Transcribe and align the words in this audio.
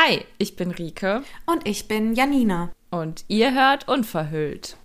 Hi, 0.00 0.24
ich 0.38 0.54
bin 0.54 0.70
Rike. 0.70 1.24
Und 1.44 1.66
ich 1.66 1.88
bin 1.88 2.14
Janina. 2.14 2.70
Und 2.88 3.24
ihr 3.26 3.52
hört 3.52 3.88
Unverhüllt. 3.88 4.76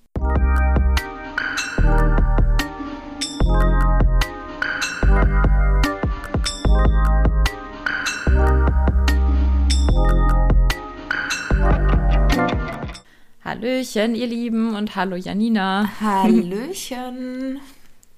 Hallöchen, 13.46 14.16
ihr 14.16 14.26
Lieben, 14.26 14.76
und 14.76 14.96
hallo 14.96 15.16
Janina. 15.16 15.92
Hallöchen. 16.02 17.60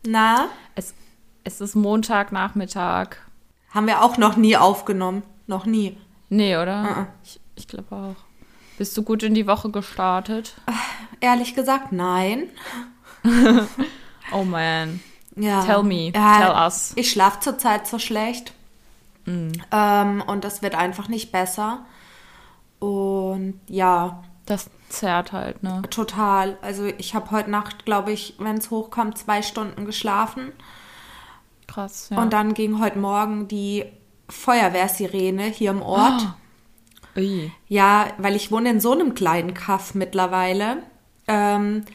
Na? 0.07 0.47
Es, 0.75 0.93
es 1.43 1.59
ist 1.59 1.75
Montagnachmittag. 1.75 3.17
Haben 3.71 3.87
wir 3.87 4.01
auch 4.01 4.17
noch 4.17 4.37
nie 4.37 4.55
aufgenommen. 4.55 5.23
Noch 5.45 5.65
nie. 5.65 5.97
Nee, 6.35 6.57
oder? 6.57 6.83
Uh 6.83 6.87
-uh. 6.87 7.05
Ich, 7.23 7.39
ich 7.55 7.67
glaube 7.67 7.95
auch. 7.95 8.15
Bist 8.77 8.97
du 8.97 9.03
gut 9.03 9.23
in 9.23 9.33
die 9.33 9.47
Woche 9.47 9.69
gestartet? 9.69 10.55
Ehrlich 11.21 11.55
gesagt, 11.55 11.93
nein. 11.93 12.49
oh 14.33 14.43
man. 14.43 14.99
Ja. 15.37 15.63
Tell 15.63 15.83
me, 15.83 16.11
ja, 16.11 16.39
tell 16.39 16.55
us. 16.65 16.91
Ich 16.97 17.09
schlafe 17.09 17.39
zurzeit 17.39 17.87
so 17.87 17.99
schlecht. 17.99 18.53
Mm. 19.25 19.51
Ähm, 19.71 20.23
und 20.27 20.43
das 20.43 20.61
wird 20.61 20.75
einfach 20.75 21.07
nicht 21.07 21.31
besser. 21.31 21.85
Und 22.79 23.59
ja. 23.67 24.23
Das 24.45 24.69
zerrt 24.89 25.31
halt, 25.31 25.63
ne? 25.63 25.83
Total. 25.89 26.57
Also 26.61 26.85
ich 26.85 27.15
habe 27.15 27.31
heute 27.31 27.49
Nacht, 27.49 27.85
glaube 27.85 28.11
ich, 28.11 28.35
wenn 28.39 28.57
es 28.57 28.71
hochkommt, 28.71 29.17
zwei 29.17 29.41
Stunden 29.41 29.85
geschlafen. 29.85 30.51
Krass, 31.67 32.09
ja. 32.09 32.21
Und 32.21 32.33
dann 32.33 32.53
ging 32.53 32.79
heute 32.79 32.99
Morgen 32.99 33.47
die 33.47 33.85
Feuerwehrsirene 34.29 35.43
hier 35.43 35.71
im 35.71 35.81
Ort. 35.81 36.27
Oh. 37.15 37.19
Ui. 37.19 37.51
Ja, 37.67 38.07
weil 38.17 38.35
ich 38.35 38.51
wohne 38.51 38.69
in 38.69 38.79
so 38.79 38.91
einem 38.91 39.13
kleinen 39.13 39.53
Kaff 39.53 39.95
mittlerweile. 39.95 40.77
Ähm, 41.27 41.85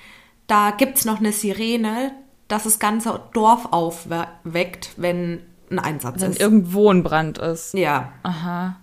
da 0.46 0.70
gibt 0.70 0.98
es 0.98 1.04
noch 1.04 1.18
eine 1.18 1.32
Sirene, 1.32 2.12
dass 2.48 2.64
das 2.64 2.78
ganze 2.78 3.20
Dorf 3.32 3.68
aufweckt, 3.70 4.90
wenn 4.96 5.42
ein 5.70 5.78
Einsatz 5.78 6.20
wenn 6.20 6.32
ist. 6.32 6.40
Wenn 6.40 6.46
irgendwo 6.46 6.90
ein 6.90 7.02
Brand 7.02 7.38
ist. 7.38 7.74
Ja. 7.74 8.12
Aha. 8.22 8.76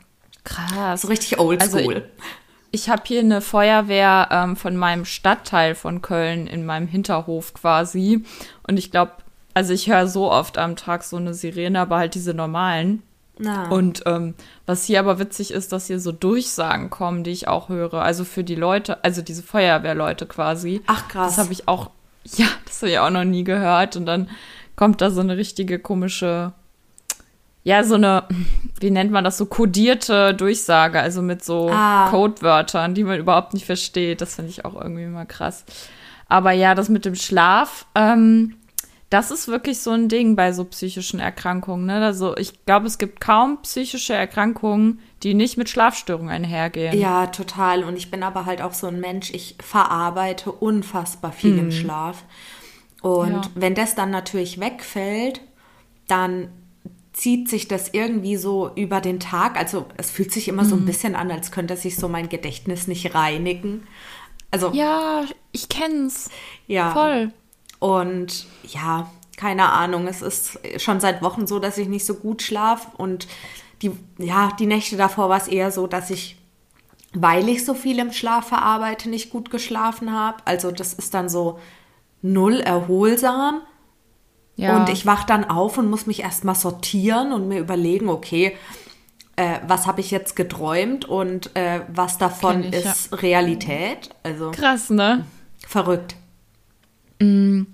Krass. 0.44 1.02
So 1.02 1.08
richtig 1.10 1.40
oldschool. 1.40 1.78
Also 1.78 1.90
ich 1.92 2.04
ich 2.72 2.90
habe 2.90 3.04
hier 3.06 3.22
eine 3.22 3.42
Feuerwehr 3.42 4.28
ähm, 4.32 4.56
von 4.56 4.76
meinem 4.76 5.06
Stadtteil 5.06 5.76
von 5.76 6.02
Köln 6.02 6.48
in 6.48 6.66
meinem 6.66 6.88
Hinterhof 6.88 7.54
quasi. 7.54 8.24
Und 8.68 8.78
ich 8.78 8.92
glaube, 8.92 9.14
also 9.54 9.74
ich 9.74 9.90
höre 9.90 10.08
so 10.08 10.32
oft 10.32 10.58
am 10.58 10.76
Tag 10.76 11.04
so 11.04 11.18
eine 11.18 11.34
Sirene, 11.34 11.80
aber 11.80 11.98
halt 11.98 12.16
diese 12.16 12.34
normalen. 12.34 13.04
Na. 13.40 13.70
Und 13.70 14.04
ähm, 14.06 14.34
was 14.66 14.84
hier 14.86 15.00
aber 15.00 15.20
witzig 15.20 15.52
ist, 15.52 15.72
dass 15.72 15.88
hier 15.88 16.00
so 16.00 16.12
Durchsagen 16.12 16.90
kommen, 16.90 17.24
die 17.24 17.32
ich 17.32 17.48
auch 17.48 17.70
höre. 17.70 17.96
Also 17.96 18.24
für 18.24 18.44
die 18.44 18.56
Leute, 18.56 19.04
also 19.04 19.22
diese 19.22 19.44
Feuerwehrleute 19.44 20.26
quasi. 20.26 20.82
Ach 20.88 21.08
krass. 21.08 21.36
Das 21.36 21.44
habe 21.44 21.54
ich 21.54 21.68
auch, 21.68 21.92
ja, 22.24 22.48
das 22.66 22.82
habe 22.82 22.92
ich 22.92 23.00
auch 23.00 23.10
noch 23.10 23.24
nie 23.24 23.44
gehört. 23.44 23.96
Und 23.96 24.06
dann 24.06 24.30
kommt 24.76 25.02
da 25.02 25.10
so 25.12 25.22
eine 25.22 25.38
richtige 25.38 25.80
komische, 25.80 26.54
ja, 27.64 27.84
so 27.84 27.96
eine, 27.96 28.24
wie 28.80 28.92
nennt 28.92 29.12
man 29.12 29.24
das, 29.24 29.38
so 29.38 29.46
kodierte 29.46 30.34
Durchsage, 30.34 31.00
also 31.00 31.22
mit 31.22 31.44
so 31.44 31.70
Ah. 31.72 32.10
Codewörtern, 32.10 32.94
die 32.94 33.04
man 33.04 33.20
überhaupt 33.20 33.54
nicht 33.54 33.66
versteht. 33.66 34.22
Das 34.22 34.36
finde 34.36 34.52
ich 34.52 34.66
auch 34.66 34.76
irgendwie 34.80 35.06
mal 35.06 35.26
krass. 35.26 35.64
Aber 36.30 36.52
ja, 36.52 36.76
das 36.76 36.90
mit 36.90 37.06
dem 37.06 37.16
Schlaf, 37.16 37.86
ähm, 37.96 38.56
das 39.10 39.32
ist 39.32 39.48
wirklich 39.48 39.80
so 39.80 39.92
ein 39.92 40.10
Ding 40.10 40.36
bei 40.36 40.52
so 40.52 40.66
psychischen 40.66 41.20
Erkrankungen. 41.20 41.86
Ne? 41.86 42.04
Also 42.04 42.36
ich 42.36 42.66
glaube, 42.66 42.88
es 42.88 42.98
gibt 42.98 43.22
kaum 43.22 43.62
psychische 43.62 44.14
Erkrankungen, 44.14 45.00
die 45.24 45.34
nicht 45.34 45.58
mit 45.58 45.70
Schlafstörungen 45.70 46.30
einhergehen. 46.30 47.00
Ja, 47.00 47.28
total. 47.28 47.84
Und 47.86 47.96
ich 47.96 48.12
bin 48.12 48.22
aber 48.22 48.46
halt 48.46 48.62
auch 48.62 48.74
so 48.74 48.88
ein 48.88 49.00
Mensch, 49.00 49.32
ich 49.34 49.56
verarbeite 49.64 50.52
unfassbar 50.52 51.32
viel 51.32 51.58
im 51.58 51.72
Schlaf. 51.72 52.24
Und 53.02 53.32
Ja. 53.32 53.42
wenn 53.56 53.76
das 53.76 53.96
dann 53.96 54.12
natürlich 54.12 54.60
wegfällt, 54.60 55.40
dann 56.08 56.50
zieht 57.14 57.50
sich 57.50 57.68
das 57.68 57.90
irgendwie 57.94 58.36
so 58.36 58.72
über 58.76 59.00
den 59.02 59.20
Tag. 59.20 59.58
Also 59.58 59.88
es 59.98 60.12
fühlt 60.12 60.32
sich 60.32 60.48
immer 60.50 60.66
so 60.66 60.76
ein 60.76 60.86
bisschen 60.86 61.16
an, 61.16 61.32
als 61.32 61.52
könnte 61.52 61.76
sich 61.78 61.96
so 61.96 62.08
mein 62.10 62.30
Gedächtnis 62.30 62.88
nicht 62.88 63.16
reinigen. 63.16 63.88
Also 64.52 64.72
Ja, 64.74 65.24
ich 65.52 65.70
kenn's. 65.70 66.30
ja. 66.68 66.92
Voll. 66.92 67.32
Und 67.80 68.48
ja, 68.64 69.10
keine 69.36 69.72
Ahnung, 69.72 70.08
es 70.08 70.22
ist 70.22 70.60
schon 70.78 71.00
seit 71.00 71.22
Wochen 71.22 71.46
so, 71.48 71.60
dass 71.60 71.78
ich 71.78 71.88
nicht 71.88 72.06
so 72.06 72.16
gut 72.16 72.42
schlafe. 72.42 72.90
Und 72.98 73.28
die, 73.82 73.92
ja, 74.18 74.52
die 74.60 74.66
Nächte 74.66 74.98
davor 74.98 75.30
war 75.30 75.38
es 75.38 75.48
eher 75.48 75.72
so, 75.72 75.88
dass 75.88 76.10
ich, 76.10 76.38
weil 77.14 77.48
ich 77.48 77.64
so 77.64 77.74
viel 77.74 78.00
im 78.00 78.12
Schlaf 78.12 78.48
verarbeite, 78.48 79.10
nicht 79.10 79.30
gut 79.30 79.52
geschlafen 79.52 80.12
habe. 80.12 80.38
Also 80.46 80.72
das 80.72 80.94
ist 80.94 81.14
dann 81.14 81.30
so 81.30 81.60
null 82.22 82.60
erholsam. 82.60 83.62
Ja. 84.56 84.78
Und 84.78 84.90
ich 84.90 85.06
wach 85.06 85.24
dann 85.24 85.48
auf 85.48 85.78
und 85.78 85.88
muss 85.88 86.08
mich 86.08 86.22
erstmal 86.22 86.56
sortieren 86.56 87.32
und 87.32 87.48
mir 87.48 87.60
überlegen, 87.60 88.10
okay, 88.10 88.58
äh, 89.36 89.60
was 89.68 89.86
habe 89.86 90.02
ich 90.02 90.10
jetzt 90.10 90.36
geträumt 90.36 91.06
und 91.06 91.56
äh, 91.56 91.82
was 91.90 92.18
davon 92.18 92.64
ich, 92.64 92.84
ja. 92.84 92.92
ist 92.92 93.22
Realität. 93.22 94.10
Also 94.24 94.50
Krass, 94.50 94.90
ne? 94.90 95.28
verrückt. 95.68 96.16
Und 97.20 97.68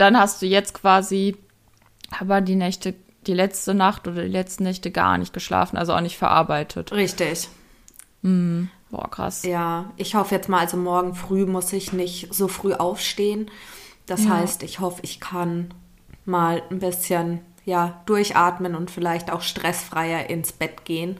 dann 0.00 0.18
hast 0.18 0.42
du 0.42 0.46
jetzt 0.46 0.74
quasi 0.74 1.36
aber 2.18 2.40
die 2.40 2.56
Nächte, 2.56 2.94
die 3.26 3.34
letzte 3.34 3.74
Nacht 3.74 4.06
oder 4.08 4.22
die 4.22 4.28
letzten 4.28 4.64
Nächte 4.64 4.90
gar 4.90 5.18
nicht 5.18 5.32
geschlafen, 5.32 5.76
also 5.76 5.94
auch 5.94 6.00
nicht 6.00 6.18
verarbeitet. 6.18 6.92
Richtig. 6.92 7.48
Boah, 8.90 9.10
krass. 9.10 9.42
Ja, 9.42 9.90
ich 9.96 10.14
hoffe 10.14 10.34
jetzt 10.34 10.48
mal, 10.48 10.60
also 10.60 10.76
morgen 10.76 11.14
früh 11.14 11.46
muss 11.46 11.72
ich 11.72 11.92
nicht 11.92 12.32
so 12.32 12.46
früh 12.48 12.74
aufstehen. 12.74 13.50
Das 14.06 14.24
Ja. 14.24 14.30
heißt, 14.30 14.62
ich 14.62 14.80
hoffe, 14.80 15.00
ich 15.02 15.18
kann 15.20 15.72
mal 16.24 16.62
ein 16.70 16.78
bisschen 16.78 17.40
ja, 17.64 18.02
durchatmen 18.06 18.74
und 18.74 18.90
vielleicht 18.90 19.30
auch 19.32 19.40
stressfreier 19.42 20.28
ins 20.28 20.52
Bett 20.52 20.84
gehen. 20.84 21.18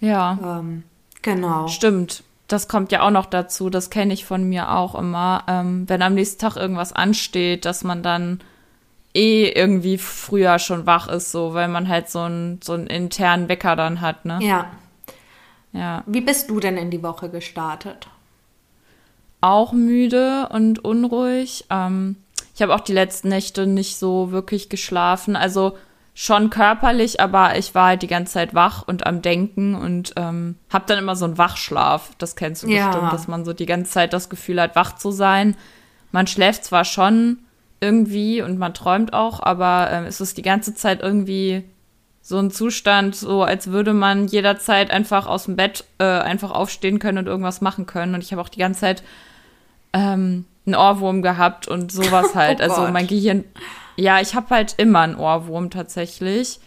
Ja, 0.00 0.38
Ähm, 0.60 0.82
genau. 1.22 1.68
stimmt. 1.68 2.22
Das 2.48 2.68
kommt 2.68 2.92
ja 2.92 3.02
auch 3.02 3.10
noch 3.10 3.26
dazu, 3.26 3.70
das 3.70 3.90
kenne 3.90 4.14
ich 4.14 4.24
von 4.24 4.44
mir 4.44 4.72
auch 4.72 4.94
immer. 4.94 5.44
Ähm, 5.48 5.88
wenn 5.88 6.02
am 6.02 6.14
nächsten 6.14 6.40
Tag 6.40 6.56
irgendwas 6.56 6.92
ansteht, 6.92 7.64
dass 7.64 7.82
man 7.82 8.02
dann 8.02 8.40
eh 9.14 9.48
irgendwie 9.48 9.98
früher 9.98 10.58
schon 10.58 10.86
wach 10.86 11.08
ist, 11.08 11.32
so, 11.32 11.54
weil 11.54 11.68
man 11.68 11.88
halt 11.88 12.08
so 12.08 12.20
einen, 12.20 12.60
so 12.62 12.74
einen 12.74 12.86
internen 12.86 13.48
Wecker 13.48 13.74
dann 13.74 14.00
hat, 14.00 14.24
ne? 14.24 14.38
Ja. 14.42 14.70
Ja. 15.72 16.04
Wie 16.06 16.20
bist 16.20 16.48
du 16.48 16.60
denn 16.60 16.76
in 16.76 16.90
die 16.90 17.02
Woche 17.02 17.28
gestartet? 17.28 18.08
auch 19.40 19.72
müde 19.72 20.48
und 20.50 20.84
unruhig. 20.84 21.66
Ähm, 21.70 22.16
ich 22.54 22.62
habe 22.62 22.74
auch 22.74 22.80
die 22.80 22.92
letzten 22.92 23.28
Nächte 23.28 23.66
nicht 23.66 23.96
so 23.96 24.32
wirklich 24.32 24.68
geschlafen. 24.68 25.36
Also 25.36 25.76
schon 26.18 26.48
körperlich, 26.48 27.20
aber 27.20 27.58
ich 27.58 27.74
war 27.74 27.88
halt 27.88 28.00
die 28.00 28.06
ganze 28.06 28.32
Zeit 28.32 28.54
wach 28.54 28.82
und 28.86 29.06
am 29.06 29.20
Denken 29.20 29.74
und 29.74 30.14
ähm, 30.16 30.56
habe 30.72 30.86
dann 30.88 30.98
immer 30.98 31.14
so 31.14 31.26
einen 31.26 31.36
Wachschlaf. 31.36 32.10
Das 32.16 32.36
kennst 32.36 32.62
du 32.62 32.68
Ja. 32.70 32.86
bestimmt, 32.86 33.12
dass 33.12 33.28
man 33.28 33.44
so 33.44 33.52
die 33.52 33.66
ganze 33.66 33.90
Zeit 33.90 34.14
das 34.14 34.30
Gefühl 34.30 34.58
hat, 34.58 34.74
wach 34.76 34.96
zu 34.96 35.10
sein. 35.10 35.56
Man 36.12 36.26
schläft 36.26 36.64
zwar 36.64 36.86
schon 36.86 37.40
irgendwie 37.82 38.40
und 38.40 38.58
man 38.58 38.72
träumt 38.72 39.12
auch, 39.12 39.40
aber 39.42 39.90
ähm, 39.92 40.04
es 40.04 40.22
ist 40.22 40.38
die 40.38 40.42
ganze 40.42 40.74
Zeit 40.74 41.02
irgendwie 41.02 41.64
so 42.22 42.38
ein 42.38 42.50
Zustand, 42.50 43.14
so 43.14 43.42
als 43.42 43.66
würde 43.66 43.92
man 43.92 44.26
jederzeit 44.26 44.90
einfach 44.90 45.26
aus 45.26 45.44
dem 45.44 45.56
Bett 45.56 45.84
äh, 45.98 46.04
einfach 46.04 46.50
aufstehen 46.50 46.98
können 46.98 47.18
und 47.18 47.26
irgendwas 47.26 47.60
machen 47.60 47.84
können. 47.84 48.14
Und 48.14 48.22
ich 48.22 48.32
habe 48.32 48.40
auch 48.40 48.48
die 48.48 48.58
ganze 48.58 48.80
Zeit 48.80 49.02
ähm, 49.92 50.46
einen 50.64 50.74
Ohrwurm 50.76 51.20
gehabt 51.20 51.68
und 51.68 51.92
sowas 51.92 52.34
halt. 52.34 52.60
Oh 52.60 52.62
also 52.62 52.90
mein 52.90 53.06
Gehirn, 53.06 53.44
ja, 53.96 54.20
ich 54.20 54.34
habe 54.34 54.50
halt 54.50 54.74
immer 54.78 55.00
einen 55.00 55.16
Ohrwurm 55.16 55.70
tatsächlich 55.70 56.60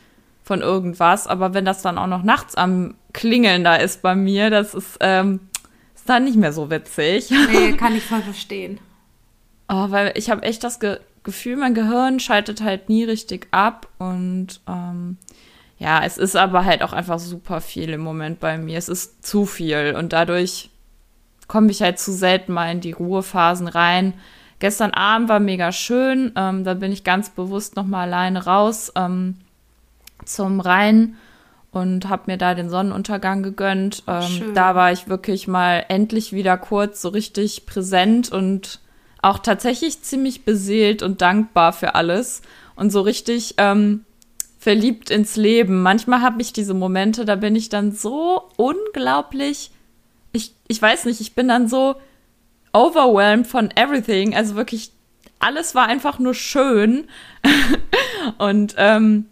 von 0.44 0.62
irgendwas, 0.62 1.28
aber 1.28 1.54
wenn 1.54 1.66
das 1.66 1.82
dann 1.82 1.98
auch 1.98 2.08
noch 2.08 2.24
nachts 2.24 2.56
am 2.56 2.96
Klingeln 3.14 3.64
da 3.64 3.76
ist 3.76 4.02
bei 4.02 4.16
mir, 4.16 4.50
das 4.50 4.74
ist, 4.74 4.98
ähm, 5.00 5.40
ist 5.96 6.10
dann 6.10 6.24
nicht 6.24 6.38
mehr 6.38 6.54
so 6.54 6.70
witzig. 6.70 7.30
Nee, 7.30 7.74
kann 7.78 7.96
ich 7.96 8.04
voll 8.04 8.22
verstehen. 8.22 8.80
Oh, 9.68 9.92
weil 9.92 10.14
ich 10.16 10.30
habe 10.30 10.44
echt 10.44 10.64
das 10.64 10.80
Ge 10.80 11.00
Gefühl, 11.22 11.58
mein 11.58 11.74
Gehirn 11.76 12.22
schaltet 12.22 12.62
halt 12.62 12.88
nie 12.88 13.04
richtig 13.04 13.50
ab 13.52 13.88
und 13.98 14.62
ähm, 14.68 15.18
ja, 15.78 16.04
es 16.04 16.18
ist 16.18 16.38
aber 16.38 16.64
halt 16.64 16.82
auch 16.82 16.94
einfach 16.94 17.20
super 17.20 17.60
viel 17.60 17.90
im 17.90 18.02
Moment 18.02 18.40
bei 18.40 18.58
mir. 18.58 18.78
Es 18.78 18.88
ist 18.88 19.26
zu 19.26 19.46
viel 19.46 19.96
und 19.98 20.14
dadurch 20.14 20.70
komme 21.48 21.72
ich 21.72 21.82
halt 21.82 22.00
zu 22.00 22.14
selten 22.14 22.54
mal 22.54 22.72
in 22.72 22.80
die 22.80 22.94
Ruhephasen 22.94 23.68
rein. 23.68 24.14
Gestern 24.60 24.92
Abend 24.92 25.30
war 25.30 25.40
mega 25.40 25.72
schön, 25.72 26.34
ähm, 26.36 26.64
da 26.64 26.74
bin 26.74 26.92
ich 26.92 27.04
ganz 27.04 27.30
bewusst 27.30 27.76
noch 27.76 27.86
mal 27.86 28.04
alleine 28.04 28.46
raus 28.46 28.92
ähm, 28.96 29.36
zum 30.26 30.60
Rhein 30.60 31.16
und 31.72 32.10
habe 32.10 32.24
mir 32.28 32.38
da 32.38 32.56
den 32.56 32.70
Sonnenuntergang 32.70 33.42
gegönnt. 33.44 34.04
Ähm, 34.08 34.54
da 34.54 34.76
war 34.76 34.92
ich 34.92 35.08
wirklich 35.08 35.48
mal 35.48 35.86
endlich 35.88 36.34
wieder 36.34 36.58
kurz 36.58 37.02
so 37.02 37.10
richtig 37.10 37.66
präsent 37.66 38.32
und 38.32 38.80
auch 39.22 39.40
tatsächlich 39.40 40.02
ziemlich 40.02 40.46
beseelt 40.46 41.04
und 41.04 41.22
dankbar 41.22 41.74
für 41.74 41.96
alles 41.96 42.42
und 42.76 42.92
so 42.92 43.02
richtig 43.02 43.56
ähm, 43.58 44.06
verliebt 44.58 45.10
ins 45.10 45.36
Leben. 45.36 45.82
Manchmal 45.82 46.22
habe 46.22 46.42
ich 46.42 46.54
diese 46.54 46.74
Momente, 46.74 47.26
da 47.26 47.36
bin 47.36 47.56
ich 47.56 47.70
dann 47.70 47.92
so 47.92 48.50
unglaublich, 48.58 49.72
ich, 50.32 50.54
ich 50.68 50.82
weiß 50.82 51.06
nicht, 51.06 51.22
ich 51.22 51.34
bin 51.34 51.48
dann 51.48 51.68
so 51.68 51.96
overwhelmed 52.74 53.48
von 53.48 53.70
everything. 53.76 54.36
Also 54.36 54.56
wirklich, 54.56 54.92
alles 55.40 55.76
war 55.76 55.88
einfach 55.88 56.20
nur 56.20 56.34
schön. 56.34 57.08
und 58.38 58.76
ähm, 58.78 59.26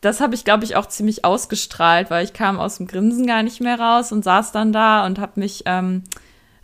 das 0.00 0.20
habe 0.20 0.34
ich, 0.34 0.44
glaube 0.44 0.64
ich, 0.64 0.76
auch 0.76 0.86
ziemlich 0.86 1.24
ausgestrahlt, 1.24 2.10
weil 2.10 2.24
ich 2.24 2.32
kam 2.32 2.58
aus 2.58 2.78
dem 2.78 2.88
Grinsen 2.88 3.26
gar 3.26 3.42
nicht 3.42 3.60
mehr 3.60 3.78
raus 3.78 4.12
und 4.12 4.24
saß 4.24 4.52
dann 4.52 4.72
da 4.72 5.06
und 5.06 5.20
habe 5.20 5.38
mich 5.38 5.62
ähm, 5.66 6.02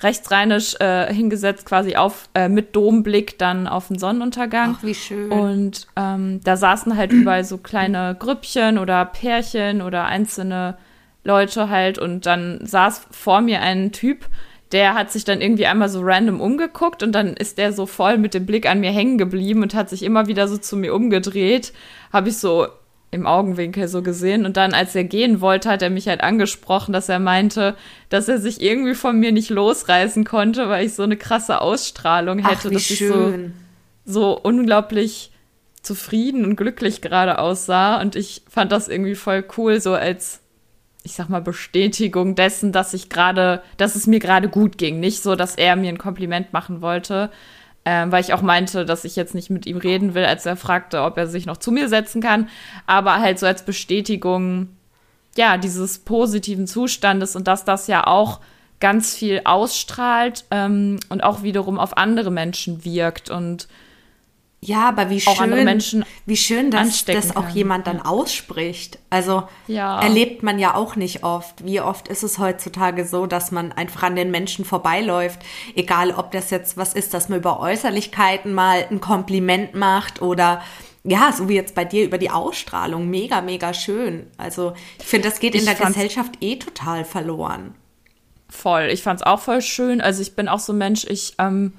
rechtsrheinisch 0.00 0.74
äh, 0.80 1.12
hingesetzt, 1.12 1.64
quasi 1.64 1.96
auf 1.96 2.28
äh, 2.34 2.48
mit 2.48 2.74
Domblick 2.74 3.38
dann 3.38 3.66
auf 3.66 3.88
den 3.88 3.98
Sonnenuntergang. 3.98 4.76
Ach, 4.78 4.82
wie 4.84 4.94
schön. 4.94 5.30
Und 5.30 5.86
ähm, 5.96 6.40
da 6.44 6.56
saßen 6.56 6.96
halt 6.96 7.12
überall 7.12 7.44
so 7.44 7.58
kleine 7.58 8.16
Grüppchen 8.18 8.78
oder 8.78 9.04
Pärchen 9.04 9.82
oder 9.82 10.04
einzelne 10.06 10.76
Leute 11.24 11.68
halt 11.68 11.98
und 11.98 12.26
dann 12.26 12.60
saß 12.64 13.06
vor 13.10 13.40
mir 13.40 13.60
ein 13.60 13.92
Typ, 13.92 14.26
der 14.72 14.94
hat 14.94 15.10
sich 15.10 15.24
dann 15.24 15.40
irgendwie 15.40 15.66
einmal 15.66 15.88
so 15.88 16.00
random 16.02 16.40
umgeguckt 16.40 17.02
und 17.02 17.12
dann 17.12 17.34
ist 17.34 17.58
der 17.58 17.72
so 17.72 17.86
voll 17.86 18.18
mit 18.18 18.34
dem 18.34 18.46
Blick 18.46 18.68
an 18.68 18.80
mir 18.80 18.90
hängen 18.90 19.18
geblieben 19.18 19.62
und 19.62 19.74
hat 19.74 19.88
sich 19.88 20.02
immer 20.02 20.26
wieder 20.26 20.46
so 20.48 20.58
zu 20.58 20.76
mir 20.76 20.94
umgedreht. 20.94 21.72
Habe 22.12 22.28
ich 22.28 22.38
so 22.38 22.68
im 23.10 23.26
Augenwinkel 23.26 23.88
so 23.88 24.02
gesehen. 24.02 24.44
Und 24.44 24.56
dann, 24.56 24.74
als 24.74 24.94
er 24.94 25.04
gehen 25.04 25.40
wollte, 25.40 25.70
hat 25.70 25.82
er 25.82 25.90
mich 25.90 26.08
halt 26.08 26.20
angesprochen, 26.20 26.92
dass 26.92 27.08
er 27.08 27.18
meinte, 27.18 27.74
dass 28.10 28.28
er 28.28 28.38
sich 28.38 28.60
irgendwie 28.60 28.94
von 28.94 29.18
mir 29.18 29.32
nicht 29.32 29.50
losreißen 29.50 30.24
konnte, 30.24 30.68
weil 30.68 30.84
ich 30.84 30.94
so 30.94 31.04
eine 31.04 31.16
krasse 31.16 31.60
Ausstrahlung 31.60 32.38
hätte, 32.38 32.68
Ach, 32.68 32.72
dass 32.72 32.82
schön. 32.82 33.54
ich 34.04 34.12
so, 34.12 34.20
so 34.20 34.38
unglaublich 34.38 35.32
zufrieden 35.82 36.44
und 36.44 36.56
glücklich 36.56 37.00
gerade 37.00 37.38
aussah. 37.38 38.00
Und 38.00 38.14
ich 38.14 38.42
fand 38.48 38.72
das 38.72 38.88
irgendwie 38.88 39.14
voll 39.14 39.44
cool, 39.56 39.80
so 39.80 39.94
als, 39.94 40.40
ich 41.08 41.14
sag 41.14 41.30
mal, 41.30 41.40
Bestätigung 41.40 42.34
dessen, 42.34 42.70
dass 42.70 42.92
ich 42.92 43.08
gerade, 43.08 43.62
dass 43.78 43.96
es 43.96 44.06
mir 44.06 44.18
gerade 44.18 44.50
gut 44.50 44.76
ging. 44.76 45.00
Nicht 45.00 45.22
so, 45.22 45.36
dass 45.36 45.54
er 45.54 45.74
mir 45.74 45.88
ein 45.88 45.96
Kompliment 45.96 46.52
machen 46.52 46.82
wollte, 46.82 47.30
ähm, 47.86 48.12
weil 48.12 48.20
ich 48.20 48.34
auch 48.34 48.42
meinte, 48.42 48.84
dass 48.84 49.06
ich 49.06 49.16
jetzt 49.16 49.34
nicht 49.34 49.48
mit 49.48 49.64
ihm 49.64 49.78
reden 49.78 50.12
will, 50.12 50.26
als 50.26 50.44
er 50.44 50.56
fragte, 50.56 51.02
ob 51.02 51.16
er 51.16 51.26
sich 51.26 51.46
noch 51.46 51.56
zu 51.56 51.72
mir 51.72 51.88
setzen 51.88 52.20
kann, 52.20 52.50
aber 52.86 53.20
halt 53.20 53.38
so 53.38 53.46
als 53.46 53.64
Bestätigung, 53.64 54.68
ja, 55.34 55.56
dieses 55.56 56.00
positiven 56.00 56.66
Zustandes 56.66 57.36
und 57.36 57.48
dass 57.48 57.64
das 57.64 57.86
ja 57.86 58.06
auch 58.06 58.40
ganz 58.78 59.14
viel 59.14 59.40
ausstrahlt 59.44 60.44
ähm, 60.50 61.00
und 61.08 61.24
auch 61.24 61.42
wiederum 61.42 61.78
auf 61.78 61.96
andere 61.96 62.30
Menschen 62.30 62.84
wirkt 62.84 63.30
und 63.30 63.66
ja, 64.60 64.88
aber 64.88 65.08
wie 65.08 65.20
schön, 65.20 66.04
wie 66.26 66.36
schön, 66.36 66.72
dass 66.72 67.04
das 67.04 67.36
auch 67.36 67.44
kann. 67.46 67.54
jemand 67.54 67.86
dann 67.86 68.02
ausspricht. 68.02 68.98
Also 69.08 69.44
ja. 69.68 70.00
erlebt 70.02 70.42
man 70.42 70.58
ja 70.58 70.74
auch 70.74 70.96
nicht 70.96 71.22
oft. 71.22 71.64
Wie 71.64 71.80
oft 71.80 72.08
ist 72.08 72.24
es 72.24 72.40
heutzutage 72.40 73.06
so, 73.06 73.26
dass 73.26 73.52
man 73.52 73.70
einfach 73.70 74.02
an 74.02 74.16
den 74.16 74.32
Menschen 74.32 74.64
vorbeiläuft, 74.64 75.40
egal 75.76 76.10
ob 76.10 76.32
das 76.32 76.50
jetzt 76.50 76.76
was 76.76 76.92
ist, 76.92 77.14
dass 77.14 77.28
man 77.28 77.38
über 77.38 77.60
Äußerlichkeiten 77.60 78.52
mal 78.52 78.84
ein 78.90 79.00
Kompliment 79.00 79.74
macht 79.74 80.22
oder 80.22 80.60
ja, 81.04 81.32
so 81.32 81.48
wie 81.48 81.54
jetzt 81.54 81.76
bei 81.76 81.84
dir 81.84 82.04
über 82.04 82.18
die 82.18 82.30
Ausstrahlung, 82.30 83.08
mega, 83.08 83.40
mega 83.40 83.72
schön. 83.72 84.26
Also 84.38 84.74
ich 84.98 85.06
finde, 85.06 85.28
das 85.28 85.38
geht 85.38 85.54
in 85.54 85.60
ich 85.60 85.66
der 85.66 85.74
Gesellschaft 85.76 86.32
eh 86.40 86.56
total 86.56 87.04
verloren. 87.04 87.76
Voll, 88.50 88.88
ich 88.90 89.02
fand's 89.04 89.22
auch 89.22 89.40
voll 89.40 89.62
schön. 89.62 90.00
Also 90.00 90.20
ich 90.20 90.34
bin 90.34 90.48
auch 90.48 90.58
so 90.58 90.72
ein 90.72 90.78
Mensch, 90.78 91.04
ich 91.04 91.34
ähm, 91.38 91.74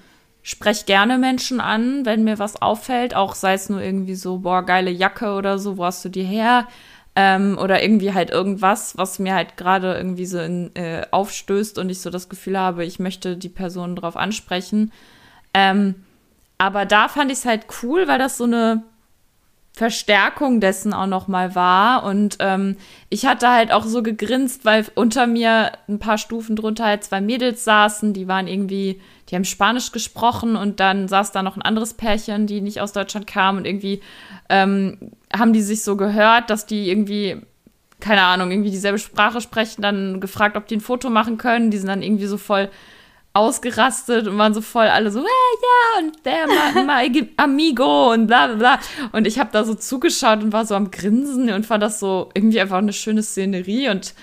spreche 0.50 0.86
gerne 0.86 1.18
Menschen 1.18 1.60
an, 1.60 2.06
wenn 2.06 2.24
mir 2.24 2.40
was 2.40 2.62
auffällt, 2.62 3.16
auch 3.16 3.36
sei 3.36 3.54
es 3.54 3.69
nur 3.69 3.81
irgendwie 3.81 4.16
so, 4.16 4.40
boah, 4.40 4.63
geile 4.63 4.90
Jacke 4.90 5.34
oder 5.34 5.60
so, 5.60 5.78
wo 5.78 5.86
hast 5.86 6.04
du 6.04 6.10
die 6.10 6.24
her? 6.24 6.68
Ähm, 7.16 7.57
oder 7.62 7.84
irgendwie 7.84 8.13
halt 8.13 8.30
irgendwas, 8.30 8.98
was 8.98 9.19
mir 9.19 9.36
halt 9.36 9.57
gerade 9.57 9.94
irgendwie 9.96 10.25
so 10.25 10.40
in, 10.40 10.75
äh, 10.75 11.06
aufstößt 11.12 11.78
und 11.78 11.90
ich 11.90 12.01
so 12.01 12.10
das 12.10 12.30
Gefühl 12.30 12.57
habe, 12.57 12.86
ich 12.86 13.00
möchte 13.00 13.38
die 13.38 13.50
Person 13.50 13.96
drauf 13.96 14.16
ansprechen. 14.16 14.92
Ähm, 15.54 15.96
aber 16.57 16.86
da 16.86 17.10
fand 17.10 17.31
ich 17.31 17.40
es 17.40 17.45
halt 17.45 17.66
cool, 17.84 18.07
weil 18.07 18.19
das 18.19 18.38
so 18.38 18.45
eine 18.45 18.84
Verstärkung 19.74 20.60
dessen 20.60 20.94
auch 20.94 21.07
noch 21.07 21.28
mal 21.28 21.56
war 21.56 22.04
und 22.04 22.38
ähm, 22.40 22.75
ich 23.10 23.25
hatte 23.25 23.50
halt 23.50 23.72
auch 23.72 23.86
so 23.86 24.04
gegrinst, 24.04 24.66
weil 24.66 24.86
unter 24.95 25.25
mir 25.28 25.72
ein 25.88 26.00
paar 26.00 26.18
Stufen 26.18 26.56
drunter 26.56 26.86
halt 26.86 27.04
zwei 27.04 27.22
Mädels 27.22 27.63
saßen, 27.63 28.13
die 28.13 28.28
waren 28.28 28.48
irgendwie 28.48 29.00
die 29.30 29.36
haben 29.36 29.46
Spanisch 29.46 29.92
gesprochen 29.92 30.56
und 30.56 30.80
dann 30.80 31.08
saß 31.08 31.31
da 31.31 31.44
noch 31.44 31.56
ein 31.56 31.62
anderes 31.62 31.94
Pärchen, 31.94 32.48
die 32.48 32.62
nicht 32.62 32.81
aus 32.81 32.94
Deutschland 32.94 33.28
kam 33.28 33.58
und 33.58 33.66
irgendwie 33.66 34.02
ähm, 34.50 34.98
haben 35.36 35.54
die 35.54 35.62
sich 35.62 35.84
so 35.84 35.96
gehört, 35.96 36.50
dass 36.50 36.66
die 36.66 36.90
irgendwie, 36.90 37.38
keine 38.00 38.24
Ahnung, 38.24 38.50
irgendwie 38.52 38.72
dieselbe 38.72 38.98
Sprache 38.98 39.42
sprechen, 39.42 39.81
dann 39.81 40.20
gefragt, 40.20 40.58
ob 40.58 40.68
die 40.68 40.78
ein 40.78 40.81
Foto 40.81 41.10
machen 41.10 41.38
können. 41.38 41.70
Die 41.70 41.78
sind 41.78 41.88
dann 41.88 42.02
irgendwie 42.02 42.26
so 42.26 42.38
voll 42.38 42.70
ausgerastet 43.34 44.28
und 44.28 44.40
waren 44.40 44.56
so 44.56 44.62
voll 44.62 44.88
alle 44.88 45.12
so, 45.12 45.20
hey, 45.20 45.28
ja, 45.62 46.00
und 46.00 46.26
der 46.26 46.84
my 46.84 47.30
amigo 47.38 48.12
und 48.12 48.26
bla 48.26 48.48
bla 48.48 48.56
bla. 48.56 48.80
Und 49.12 49.28
ich 49.28 49.38
habe 49.38 49.52
da 49.54 49.64
so 49.64 49.76
zugeschaut 49.76 50.42
und 50.42 50.54
war 50.54 50.66
so 50.66 50.74
am 50.74 50.90
Grinsen 50.90 51.52
und 51.52 51.68
fand 51.68 51.84
das 51.84 52.00
so 52.00 52.30
irgendwie 52.34 52.60
einfach 52.60 52.80
eine 52.80 52.94
schöne 52.94 53.22
Szenerie 53.22 53.90
und 53.90 54.16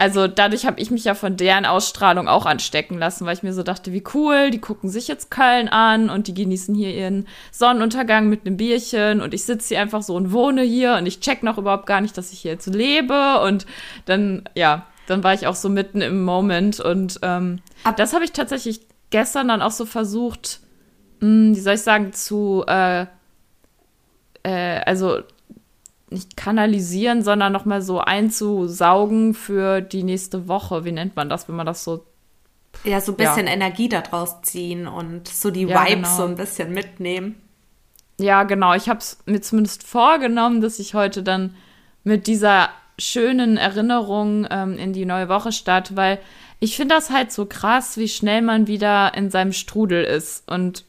also 0.00 0.26
dadurch 0.28 0.64
habe 0.64 0.80
ich 0.80 0.90
mich 0.90 1.04
ja 1.04 1.14
von 1.14 1.36
deren 1.36 1.66
Ausstrahlung 1.66 2.26
auch 2.26 2.46
anstecken 2.46 2.96
lassen, 2.96 3.26
weil 3.26 3.34
ich 3.34 3.42
mir 3.42 3.52
so 3.52 3.62
dachte, 3.62 3.92
wie 3.92 4.02
cool, 4.14 4.50
die 4.50 4.58
gucken 4.58 4.88
sich 4.88 5.08
jetzt 5.08 5.30
Köln 5.30 5.68
an 5.68 6.08
und 6.08 6.26
die 6.26 6.32
genießen 6.32 6.74
hier 6.74 6.94
ihren 6.94 7.28
Sonnenuntergang 7.52 8.30
mit 8.30 8.46
einem 8.46 8.56
Bierchen 8.56 9.20
und 9.20 9.34
ich 9.34 9.44
sitze 9.44 9.68
hier 9.68 9.82
einfach 9.82 10.02
so 10.02 10.14
und 10.14 10.32
wohne 10.32 10.62
hier 10.62 10.94
und 10.94 11.04
ich 11.04 11.20
check 11.20 11.42
noch 11.42 11.58
überhaupt 11.58 11.84
gar 11.84 12.00
nicht, 12.00 12.16
dass 12.16 12.32
ich 12.32 12.40
hier 12.40 12.52
jetzt 12.52 12.66
lebe 12.66 13.42
und 13.42 13.66
dann, 14.06 14.44
ja, 14.54 14.86
dann 15.06 15.22
war 15.22 15.34
ich 15.34 15.46
auch 15.46 15.54
so 15.54 15.68
mitten 15.68 16.00
im 16.00 16.24
Moment 16.24 16.80
und 16.80 17.18
ähm, 17.20 17.60
das 17.98 18.14
habe 18.14 18.24
ich 18.24 18.32
tatsächlich 18.32 18.80
gestern 19.10 19.48
dann 19.48 19.60
auch 19.60 19.70
so 19.70 19.84
versucht, 19.84 20.60
mh, 21.20 21.26
hm, 21.28 21.56
wie 21.56 21.60
soll 21.60 21.74
ich 21.74 21.82
sagen, 21.82 22.14
zu, 22.14 22.64
äh, 22.66 23.04
äh, 24.44 24.80
also 24.86 25.18
nicht 26.10 26.36
kanalisieren, 26.36 27.22
sondern 27.22 27.52
nochmal 27.52 27.82
so 27.82 28.00
einzusaugen 28.00 29.34
für 29.34 29.80
die 29.80 30.02
nächste 30.02 30.48
Woche. 30.48 30.84
Wie 30.84 30.92
nennt 30.92 31.16
man 31.16 31.28
das, 31.28 31.48
wenn 31.48 31.56
man 31.56 31.66
das 31.66 31.84
so. 31.84 32.04
Ja, 32.84 33.00
so 33.00 33.12
ein 33.12 33.16
bisschen 33.16 33.46
ja. 33.46 33.52
Energie 33.52 33.88
daraus 33.88 34.42
ziehen 34.42 34.86
und 34.86 35.28
so 35.28 35.50
die 35.50 35.62
ja, 35.62 35.84
Vibes 35.84 36.08
genau. 36.08 36.16
so 36.16 36.24
ein 36.24 36.36
bisschen 36.36 36.72
mitnehmen. 36.72 37.40
Ja, 38.18 38.44
genau. 38.44 38.74
Ich 38.74 38.88
habe 38.88 39.00
es 39.00 39.18
mir 39.26 39.40
zumindest 39.40 39.82
vorgenommen, 39.82 40.60
dass 40.60 40.78
ich 40.78 40.94
heute 40.94 41.22
dann 41.22 41.56
mit 42.04 42.26
dieser 42.26 42.68
schönen 42.98 43.56
Erinnerung 43.56 44.46
ähm, 44.50 44.76
in 44.76 44.92
die 44.92 45.06
neue 45.06 45.28
Woche 45.28 45.52
starte, 45.52 45.96
weil 45.96 46.18
ich 46.60 46.76
finde 46.76 46.94
das 46.94 47.10
halt 47.10 47.32
so 47.32 47.46
krass, 47.46 47.96
wie 47.96 48.08
schnell 48.08 48.42
man 48.42 48.66
wieder 48.66 49.14
in 49.14 49.30
seinem 49.30 49.52
Strudel 49.52 50.04
ist. 50.04 50.48
Und 50.48 50.84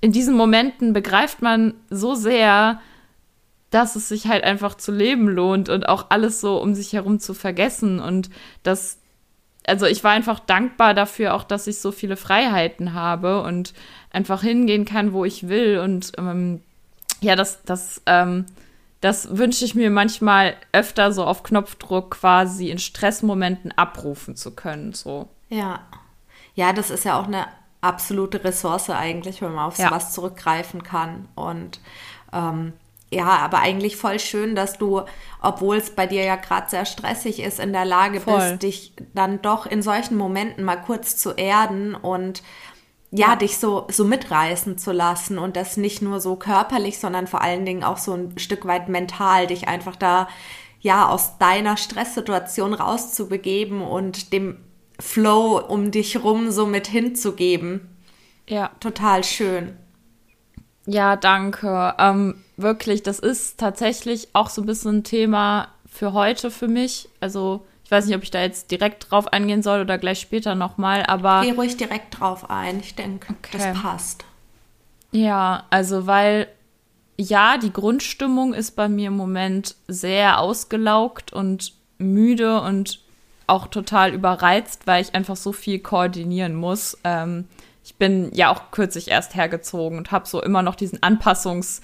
in 0.00 0.12
diesen 0.12 0.36
Momenten 0.36 0.92
begreift 0.92 1.42
man 1.42 1.74
so 1.90 2.14
sehr, 2.14 2.80
dass 3.70 3.96
es 3.96 4.08
sich 4.08 4.26
halt 4.26 4.44
einfach 4.44 4.76
zu 4.76 4.92
leben 4.92 5.28
lohnt 5.28 5.68
und 5.68 5.88
auch 5.88 6.06
alles 6.08 6.40
so 6.40 6.60
um 6.60 6.74
sich 6.74 6.92
herum 6.92 7.20
zu 7.20 7.34
vergessen 7.34 8.00
und 8.00 8.30
das 8.62 8.98
also 9.66 9.84
ich 9.84 10.02
war 10.02 10.12
einfach 10.12 10.40
dankbar 10.40 10.94
dafür 10.94 11.34
auch, 11.34 11.44
dass 11.44 11.66
ich 11.66 11.78
so 11.78 11.92
viele 11.92 12.16
Freiheiten 12.16 12.94
habe 12.94 13.42
und 13.42 13.74
einfach 14.10 14.42
hingehen 14.42 14.86
kann, 14.86 15.12
wo 15.12 15.26
ich 15.26 15.48
will 15.48 15.78
und 15.78 16.12
ähm, 16.16 16.62
ja, 17.20 17.36
das 17.36 17.62
das 17.64 18.00
ähm, 18.06 18.46
das 19.00 19.36
wünsche 19.36 19.64
ich 19.64 19.74
mir 19.74 19.90
manchmal 19.90 20.56
öfter 20.72 21.12
so 21.12 21.24
auf 21.24 21.42
Knopfdruck 21.42 22.12
quasi 22.12 22.70
in 22.70 22.78
Stressmomenten 22.78 23.72
abrufen 23.76 24.34
zu 24.34 24.54
können, 24.54 24.92
so. 24.92 25.28
Ja. 25.48 25.80
Ja, 26.54 26.72
das 26.72 26.90
ist 26.90 27.04
ja 27.04 27.20
auch 27.20 27.28
eine 27.28 27.46
absolute 27.80 28.42
Ressource 28.42 28.90
eigentlich, 28.90 29.40
wenn 29.40 29.54
man 29.54 29.66
auf 29.66 29.78
ja. 29.78 29.88
sowas 29.88 30.12
zurückgreifen 30.12 30.82
kann 30.82 31.28
und 31.36 31.80
ähm, 32.32 32.72
ja, 33.10 33.26
aber 33.38 33.60
eigentlich 33.60 33.96
voll 33.96 34.18
schön, 34.18 34.54
dass 34.54 34.76
du, 34.76 35.02
obwohl 35.40 35.76
es 35.76 35.90
bei 35.90 36.06
dir 36.06 36.24
ja 36.24 36.36
gerade 36.36 36.68
sehr 36.68 36.84
stressig 36.84 37.40
ist, 37.40 37.58
in 37.58 37.72
der 37.72 37.84
Lage 37.86 38.20
voll. 38.20 38.38
bist, 38.38 38.62
dich 38.62 38.92
dann 39.14 39.40
doch 39.40 39.66
in 39.66 39.82
solchen 39.82 40.16
Momenten 40.16 40.64
mal 40.64 40.76
kurz 40.76 41.16
zu 41.16 41.32
erden 41.32 41.94
und 41.94 42.42
ja, 43.10 43.28
ja, 43.28 43.36
dich 43.36 43.56
so, 43.56 43.86
so 43.90 44.04
mitreißen 44.04 44.76
zu 44.76 44.92
lassen 44.92 45.38
und 45.38 45.56
das 45.56 45.78
nicht 45.78 46.02
nur 46.02 46.20
so 46.20 46.36
körperlich, 46.36 46.98
sondern 46.98 47.26
vor 47.26 47.40
allen 47.40 47.64
Dingen 47.64 47.82
auch 47.82 47.96
so 47.96 48.12
ein 48.12 48.38
Stück 48.38 48.66
weit 48.66 48.90
mental, 48.90 49.46
dich 49.46 49.66
einfach 49.66 49.96
da, 49.96 50.28
ja, 50.80 51.08
aus 51.08 51.38
deiner 51.38 51.78
Stresssituation 51.78 52.74
rauszubegeben 52.74 53.80
und 53.80 54.34
dem 54.34 54.58
Flow 55.00 55.58
um 55.58 55.90
dich 55.90 56.22
rum 56.22 56.50
so 56.50 56.66
mit 56.66 56.86
hinzugeben. 56.86 57.96
Ja. 58.46 58.70
Total 58.80 59.24
schön. 59.24 59.78
Ja, 60.88 61.16
danke. 61.16 61.94
Ähm, 61.98 62.42
wirklich, 62.56 63.02
das 63.02 63.18
ist 63.18 63.60
tatsächlich 63.60 64.28
auch 64.32 64.48
so 64.48 64.62
ein 64.62 64.66
bisschen 64.66 64.98
ein 64.98 65.04
Thema 65.04 65.68
für 65.86 66.14
heute 66.14 66.50
für 66.50 66.66
mich. 66.66 67.10
Also 67.20 67.66
ich 67.84 67.90
weiß 67.90 68.06
nicht, 68.06 68.16
ob 68.16 68.22
ich 68.22 68.30
da 68.30 68.40
jetzt 68.40 68.70
direkt 68.70 69.10
drauf 69.10 69.30
eingehen 69.30 69.62
soll 69.62 69.82
oder 69.82 69.98
gleich 69.98 70.18
später 70.18 70.54
nochmal, 70.54 71.04
aber. 71.04 71.42
Geh 71.44 71.52
ruhig 71.52 71.76
direkt 71.76 72.18
drauf 72.18 72.48
ein. 72.48 72.80
Ich 72.80 72.94
denke, 72.94 73.34
okay. 73.34 73.58
das 73.58 73.82
passt. 73.82 74.24
Ja, 75.12 75.64
also 75.68 76.06
weil 76.06 76.48
ja, 77.18 77.58
die 77.58 77.72
Grundstimmung 77.72 78.54
ist 78.54 78.72
bei 78.72 78.88
mir 78.88 79.08
im 79.08 79.16
Moment 79.16 79.74
sehr 79.88 80.40
ausgelaugt 80.40 81.34
und 81.34 81.74
müde 81.98 82.62
und 82.62 83.00
auch 83.46 83.66
total 83.66 84.14
überreizt, 84.14 84.86
weil 84.86 85.02
ich 85.02 85.14
einfach 85.14 85.36
so 85.36 85.52
viel 85.52 85.80
koordinieren 85.80 86.54
muss. 86.54 86.96
Ähm, 87.04 87.46
ich 87.88 87.96
bin 87.96 88.30
ja 88.34 88.50
auch 88.50 88.70
kürzlich 88.70 89.08
erst 89.08 89.34
hergezogen 89.34 89.96
und 89.96 90.12
habe 90.12 90.28
so 90.28 90.42
immer 90.42 90.60
noch 90.60 90.74
diesen 90.74 90.98
Anpassungs- 90.98 91.80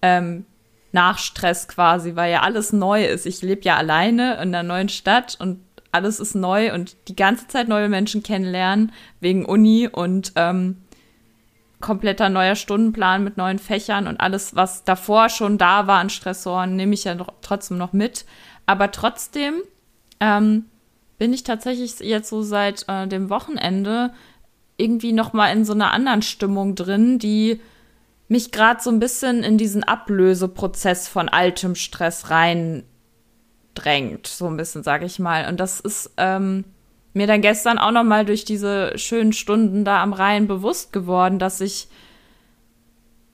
ähm, 0.00 0.46
Nachstress 0.92 1.66
quasi, 1.66 2.14
weil 2.14 2.30
ja 2.30 2.42
alles 2.42 2.72
neu 2.72 3.04
ist. 3.04 3.26
Ich 3.26 3.42
lebe 3.42 3.62
ja 3.62 3.76
alleine 3.76 4.34
in 4.34 4.54
einer 4.54 4.62
neuen 4.62 4.88
Stadt 4.88 5.36
und 5.40 5.58
alles 5.90 6.20
ist 6.20 6.36
neu 6.36 6.72
und 6.72 6.96
die 7.08 7.16
ganze 7.16 7.48
Zeit 7.48 7.66
neue 7.66 7.88
Menschen 7.88 8.22
kennenlernen 8.22 8.92
wegen 9.18 9.44
Uni 9.44 9.88
und 9.90 10.32
ähm, 10.36 10.76
kompletter 11.80 12.28
neuer 12.28 12.54
Stundenplan 12.54 13.24
mit 13.24 13.36
neuen 13.36 13.58
Fächern 13.58 14.06
und 14.06 14.20
alles, 14.20 14.54
was 14.54 14.84
davor 14.84 15.30
schon 15.30 15.58
da 15.58 15.88
war 15.88 15.98
an 15.98 16.10
Stressoren, 16.10 16.76
nehme 16.76 16.94
ich 16.94 17.04
ja 17.04 17.16
trotzdem 17.42 17.76
noch 17.76 17.92
mit. 17.92 18.24
Aber 18.66 18.92
trotzdem 18.92 19.54
ähm, 20.20 20.66
bin 21.18 21.32
ich 21.32 21.42
tatsächlich 21.42 21.98
jetzt 21.98 22.28
so 22.28 22.42
seit 22.42 22.84
äh, 22.88 23.08
dem 23.08 23.30
Wochenende 23.30 24.12
irgendwie 24.76 25.12
noch 25.12 25.32
mal 25.32 25.52
in 25.52 25.64
so 25.64 25.72
einer 25.72 25.92
anderen 25.92 26.22
Stimmung 26.22 26.74
drin, 26.74 27.18
die 27.18 27.60
mich 28.28 28.52
gerade 28.52 28.82
so 28.82 28.90
ein 28.90 28.98
bisschen 28.98 29.42
in 29.42 29.58
diesen 29.58 29.84
Ablöseprozess 29.84 31.08
von 31.08 31.28
altem 31.28 31.74
Stress 31.74 32.30
reindrängt, 32.30 34.26
so 34.26 34.46
ein 34.46 34.56
bisschen, 34.56 34.82
sage 34.82 35.06
ich 35.06 35.18
mal. 35.18 35.48
Und 35.48 35.60
das 35.60 35.80
ist 35.80 36.12
ähm, 36.16 36.64
mir 37.12 37.26
dann 37.26 37.42
gestern 37.42 37.78
auch 37.78 37.92
noch 37.92 38.02
mal 38.02 38.24
durch 38.24 38.44
diese 38.44 38.98
schönen 38.98 39.32
Stunden 39.32 39.84
da 39.84 40.02
am 40.02 40.12
Rhein 40.12 40.46
bewusst 40.46 40.92
geworden, 40.92 41.38
dass 41.38 41.60
ich 41.60 41.88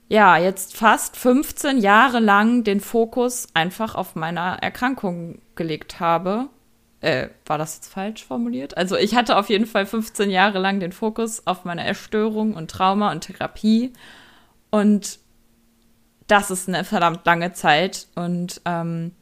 ja 0.08 0.36
jetzt 0.36 0.76
fast 0.76 1.16
15 1.16 1.78
Jahre 1.78 2.18
lang 2.18 2.64
den 2.64 2.80
Fokus 2.80 3.48
einfach 3.54 3.94
auf 3.94 4.16
meiner 4.16 4.58
Erkrankung 4.60 5.40
gelegt 5.54 6.00
habe. 6.00 6.48
Äh, 7.00 7.28
war 7.46 7.58
das 7.58 7.76
jetzt 7.76 7.92
falsch 7.92 8.24
formuliert? 8.24 8.76
Also 8.76 8.96
ich 8.96 9.14
hatte 9.14 9.36
auf 9.36 9.48
jeden 9.48 9.66
Fall 9.66 9.86
15 9.86 10.30
Jahre 10.30 10.58
lang 10.58 10.80
den 10.80 10.92
Fokus 10.92 11.46
auf 11.46 11.64
meine 11.64 11.84
Erstörung 11.84 12.54
und 12.54 12.70
Trauma 12.70 13.10
und 13.10 13.22
Therapie 13.22 13.92
und 14.70 15.18
das 16.30 16.50
ist 16.50 16.68
eine 16.68 16.84
verdammt 16.84 17.26
lange 17.26 17.52
Zeit. 17.52 18.06
Und 18.14 18.60
ähm, 18.64 19.12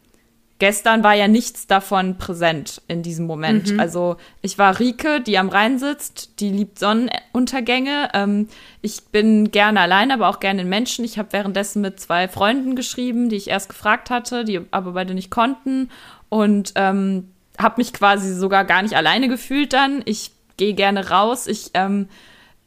gestern 0.58 1.02
war 1.02 1.14
ja 1.14 1.26
nichts 1.26 1.66
davon 1.66 2.18
präsent 2.18 2.82
in 2.86 3.02
diesem 3.02 3.26
Moment. 3.26 3.72
Mhm. 3.72 3.80
Also 3.80 4.16
ich 4.42 4.58
war 4.58 4.78
Rike, 4.78 5.20
die 5.20 5.38
am 5.38 5.48
Rhein 5.48 5.78
sitzt, 5.78 6.40
die 6.40 6.50
liebt 6.50 6.78
Sonnenuntergänge. 6.78 8.10
Ähm, 8.12 8.48
ich 8.82 9.06
bin 9.06 9.50
gerne 9.50 9.80
allein, 9.80 10.10
aber 10.10 10.28
auch 10.28 10.40
gerne 10.40 10.62
in 10.62 10.68
Menschen. 10.68 11.04
Ich 11.04 11.18
habe 11.18 11.32
währenddessen 11.32 11.80
mit 11.80 11.98
zwei 11.98 12.28
Freunden 12.28 12.76
geschrieben, 12.76 13.30
die 13.30 13.36
ich 13.36 13.48
erst 13.48 13.70
gefragt 13.70 14.10
hatte, 14.10 14.44
die 14.44 14.60
aber 14.70 14.92
beide 14.92 15.14
nicht 15.14 15.30
konnten. 15.30 15.90
Und 16.28 16.72
ähm, 16.74 17.30
habe 17.58 17.74
mich 17.78 17.92
quasi 17.92 18.32
sogar 18.34 18.64
gar 18.64 18.82
nicht 18.82 18.94
alleine 18.94 19.28
gefühlt 19.28 19.72
dann. 19.72 20.02
Ich 20.04 20.32
gehe 20.56 20.74
gerne 20.74 21.10
raus. 21.10 21.46
Ich 21.46 21.70
ähm, 21.74 22.08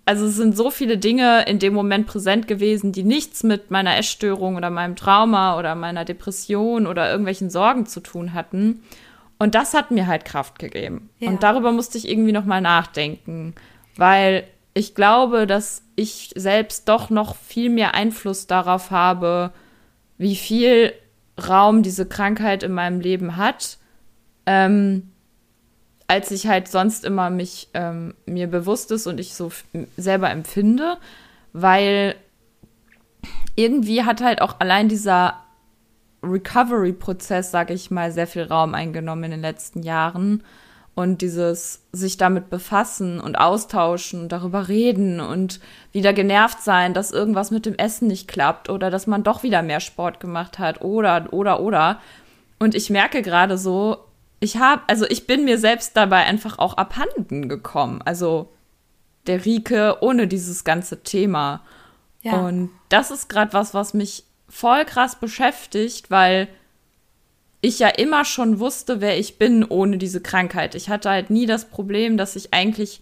also 0.05 0.25
es 0.25 0.35
sind 0.35 0.57
so 0.57 0.71
viele 0.71 0.97
Dinge 0.97 1.43
in 1.43 1.59
dem 1.59 1.73
Moment 1.73 2.07
präsent 2.07 2.47
gewesen, 2.47 2.91
die 2.91 3.03
nichts 3.03 3.43
mit 3.43 3.71
meiner 3.71 3.97
Essstörung 3.97 4.55
oder 4.55 4.69
meinem 4.69 4.95
Trauma 4.95 5.57
oder 5.57 5.75
meiner 5.75 6.05
Depression 6.05 6.87
oder 6.87 7.09
irgendwelchen 7.09 7.49
Sorgen 7.49 7.85
zu 7.85 7.99
tun 7.99 8.33
hatten. 8.33 8.83
Und 9.37 9.55
das 9.55 9.73
hat 9.73 9.91
mir 9.91 10.07
halt 10.07 10.25
Kraft 10.25 10.59
gegeben. 10.59 11.09
Ja. 11.19 11.29
Und 11.29 11.43
darüber 11.43 11.71
musste 11.71 11.97
ich 11.97 12.09
irgendwie 12.09 12.31
noch 12.31 12.45
mal 12.45 12.61
nachdenken, 12.61 13.55
weil 13.95 14.43
ich 14.73 14.95
glaube, 14.95 15.47
dass 15.47 15.83
ich 15.95 16.31
selbst 16.35 16.89
doch 16.89 17.09
noch 17.09 17.35
viel 17.35 17.69
mehr 17.69 17.93
Einfluss 17.93 18.47
darauf 18.47 18.91
habe, 18.91 19.51
wie 20.17 20.35
viel 20.35 20.93
Raum 21.47 21.83
diese 21.83 22.07
Krankheit 22.07 22.63
in 22.63 22.71
meinem 22.71 22.99
Leben 22.99 23.37
hat. 23.37 23.77
Ähm, 24.45 25.11
als 26.07 26.29
ich 26.31 26.47
halt 26.47 26.67
sonst 26.67 27.05
immer 27.05 27.29
mich 27.29 27.69
ähm, 27.73 28.15
mir 28.25 28.47
bewusst 28.47 28.91
ist 28.91 29.07
und 29.07 29.17
ich 29.17 29.33
so 29.33 29.49
selber 29.95 30.29
empfinde, 30.29 30.97
weil 31.53 32.15
irgendwie 33.55 34.03
hat 34.03 34.21
halt 34.21 34.41
auch 34.41 34.59
allein 34.59 34.89
dieser 34.89 35.35
Recovery-Prozess, 36.23 37.51
sage 37.51 37.73
ich 37.73 37.91
mal, 37.91 38.11
sehr 38.11 38.27
viel 38.27 38.43
Raum 38.43 38.75
eingenommen 38.75 39.23
in 39.25 39.31
den 39.31 39.41
letzten 39.41 39.83
Jahren. 39.83 40.43
Und 40.93 41.21
dieses 41.21 41.83
sich 41.93 42.17
damit 42.17 42.49
befassen 42.49 43.21
und 43.21 43.37
austauschen 43.37 44.23
und 44.23 44.31
darüber 44.33 44.67
reden 44.67 45.21
und 45.21 45.61
wieder 45.93 46.11
genervt 46.11 46.61
sein, 46.61 46.93
dass 46.93 47.11
irgendwas 47.11 47.49
mit 47.49 47.65
dem 47.65 47.75
Essen 47.75 48.09
nicht 48.09 48.27
klappt 48.27 48.69
oder 48.69 48.91
dass 48.91 49.07
man 49.07 49.23
doch 49.23 49.41
wieder 49.41 49.61
mehr 49.61 49.79
Sport 49.79 50.19
gemacht 50.19 50.59
hat 50.59 50.81
oder, 50.81 51.31
oder, 51.31 51.61
oder. 51.61 52.01
Und 52.59 52.75
ich 52.75 52.89
merke 52.89 53.21
gerade 53.21 53.57
so, 53.57 53.99
ich 54.41 54.57
habe, 54.57 54.81
also 54.87 55.05
ich 55.07 55.27
bin 55.27 55.45
mir 55.45 55.57
selbst 55.57 55.95
dabei 55.95 56.25
einfach 56.25 56.59
auch 56.59 56.73
abhanden 56.73 57.47
gekommen. 57.47 58.01
Also 58.03 58.49
der 59.27 59.45
Rike 59.45 59.97
ohne 60.01 60.27
dieses 60.27 60.63
ganze 60.63 61.03
Thema. 61.03 61.63
Ja. 62.23 62.41
Und 62.41 62.71
das 62.89 63.11
ist 63.11 63.29
gerade 63.29 63.53
was, 63.53 63.73
was 63.75 63.93
mich 63.93 64.25
voll 64.49 64.83
krass 64.85 65.15
beschäftigt, 65.15 66.09
weil 66.09 66.47
ich 67.61 67.77
ja 67.77 67.89
immer 67.89 68.25
schon 68.25 68.59
wusste, 68.59 68.99
wer 68.99 69.19
ich 69.19 69.37
bin 69.37 69.63
ohne 69.63 69.99
diese 69.99 70.21
Krankheit. 70.21 70.73
Ich 70.73 70.89
hatte 70.89 71.11
halt 71.11 71.29
nie 71.29 71.45
das 71.45 71.69
Problem, 71.69 72.17
dass 72.17 72.35
ich 72.35 72.51
eigentlich 72.51 72.99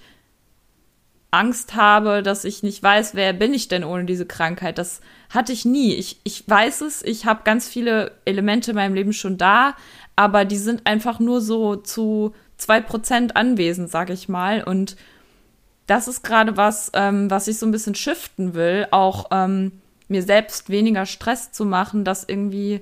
Angst 1.31 1.75
habe, 1.75 2.23
dass 2.23 2.43
ich 2.43 2.63
nicht 2.63 2.81
weiß, 2.81 3.13
wer 3.13 3.33
bin 3.33 3.53
ich 3.53 3.67
denn 3.67 3.83
ohne 3.83 4.05
diese 4.05 4.25
Krankheit. 4.25 4.77
Das 4.77 5.01
hatte 5.29 5.53
ich 5.53 5.63
nie. 5.63 5.93
Ich, 5.93 6.19
ich 6.23 6.43
weiß 6.47 6.81
es, 6.81 7.03
ich 7.03 7.25
habe 7.25 7.41
ganz 7.43 7.67
viele 7.67 8.13
Elemente 8.25 8.71
in 8.71 8.75
meinem 8.75 8.95
Leben 8.95 9.13
schon 9.13 9.37
da, 9.37 9.75
aber 10.15 10.45
die 10.45 10.57
sind 10.57 10.87
einfach 10.87 11.19
nur 11.19 11.41
so 11.41 11.75
zu 11.75 12.33
zwei 12.57 12.81
Prozent 12.81 13.35
anwesend, 13.35 13.89
sag 13.89 14.09
ich 14.09 14.27
mal. 14.27 14.63
Und 14.63 14.95
das 15.85 16.07
ist 16.07 16.23
gerade 16.23 16.57
was, 16.57 16.91
ähm, 16.93 17.29
was 17.29 17.47
ich 17.47 17.59
so 17.59 17.65
ein 17.65 17.71
bisschen 17.71 17.95
shiften 17.95 18.55
will, 18.55 18.87
auch 18.91 19.27
ähm, 19.31 19.71
mir 20.07 20.23
selbst 20.23 20.69
weniger 20.69 21.05
Stress 21.05 21.51
zu 21.51 21.63
machen, 21.63 22.03
dass 22.03 22.23
irgendwie 22.27 22.81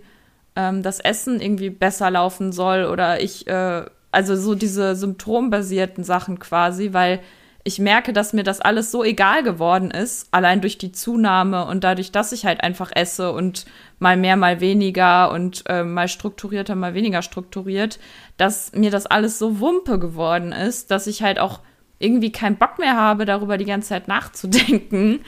ähm, 0.56 0.84
das 0.84 1.00
Essen 1.00 1.42
irgendwie 1.42 1.70
besser 1.70 2.10
laufen 2.10 2.54
soll 2.54 2.86
oder 2.86 3.22
ich, 3.22 3.46
äh, 3.48 3.86
also 4.12 4.36
so 4.38 4.56
diese 4.56 4.96
symptombasierten 4.96 6.06
Sachen 6.06 6.39
quasi, 6.39 6.94
weil 6.94 7.20
ich 7.68 7.80
merke, 7.80 8.14
dass 8.14 8.32
mir 8.32 8.46
das 8.46 8.62
alles 8.62 8.92
so 8.92 9.04
egal 9.04 9.44
geworden 9.44 9.92
ist, 9.92 10.30
allein 10.32 10.62
durch 10.62 10.78
die 10.78 10.94
Zunahme 10.94 11.66
und 11.66 11.84
dadurch, 11.84 12.14
dass 12.14 12.32
ich 12.32 12.46
halt 12.46 12.64
einfach 12.64 12.92
esse 12.96 13.34
und 13.34 13.66
mal 14.00 14.16
mehr, 14.16 14.38
mal 14.38 14.62
weniger 14.62 15.32
und 15.32 15.66
äh, 15.68 15.84
mal 15.84 16.08
strukturierter, 16.08 16.76
mal 16.76 16.94
weniger 16.94 17.22
strukturiert, 17.22 18.00
dass 18.38 18.72
mir 18.72 18.90
das 18.90 19.06
alles 19.06 19.38
so 19.38 19.60
Wumpe 19.60 20.00
geworden 20.00 20.54
ist, 20.54 20.92
dass 20.92 21.08
ich 21.08 21.24
halt 21.24 21.40
auch 21.40 21.60
irgendwie 22.00 22.32
keinen 22.32 22.56
Bock 22.56 22.80
mehr 22.80 22.96
habe, 22.96 23.26
darüber 23.26 23.58
die 23.58 23.66
ganze 23.66 23.90
Zeit 23.90 24.08
nachzudenken. 24.08 25.20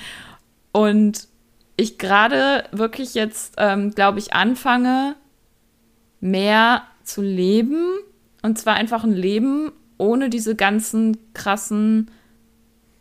Und 0.71 1.27
ich 1.75 1.97
gerade 1.97 2.63
wirklich 2.71 3.15
jetzt, 3.15 3.55
ähm, 3.57 3.91
glaube 3.91 4.19
ich, 4.19 4.31
anfange, 4.31 5.15
mehr 6.21 6.83
zu 7.03 7.21
leben. 7.21 7.97
Und 8.43 8.57
zwar 8.57 8.75
einfach 8.75 9.03
ein 9.03 9.11
Leben 9.11 9.73
ohne 9.97 10.29
diese 10.29 10.55
ganzen 10.55 11.17
krassen 11.33 12.09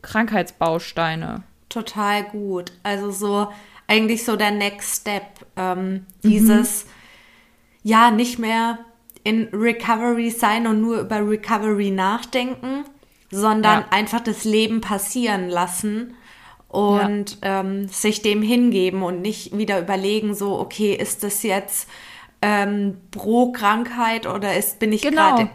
Krankheitsbausteine. 0.09 1.43
Total 1.69 2.25
gut. 2.25 2.73
Also 2.83 3.11
so 3.11 3.49
eigentlich 3.87 4.25
so 4.25 4.37
der 4.37 4.53
Next 4.53 5.03
Step. 5.03 5.25
Ähm, 5.57 6.07
dieses, 6.23 6.85
mhm. 6.85 6.91
ja, 7.83 8.11
nicht 8.11 8.39
mehr 8.39 8.79
in 9.25 9.49
Recovery 9.53 10.31
sein 10.31 10.67
und 10.67 10.81
nur 10.81 11.01
über 11.01 11.29
Recovery 11.29 11.91
nachdenken, 11.91 12.85
sondern 13.31 13.81
ja. 13.81 13.87
einfach 13.91 14.21
das 14.21 14.45
Leben 14.45 14.81
passieren 14.81 15.49
lassen 15.49 16.15
und 16.69 17.39
ja. 17.43 17.61
ähm, 17.61 17.89
sich 17.89 18.23
dem 18.23 18.43
hingeben 18.43 19.03
und 19.03 19.21
nicht 19.21 19.57
wieder 19.57 19.81
überlegen, 19.81 20.35
so, 20.35 20.59
okay, 20.59 20.95
ist 20.95 21.25
das 21.25 21.43
jetzt 21.43 21.89
ähm, 22.41 22.99
pro 23.11 23.53
Krankheit 23.53 24.27
oder 24.27 24.57
ist, 24.57 24.79
bin 24.79 24.93
ich 24.93 25.03
genau. 25.03 25.49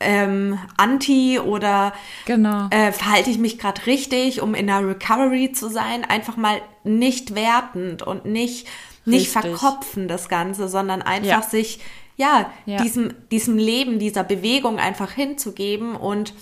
Ähm, 0.00 0.58
anti 0.76 1.38
oder 1.38 1.92
genau. 2.26 2.68
äh, 2.70 2.92
verhalte 2.92 3.30
ich 3.30 3.38
mich 3.38 3.58
gerade 3.58 3.86
richtig, 3.86 4.42
um 4.42 4.54
in 4.54 4.66
der 4.66 4.86
Recovery 4.86 5.52
zu 5.52 5.68
sein, 5.68 6.04
einfach 6.04 6.36
mal 6.36 6.60
nicht 6.84 7.34
wertend 7.34 8.02
und 8.02 8.24
nicht, 8.24 8.66
nicht 9.04 9.28
verkopfen 9.28 10.08
das 10.08 10.28
Ganze, 10.28 10.68
sondern 10.68 11.02
einfach 11.02 11.26
ja. 11.26 11.42
sich 11.42 11.80
ja, 12.18 12.50
ja, 12.64 12.82
Diesem, 12.82 13.12
diesem 13.30 13.58
Leben, 13.58 13.98
dieser 13.98 14.24
Bewegung 14.24 14.78
einfach 14.78 15.12
hinzugeben 15.12 15.94
und 15.94 16.32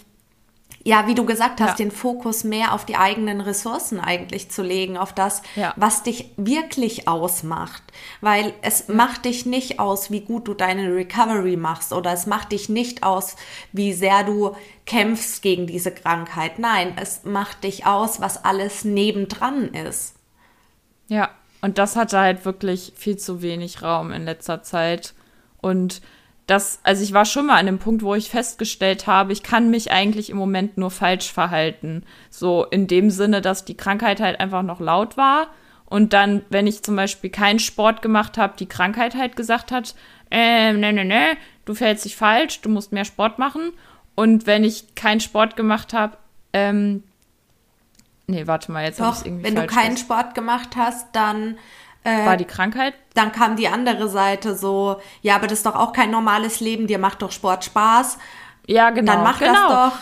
ja, 0.87 1.07
wie 1.07 1.15
du 1.15 1.25
gesagt 1.25 1.63
hast, 1.63 1.79
ja. 1.79 1.85
den 1.87 1.91
Fokus 1.91 2.45
mehr 2.45 2.75
auf 2.75 2.85
die 2.85 2.97
eigenen 2.97 3.41
Ressourcen 3.41 3.99
eigentlich 3.99 4.51
zu 4.51 4.63
legen, 4.63 4.99
auf 4.99 5.15
das, 5.15 5.43
ja. 5.57 5.73
was 5.77 6.03
dich 6.03 6.31
wirklich 6.37 7.09
ausmacht. 7.09 7.83
Weil 8.21 8.53
es 8.61 8.89
macht 8.89 9.25
dich 9.25 9.47
nicht 9.47 9.81
aus, 9.81 10.11
wie 10.11 10.21
gut 10.21 10.47
du 10.47 10.53
deine 10.53 10.95
Recovery 10.95 11.57
machst 11.57 11.95
oder 11.95 12.13
es 12.13 12.27
macht 12.27 12.53
dich 12.53 12.69
nicht 12.69 13.03
aus, 13.03 13.37
wie 13.73 13.95
sehr 13.95 14.25
du 14.25 14.55
kämpfst 14.85 15.41
gegen 15.41 15.67
diese 15.67 15.91
Krankheit. 15.91 16.59
Nein, 16.59 16.95
es 17.01 17.25
macht 17.25 17.65
dich 17.65 17.87
aus, 17.87 18.21
was 18.21 18.45
alles 18.45 18.85
nebendran 18.85 19.69
ist. 19.69 20.17
Ja, 21.09 21.31
Und 21.63 21.79
das 21.79 21.97
hatte 21.97 22.19
halt 22.19 22.45
wirklich 22.45 22.93
viel 22.95 23.17
zu 23.17 23.41
wenig 23.41 23.83
Raum 23.83 24.13
in 24.13 24.27
letzter 24.27 24.63
Zeit. 24.63 25.15
Und 25.63 26.03
das, 26.47 26.81
also 26.83 27.03
ich 27.03 27.13
war 27.13 27.25
schon 27.25 27.47
mal 27.47 27.57
an 27.57 27.67
dem 27.67 27.79
Punkt, 27.79 28.03
wo 28.03 28.15
ich 28.15 28.29
festgestellt 28.29 29.07
habe, 29.07 29.33
ich 29.33 29.43
kann 29.43 29.71
mich 29.71 29.91
eigentlich 29.93 30.29
im 30.29 30.37
Moment 30.37 30.77
nur 30.77 30.91
falsch 30.91 31.33
verhalten. 31.33 32.05
So 32.29 32.65
in 32.65 32.87
dem 32.87 33.11
Sinne, 33.11 33.41
dass 33.41 33.65
die 33.65 33.77
Krankheit 33.77 34.21
halt 34.21 34.41
einfach 34.41 34.63
noch 34.63 34.81
laut 34.81 35.17
war. 35.17 35.49
Und 35.87 36.13
dann, 36.13 36.43
wenn 36.51 36.67
ich 36.67 36.83
zum 36.83 36.97
Beispiel 36.97 37.31
keinen 37.31 37.61
Sport 37.61 38.03
gemacht 38.03 38.37
habe, 38.37 38.55
die 38.59 38.67
Krankheit 38.67 39.15
halt 39.15 39.37
gesagt 39.37 39.71
hat, 39.71 39.95
äh, 40.31 40.73
ne, 40.73 40.93
ne, 40.93 41.05
ne, 41.05 41.37
du 41.65 41.75
fällst 41.75 42.05
dich 42.05 42.17
falsch, 42.17 42.61
du 42.61 42.69
musst 42.69 42.93
mehr 42.93 43.05
Sport 43.05 43.39
machen. 43.39 43.73
Und 44.15 44.47
wenn 44.47 44.65
ich 44.65 44.95
keinen 44.95 45.21
Sport 45.21 45.57
gemacht 45.57 45.95
habe, 45.95 46.19
ähm, 46.53 47.05
nee, 48.27 48.47
warte 48.47 48.71
mal, 48.71 48.85
jetzt 48.85 49.01
habe 49.01 49.17
ich 49.19 49.27
irgendwie 49.27 49.45
Wenn 49.45 49.55
du 49.55 49.67
keinen 49.67 49.97
Sport 49.97 50.35
gemacht 50.35 50.77
hast, 50.77 51.09
dann 51.13 51.57
äh, 52.05 52.27
war 52.27 52.37
die 52.37 52.45
Krankheit. 52.45 52.95
Dann 53.15 53.33
kam 53.33 53.57
die 53.57 53.69
andere 53.69 54.09
Seite 54.09 54.55
so, 54.57 55.01
ja, 55.23 55.37
aber 55.37 55.47
das 55.47 55.59
ist 55.59 55.67
doch 55.67 55.75
auch 55.75 55.93
kein 55.93 56.11
normales 56.11 56.61
Leben, 56.61 56.87
dir 56.87 56.99
macht 56.99 57.23
doch 57.23 57.33
Sport 57.33 57.65
Spaß. 57.65 58.19
Ja, 58.67 58.91
genau. 58.91 59.13
Dann 59.13 59.23
mach 59.23 59.39
genau. 59.39 59.69
das 59.69 59.93
doch. 59.93 59.99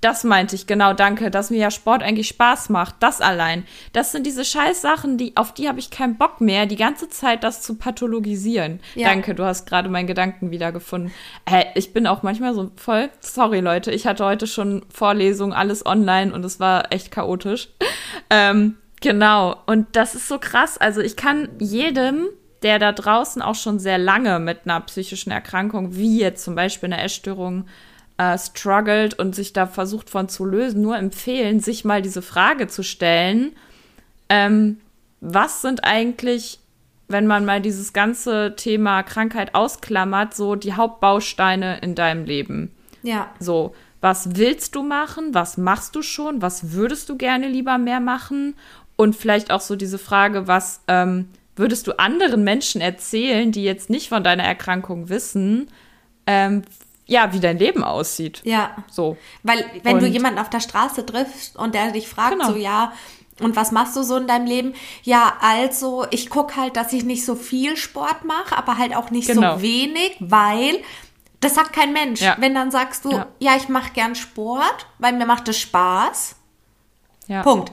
Das 0.00 0.22
meinte 0.22 0.54
ich, 0.54 0.68
genau, 0.68 0.92
danke, 0.92 1.28
dass 1.28 1.50
mir 1.50 1.58
ja 1.58 1.72
Sport 1.72 2.04
eigentlich 2.04 2.28
Spaß 2.28 2.68
macht. 2.68 2.94
Das 3.00 3.20
allein. 3.20 3.66
Das 3.92 4.12
sind 4.12 4.26
diese 4.26 4.44
scheiß 4.44 4.80
Sachen, 4.80 5.18
die, 5.18 5.36
auf 5.36 5.52
die 5.52 5.68
habe 5.68 5.80
ich 5.80 5.90
keinen 5.90 6.16
Bock 6.16 6.40
mehr, 6.40 6.66
die 6.66 6.76
ganze 6.76 7.08
Zeit 7.08 7.42
das 7.42 7.62
zu 7.62 7.74
pathologisieren. 7.74 8.78
Ja. 8.94 9.08
Danke, 9.08 9.34
du 9.34 9.44
hast 9.44 9.66
gerade 9.66 9.88
meinen 9.88 10.06
Gedanken 10.06 10.52
wiedergefunden. 10.52 11.12
Äh, 11.46 11.64
ich 11.74 11.92
bin 11.92 12.06
auch 12.06 12.22
manchmal 12.22 12.54
so 12.54 12.70
voll, 12.76 13.10
sorry 13.18 13.58
Leute, 13.58 13.90
ich 13.90 14.06
hatte 14.06 14.24
heute 14.24 14.46
schon 14.46 14.84
Vorlesungen, 14.88 15.52
alles 15.52 15.84
online 15.84 16.32
und 16.32 16.44
es 16.44 16.60
war 16.60 16.92
echt 16.92 17.10
chaotisch. 17.10 17.70
ähm, 18.30 18.76
genau, 19.00 19.56
und 19.66 19.86
das 19.92 20.14
ist 20.14 20.28
so 20.28 20.38
krass. 20.38 20.78
Also 20.78 21.00
ich 21.00 21.16
kann 21.16 21.48
jedem, 21.58 22.28
der 22.62 22.78
da 22.78 22.92
draußen 22.92 23.42
auch 23.42 23.54
schon 23.54 23.78
sehr 23.78 23.98
lange 23.98 24.38
mit 24.38 24.60
einer 24.64 24.80
psychischen 24.80 25.30
Erkrankung, 25.30 25.96
wie 25.96 26.18
jetzt 26.18 26.44
zum 26.44 26.54
Beispiel 26.54 26.92
eine 26.92 27.02
Essstörung, 27.02 27.66
äh, 28.18 28.36
struggelt 28.36 29.18
und 29.18 29.34
sich 29.34 29.52
da 29.52 29.66
versucht 29.66 30.10
von 30.10 30.28
zu 30.28 30.44
lösen, 30.44 30.82
nur 30.82 30.96
empfehlen, 30.96 31.60
sich 31.60 31.84
mal 31.84 32.02
diese 32.02 32.22
Frage 32.22 32.66
zu 32.66 32.82
stellen, 32.82 33.52
ähm, 34.28 34.78
was 35.20 35.62
sind 35.62 35.84
eigentlich, 35.84 36.58
wenn 37.08 37.26
man 37.26 37.44
mal 37.44 37.60
dieses 37.60 37.92
ganze 37.92 38.54
Thema 38.56 39.02
Krankheit 39.02 39.54
ausklammert, 39.54 40.34
so 40.34 40.54
die 40.54 40.74
Hauptbausteine 40.74 41.78
in 41.78 41.94
deinem 41.94 42.24
Leben? 42.24 42.72
Ja. 43.02 43.30
So, 43.40 43.74
was 44.00 44.36
willst 44.36 44.74
du 44.74 44.82
machen? 44.82 45.34
Was 45.34 45.56
machst 45.56 45.96
du 45.96 46.02
schon? 46.02 46.42
Was 46.42 46.72
würdest 46.72 47.08
du 47.08 47.16
gerne 47.16 47.48
lieber 47.48 47.78
mehr 47.78 48.00
machen? 48.00 48.54
Und 49.00 49.14
vielleicht 49.14 49.52
auch 49.52 49.60
so 49.60 49.76
diese 49.76 49.96
Frage, 49.96 50.48
was 50.48 50.80
ähm, 50.88 51.28
würdest 51.54 51.86
du 51.86 51.96
anderen 52.00 52.42
Menschen 52.42 52.80
erzählen, 52.80 53.52
die 53.52 53.62
jetzt 53.62 53.90
nicht 53.90 54.08
von 54.08 54.24
deiner 54.24 54.42
Erkrankung 54.42 55.08
wissen, 55.08 55.70
ähm, 56.26 56.62
ja, 57.06 57.32
wie 57.32 57.38
dein 57.38 57.58
Leben 57.58 57.84
aussieht. 57.84 58.40
Ja. 58.42 58.72
So. 58.90 59.16
Weil, 59.44 59.64
wenn 59.84 59.94
und, 59.94 60.02
du 60.02 60.08
jemanden 60.08 60.40
auf 60.40 60.50
der 60.50 60.58
Straße 60.58 61.06
triffst 61.06 61.56
und 61.56 61.76
der 61.76 61.92
dich 61.92 62.08
fragt, 62.08 62.32
genau. 62.32 62.48
so, 62.50 62.56
ja, 62.56 62.92
und 63.40 63.54
was 63.54 63.70
machst 63.70 63.94
du 63.94 64.02
so 64.02 64.16
in 64.16 64.26
deinem 64.26 64.46
Leben? 64.46 64.74
Ja, 65.04 65.34
also, 65.40 66.04
ich 66.10 66.28
gucke 66.28 66.56
halt, 66.56 66.76
dass 66.76 66.92
ich 66.92 67.04
nicht 67.04 67.24
so 67.24 67.36
viel 67.36 67.76
Sport 67.76 68.24
mache, 68.24 68.58
aber 68.58 68.78
halt 68.78 68.96
auch 68.96 69.12
nicht 69.12 69.28
genau. 69.28 69.58
so 69.58 69.62
wenig, 69.62 70.16
weil 70.18 70.82
das 71.38 71.54
sagt 71.54 71.72
kein 71.72 71.92
Mensch. 71.92 72.20
Ja. 72.20 72.34
Wenn 72.40 72.52
dann 72.52 72.72
sagst 72.72 73.04
du, 73.04 73.12
ja, 73.12 73.26
ja 73.38 73.56
ich 73.56 73.68
mache 73.68 73.92
gern 73.92 74.16
Sport, 74.16 74.86
weil 74.98 75.12
mir 75.12 75.24
macht 75.24 75.46
es 75.46 75.56
Spaß. 75.60 76.34
Ja. 77.28 77.44
Punkt. 77.44 77.70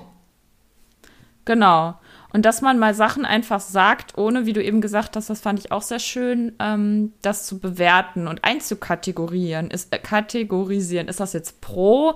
Genau. 1.45 1.95
Und 2.33 2.43
dass 2.43 2.61
man 2.61 2.77
mal 2.77 2.93
Sachen 2.93 3.23
einfach 3.23 3.61
sagt, 3.61 4.17
ohne, 4.17 4.45
wie 4.45 4.51
du 4.51 4.61
eben 4.61 4.81
gesagt 4.81 5.15
hast, 5.15 5.29
das 5.29 5.39
fand 5.39 5.57
ich 5.59 5.71
auch 5.71 5.83
sehr 5.83 5.99
schön, 5.99 6.51
ähm, 6.59 7.13
das 7.21 7.45
zu 7.45 7.59
bewerten 7.59 8.27
und 8.27 8.43
einzukategorieren. 8.43 9.71
Ist, 9.71 9.93
äh, 9.93 9.99
kategorisieren. 9.99 11.07
Ist 11.07 11.21
das 11.21 11.31
jetzt 11.31 11.61
pro 11.61 12.15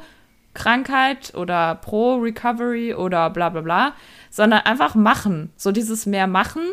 Krankheit 0.54 1.34
oder 1.36 1.76
pro 1.76 2.16
Recovery 2.16 2.94
oder 2.94 3.30
bla 3.30 3.50
bla 3.50 3.62
bla, 3.62 3.94
sondern 4.30 4.62
einfach 4.62 4.94
machen. 4.94 5.52
So 5.56 5.72
dieses 5.72 6.06
mehr 6.06 6.28
machen. 6.28 6.64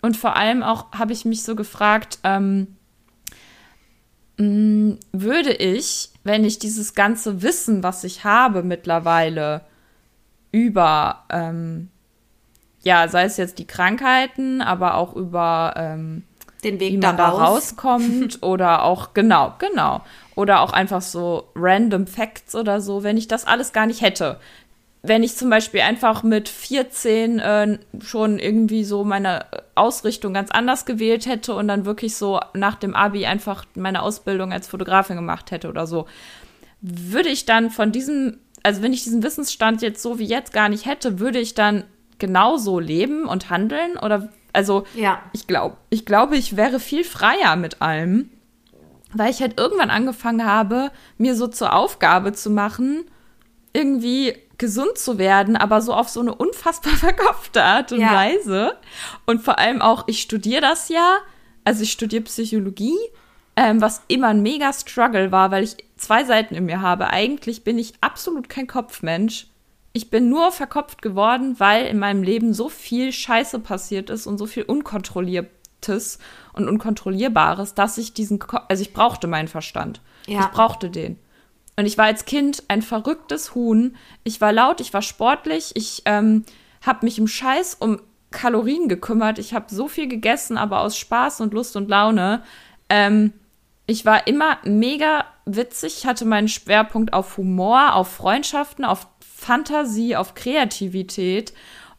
Und 0.00 0.16
vor 0.16 0.36
allem 0.36 0.62
auch 0.62 0.92
habe 0.92 1.12
ich 1.12 1.24
mich 1.24 1.42
so 1.42 1.54
gefragt, 1.54 2.18
ähm, 2.24 2.76
mh, 4.38 4.46
mm, 4.46 4.98
würde 5.12 5.52
ich, 5.52 6.12
wenn 6.24 6.44
ich 6.44 6.58
dieses 6.58 6.94
ganze 6.94 7.42
Wissen, 7.42 7.82
was 7.82 8.04
ich 8.04 8.24
habe 8.24 8.62
mittlerweile 8.62 9.62
über 10.50 11.24
ähm, 11.28 11.90
ja, 12.86 13.08
sei 13.08 13.24
es 13.24 13.36
jetzt 13.36 13.58
die 13.58 13.66
Krankheiten, 13.66 14.62
aber 14.62 14.94
auch 14.94 15.16
über 15.16 15.74
ähm, 15.76 16.22
den 16.62 16.78
Weg 16.78 16.92
wie 16.92 16.98
man 16.98 17.16
da 17.16 17.30
rauskommt 17.30 18.38
oder 18.44 18.84
auch, 18.84 19.12
genau, 19.12 19.54
genau. 19.58 20.02
Oder 20.36 20.60
auch 20.60 20.72
einfach 20.72 21.02
so 21.02 21.48
random 21.56 22.06
Facts 22.06 22.54
oder 22.54 22.80
so, 22.80 23.02
wenn 23.02 23.16
ich 23.16 23.26
das 23.26 23.44
alles 23.44 23.72
gar 23.72 23.86
nicht 23.86 24.02
hätte. 24.02 24.38
Wenn 25.02 25.24
ich 25.24 25.36
zum 25.36 25.50
Beispiel 25.50 25.80
einfach 25.80 26.22
mit 26.22 26.48
14 26.48 27.40
äh, 27.40 27.78
schon 27.98 28.38
irgendwie 28.38 28.84
so 28.84 29.02
meine 29.02 29.46
Ausrichtung 29.74 30.32
ganz 30.32 30.52
anders 30.52 30.84
gewählt 30.84 31.26
hätte 31.26 31.56
und 31.56 31.66
dann 31.66 31.86
wirklich 31.86 32.14
so 32.14 32.38
nach 32.54 32.76
dem 32.76 32.94
Abi 32.94 33.26
einfach 33.26 33.64
meine 33.74 34.00
Ausbildung 34.02 34.52
als 34.52 34.68
Fotografin 34.68 35.16
gemacht 35.16 35.50
hätte 35.50 35.68
oder 35.68 35.88
so, 35.88 36.06
würde 36.80 37.30
ich 37.30 37.46
dann 37.46 37.72
von 37.72 37.90
diesem, 37.90 38.38
also 38.62 38.80
wenn 38.80 38.92
ich 38.92 39.02
diesen 39.02 39.24
Wissensstand 39.24 39.82
jetzt 39.82 40.00
so 40.00 40.20
wie 40.20 40.26
jetzt 40.26 40.52
gar 40.52 40.68
nicht 40.68 40.86
hätte, 40.86 41.18
würde 41.18 41.40
ich 41.40 41.54
dann 41.54 41.82
genauso 42.18 42.78
leben 42.78 43.26
und 43.26 43.50
handeln? 43.50 43.96
Oder 43.96 44.28
also 44.52 44.86
ja. 44.94 45.20
ich 45.32 45.46
glaube, 45.46 45.76
ich 45.90 46.06
glaube, 46.06 46.36
ich 46.36 46.56
wäre 46.56 46.80
viel 46.80 47.04
freier 47.04 47.56
mit 47.56 47.82
allem, 47.82 48.30
weil 49.12 49.30
ich 49.30 49.40
halt 49.40 49.58
irgendwann 49.60 49.90
angefangen 49.90 50.44
habe, 50.44 50.90
mir 51.18 51.34
so 51.34 51.46
zur 51.46 51.74
Aufgabe 51.74 52.32
zu 52.32 52.50
machen, 52.50 53.04
irgendwie 53.72 54.34
gesund 54.58 54.96
zu 54.96 55.18
werden, 55.18 55.56
aber 55.56 55.82
so 55.82 55.92
auf 55.92 56.08
so 56.08 56.20
eine 56.20 56.34
unfassbar 56.34 56.92
verkopfte 56.96 57.62
Art 57.62 57.92
und 57.92 58.00
ja. 58.00 58.14
Weise. 58.14 58.76
Und 59.26 59.42
vor 59.42 59.58
allem 59.58 59.82
auch, 59.82 60.04
ich 60.06 60.22
studiere 60.22 60.62
das 60.62 60.88
ja, 60.88 61.18
also 61.64 61.82
ich 61.82 61.92
studiere 61.92 62.22
Psychologie, 62.22 62.96
ähm, 63.56 63.80
was 63.80 64.02
immer 64.08 64.28
ein 64.28 64.42
mega 64.42 64.72
Struggle 64.72 65.32
war, 65.32 65.50
weil 65.50 65.64
ich 65.64 65.76
zwei 65.96 66.24
Seiten 66.24 66.54
in 66.54 66.66
mir 66.66 66.80
habe. 66.80 67.08
Eigentlich 67.08 67.64
bin 67.64 67.78
ich 67.78 67.94
absolut 68.00 68.48
kein 68.48 68.66
Kopfmensch 68.66 69.48
ich 69.96 70.10
bin 70.10 70.28
nur 70.28 70.52
verkopft 70.52 71.00
geworden, 71.00 71.58
weil 71.58 71.86
in 71.86 71.98
meinem 71.98 72.22
Leben 72.22 72.52
so 72.52 72.68
viel 72.68 73.12
Scheiße 73.12 73.60
passiert 73.60 74.10
ist 74.10 74.26
und 74.26 74.36
so 74.36 74.44
viel 74.44 74.64
Unkontrolliertes 74.64 76.18
und 76.52 76.68
Unkontrollierbares, 76.68 77.72
dass 77.72 77.96
ich 77.96 78.12
diesen, 78.12 78.38
Ko 78.38 78.58
also 78.68 78.82
ich 78.82 78.92
brauchte 78.92 79.26
meinen 79.26 79.48
Verstand. 79.48 80.02
Ja. 80.26 80.40
Ich 80.40 80.46
brauchte 80.48 80.90
den. 80.90 81.18
Und 81.76 81.86
ich 81.86 81.96
war 81.96 82.04
als 82.04 82.26
Kind 82.26 82.64
ein 82.68 82.82
verrücktes 82.82 83.54
Huhn. 83.54 83.96
Ich 84.22 84.42
war 84.42 84.52
laut, 84.52 84.82
ich 84.82 84.92
war 84.92 85.00
sportlich, 85.00 85.72
ich 85.76 86.02
ähm, 86.04 86.44
habe 86.82 87.06
mich 87.06 87.16
im 87.16 87.26
Scheiß 87.26 87.76
um 87.76 87.98
Kalorien 88.30 88.90
gekümmert. 88.90 89.38
Ich 89.38 89.54
habe 89.54 89.74
so 89.74 89.88
viel 89.88 90.08
gegessen, 90.08 90.58
aber 90.58 90.80
aus 90.80 90.98
Spaß 90.98 91.40
und 91.40 91.54
Lust 91.54 91.74
und 91.74 91.88
Laune. 91.88 92.42
Ähm, 92.90 93.32
ich 93.86 94.04
war 94.04 94.26
immer 94.26 94.58
mega 94.64 95.24
witzig. 95.46 96.04
Hatte 96.06 96.26
meinen 96.26 96.48
Schwerpunkt 96.48 97.14
auf 97.14 97.38
Humor, 97.38 97.94
auf 97.94 98.08
Freundschaften, 98.08 98.84
auf 98.84 99.06
Fantasie, 99.46 100.16
auf 100.16 100.34
Kreativität 100.34 101.54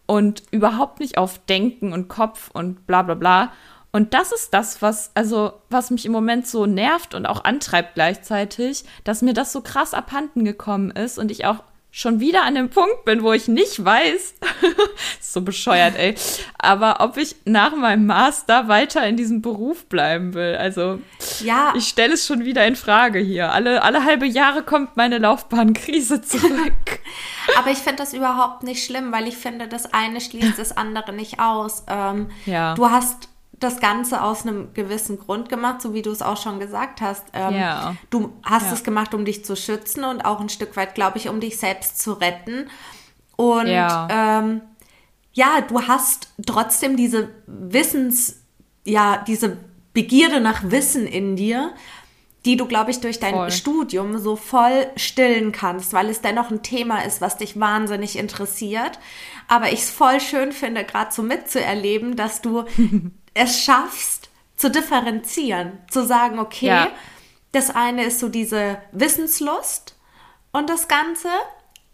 und 0.05 0.43
überhaupt 0.51 0.99
nicht 0.99 1.17
auf 1.17 1.39
Denken 1.45 1.93
und 1.93 2.09
Kopf 2.09 2.49
und 2.51 2.85
bla 2.85 3.03
bla 3.03 3.15
bla. 3.15 3.53
Und 3.93 4.13
das 4.13 4.33
ist 4.33 4.53
das, 4.53 4.81
was, 4.81 5.11
also, 5.15 5.53
was 5.69 5.89
mich 5.89 6.05
im 6.05 6.11
Moment 6.11 6.45
so 6.45 6.65
nervt 6.65 7.13
und 7.13 7.25
auch 7.25 7.45
antreibt 7.45 7.95
gleichzeitig, 7.95 8.83
dass 9.05 9.21
mir 9.21 9.33
das 9.33 9.53
so 9.53 9.61
krass 9.61 9.93
abhanden 9.93 10.43
gekommen 10.43 10.91
ist 10.91 11.17
und 11.17 11.31
ich 11.31 11.45
auch 11.45 11.63
schon 11.91 12.19
wieder 12.19 12.43
an 12.43 12.55
dem 12.55 12.69
Punkt 12.69 13.05
bin, 13.05 13.23
wo 13.23 13.33
ich 13.33 13.47
nicht 13.47 13.83
weiß, 13.83 14.35
so 15.19 15.41
bescheuert, 15.41 15.95
ey, 15.97 16.15
aber 16.59 16.97
ob 16.99 17.17
ich 17.17 17.35
nach 17.45 17.75
meinem 17.75 18.05
Master 18.05 18.67
weiter 18.67 19.07
in 19.07 19.17
diesem 19.17 19.41
Beruf 19.41 19.85
bleiben 19.85 20.33
will. 20.33 20.55
Also, 20.55 20.99
ja. 21.43 21.73
ich 21.75 21.87
stelle 21.87 22.13
es 22.13 22.27
schon 22.27 22.45
wieder 22.45 22.67
in 22.67 22.75
Frage 22.75 23.19
hier. 23.19 23.51
Alle, 23.51 23.81
alle 23.81 24.03
halbe 24.03 24.25
Jahre 24.25 24.63
kommt 24.63 24.95
meine 24.95 25.17
Laufbahnkrise 25.17 26.21
zurück. 26.23 26.99
aber 27.57 27.71
ich 27.71 27.79
finde 27.79 27.97
das 27.97 28.13
überhaupt 28.13 28.63
nicht 28.63 28.85
schlimm, 28.85 29.11
weil 29.11 29.27
ich 29.27 29.37
finde, 29.37 29.67
das 29.67 29.93
eine 29.93 30.21
schließt 30.21 30.59
das 30.59 30.75
andere 30.77 31.13
nicht 31.13 31.39
aus. 31.39 31.83
Ähm, 31.87 32.29
ja. 32.45 32.75
Du 32.75 32.91
hast 32.91 33.29
das 33.59 33.79
Ganze 33.79 34.21
aus 34.21 34.45
einem 34.45 34.73
gewissen 34.73 35.17
Grund 35.17 35.49
gemacht, 35.49 35.81
so 35.81 35.93
wie 35.93 36.01
du 36.03 36.11
es 36.11 36.21
auch 36.21 36.37
schon 36.37 36.59
gesagt 36.59 37.01
hast. 37.01 37.25
Ähm, 37.33 37.55
ja. 37.55 37.95
Du 38.09 38.33
hast 38.43 38.67
ja. 38.67 38.73
es 38.73 38.83
gemacht, 38.83 39.13
um 39.13 39.25
dich 39.25 39.43
zu 39.43 39.55
schützen 39.55 40.03
und 40.03 40.21
auch 40.21 40.39
ein 40.39 40.49
Stück 40.49 40.75
weit, 40.77 40.93
glaube 40.93 41.17
ich, 41.17 41.27
um 41.27 41.39
dich 41.39 41.57
selbst 41.57 41.99
zu 41.99 42.13
retten. 42.13 42.69
Und 43.35 43.67
ja. 43.67 44.07
Ähm, 44.11 44.61
ja, 45.33 45.61
du 45.61 45.81
hast 45.87 46.29
trotzdem 46.45 46.97
diese 46.97 47.29
Wissens, 47.45 48.41
ja, 48.83 49.23
diese 49.27 49.57
Begierde 49.93 50.39
nach 50.39 50.69
Wissen 50.69 51.07
in 51.07 51.35
dir. 51.35 51.73
die 52.45 52.55
du, 52.55 52.65
glaube 52.65 52.91
ich, 52.91 53.01
durch 53.01 53.19
dein 53.19 53.33
voll. 53.33 53.51
Studium 53.51 54.19
so 54.19 54.37
voll 54.37 54.87
stillen 54.95 55.51
kannst, 55.51 55.91
weil 55.91 56.07
es 56.07 56.21
dennoch 56.21 56.49
ein 56.49 56.63
Thema 56.63 57.03
ist, 57.03 57.19
was 57.19 57.35
dich 57.35 57.59
wahnsinnig 57.59 58.17
interessiert. 58.17 58.99
Aber 59.49 59.73
ich 59.73 59.81
es 59.81 59.89
voll 59.89 60.21
schön 60.21 60.53
finde, 60.53 60.85
gerade 60.85 61.11
so 61.11 61.23
mitzuerleben, 61.23 62.15
dass 62.15 62.41
du 62.41 62.63
es 63.37 63.63
schaffst, 63.63 64.29
zu 64.55 64.71
differenzieren, 64.71 65.79
zu 65.89 66.05
sagen, 66.05 66.39
okay, 66.39 66.67
ja. 66.67 66.87
das 67.51 67.69
eine 67.69 68.03
ist 68.05 68.19
so 68.19 68.27
diese 68.27 68.81
Wissenslust 68.91 69.95
und 70.51 70.69
das 70.69 70.87
Ganze. 70.87 71.29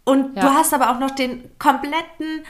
Und 0.06 0.36
ja. 0.36 0.41
du 0.41 0.53
hast 0.53 0.73
aber 0.73 0.91
auch 0.91 0.99
noch 0.99 1.12
den 1.12 1.51
kompletten 1.60 2.45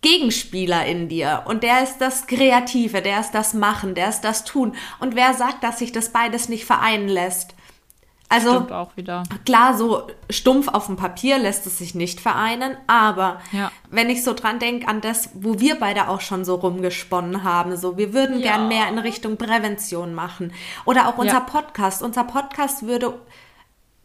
Gegenspieler 0.00 0.86
in 0.86 1.08
dir 1.08 1.44
und 1.46 1.64
der 1.64 1.82
ist 1.82 1.98
das 1.98 2.28
Kreative, 2.28 3.02
der 3.02 3.18
ist 3.18 3.32
das 3.32 3.52
Machen, 3.52 3.94
der 3.94 4.08
ist 4.08 4.20
das 4.20 4.44
Tun. 4.44 4.76
Und 5.00 5.16
wer 5.16 5.34
sagt, 5.34 5.64
dass 5.64 5.78
sich 5.78 5.90
das 5.90 6.10
beides 6.10 6.48
nicht 6.48 6.64
vereinen 6.64 7.08
lässt? 7.08 7.54
Also 8.30 8.66
klar, 9.46 9.74
so 9.74 10.06
stumpf 10.28 10.68
auf 10.68 10.86
dem 10.86 10.96
Papier 10.96 11.38
lässt 11.38 11.66
es 11.66 11.78
sich 11.78 11.94
nicht 11.94 12.20
vereinen, 12.20 12.76
aber 12.86 13.40
ja. 13.52 13.72
wenn 13.90 14.10
ich 14.10 14.22
so 14.22 14.34
dran 14.34 14.58
denke 14.58 14.86
an 14.86 15.00
das, 15.00 15.30
wo 15.32 15.60
wir 15.60 15.76
beide 15.76 16.08
auch 16.08 16.20
schon 16.20 16.44
so 16.44 16.56
rumgesponnen 16.56 17.42
haben, 17.42 17.76
so 17.78 17.96
wir 17.96 18.12
würden 18.12 18.40
ja. 18.40 18.52
gern 18.52 18.68
mehr 18.68 18.86
in 18.88 18.98
Richtung 18.98 19.38
Prävention 19.38 20.14
machen 20.14 20.52
oder 20.84 21.08
auch 21.08 21.16
unser 21.16 21.34
ja. 21.34 21.40
Podcast. 21.40 22.02
Unser 22.02 22.24
Podcast 22.24 22.82
würde, 22.82 23.18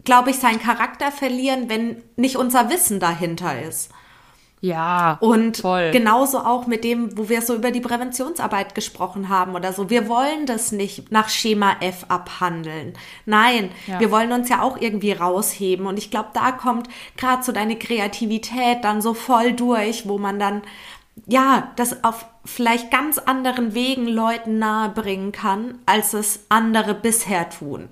glaube 0.06 0.30
ich, 0.30 0.40
seinen 0.40 0.62
Charakter 0.62 1.12
verlieren, 1.12 1.70
wenn 1.70 2.02
nicht 2.16 2.38
unser 2.38 2.70
Wissen 2.70 3.02
dahinter 3.02 3.62
ist. 3.62 3.92
Ja. 4.64 5.18
Und 5.20 5.58
voll. 5.58 5.92
genauso 5.92 6.40
auch 6.40 6.68
mit 6.68 6.86
dem, 6.86 7.18
wo 7.18 7.28
wir 7.28 7.42
so 7.42 7.54
über 7.54 7.70
die 7.72 7.82
Präventionsarbeit 7.82 8.76
gesprochen 8.76 9.28
haben 9.28 9.56
oder 9.56 9.74
so. 9.74 9.90
Wir 9.90 10.08
wollen 10.08 10.46
das 10.46 10.72
nicht 10.72 11.12
nach 11.12 11.28
Schema 11.28 11.76
F 11.82 12.06
abhandeln. 12.08 12.94
Nein, 13.26 13.72
ja. 13.88 14.00
wir 14.00 14.10
wollen 14.10 14.32
uns 14.32 14.48
ja 14.48 14.62
auch 14.62 14.80
irgendwie 14.80 15.12
rausheben. 15.12 15.86
Und 15.86 15.98
ich 15.98 16.12
glaube, 16.12 16.30
da 16.34 16.54
kommt 16.54 16.88
gerade 17.18 17.44
so 17.44 17.52
deine 17.52 17.78
Kreativität 17.78 18.86
dann 18.86 19.02
so 19.02 19.14
voll 19.14 19.52
durch, 19.52 20.08
wo 20.08 20.18
man 20.18 20.40
dann 20.40 20.62
ja, 21.28 21.72
das 21.76 22.02
auf 22.06 22.26
vielleicht 22.46 22.90
ganz 22.90 23.18
anderen 23.18 23.74
Wegen 23.74 24.08
Leuten 24.08 24.60
nahebringen 24.60 25.34
kann, 25.34 25.80
als 25.86 26.14
es 26.14 26.46
andere 26.48 26.94
bisher 26.96 27.50
tun. 27.50 27.90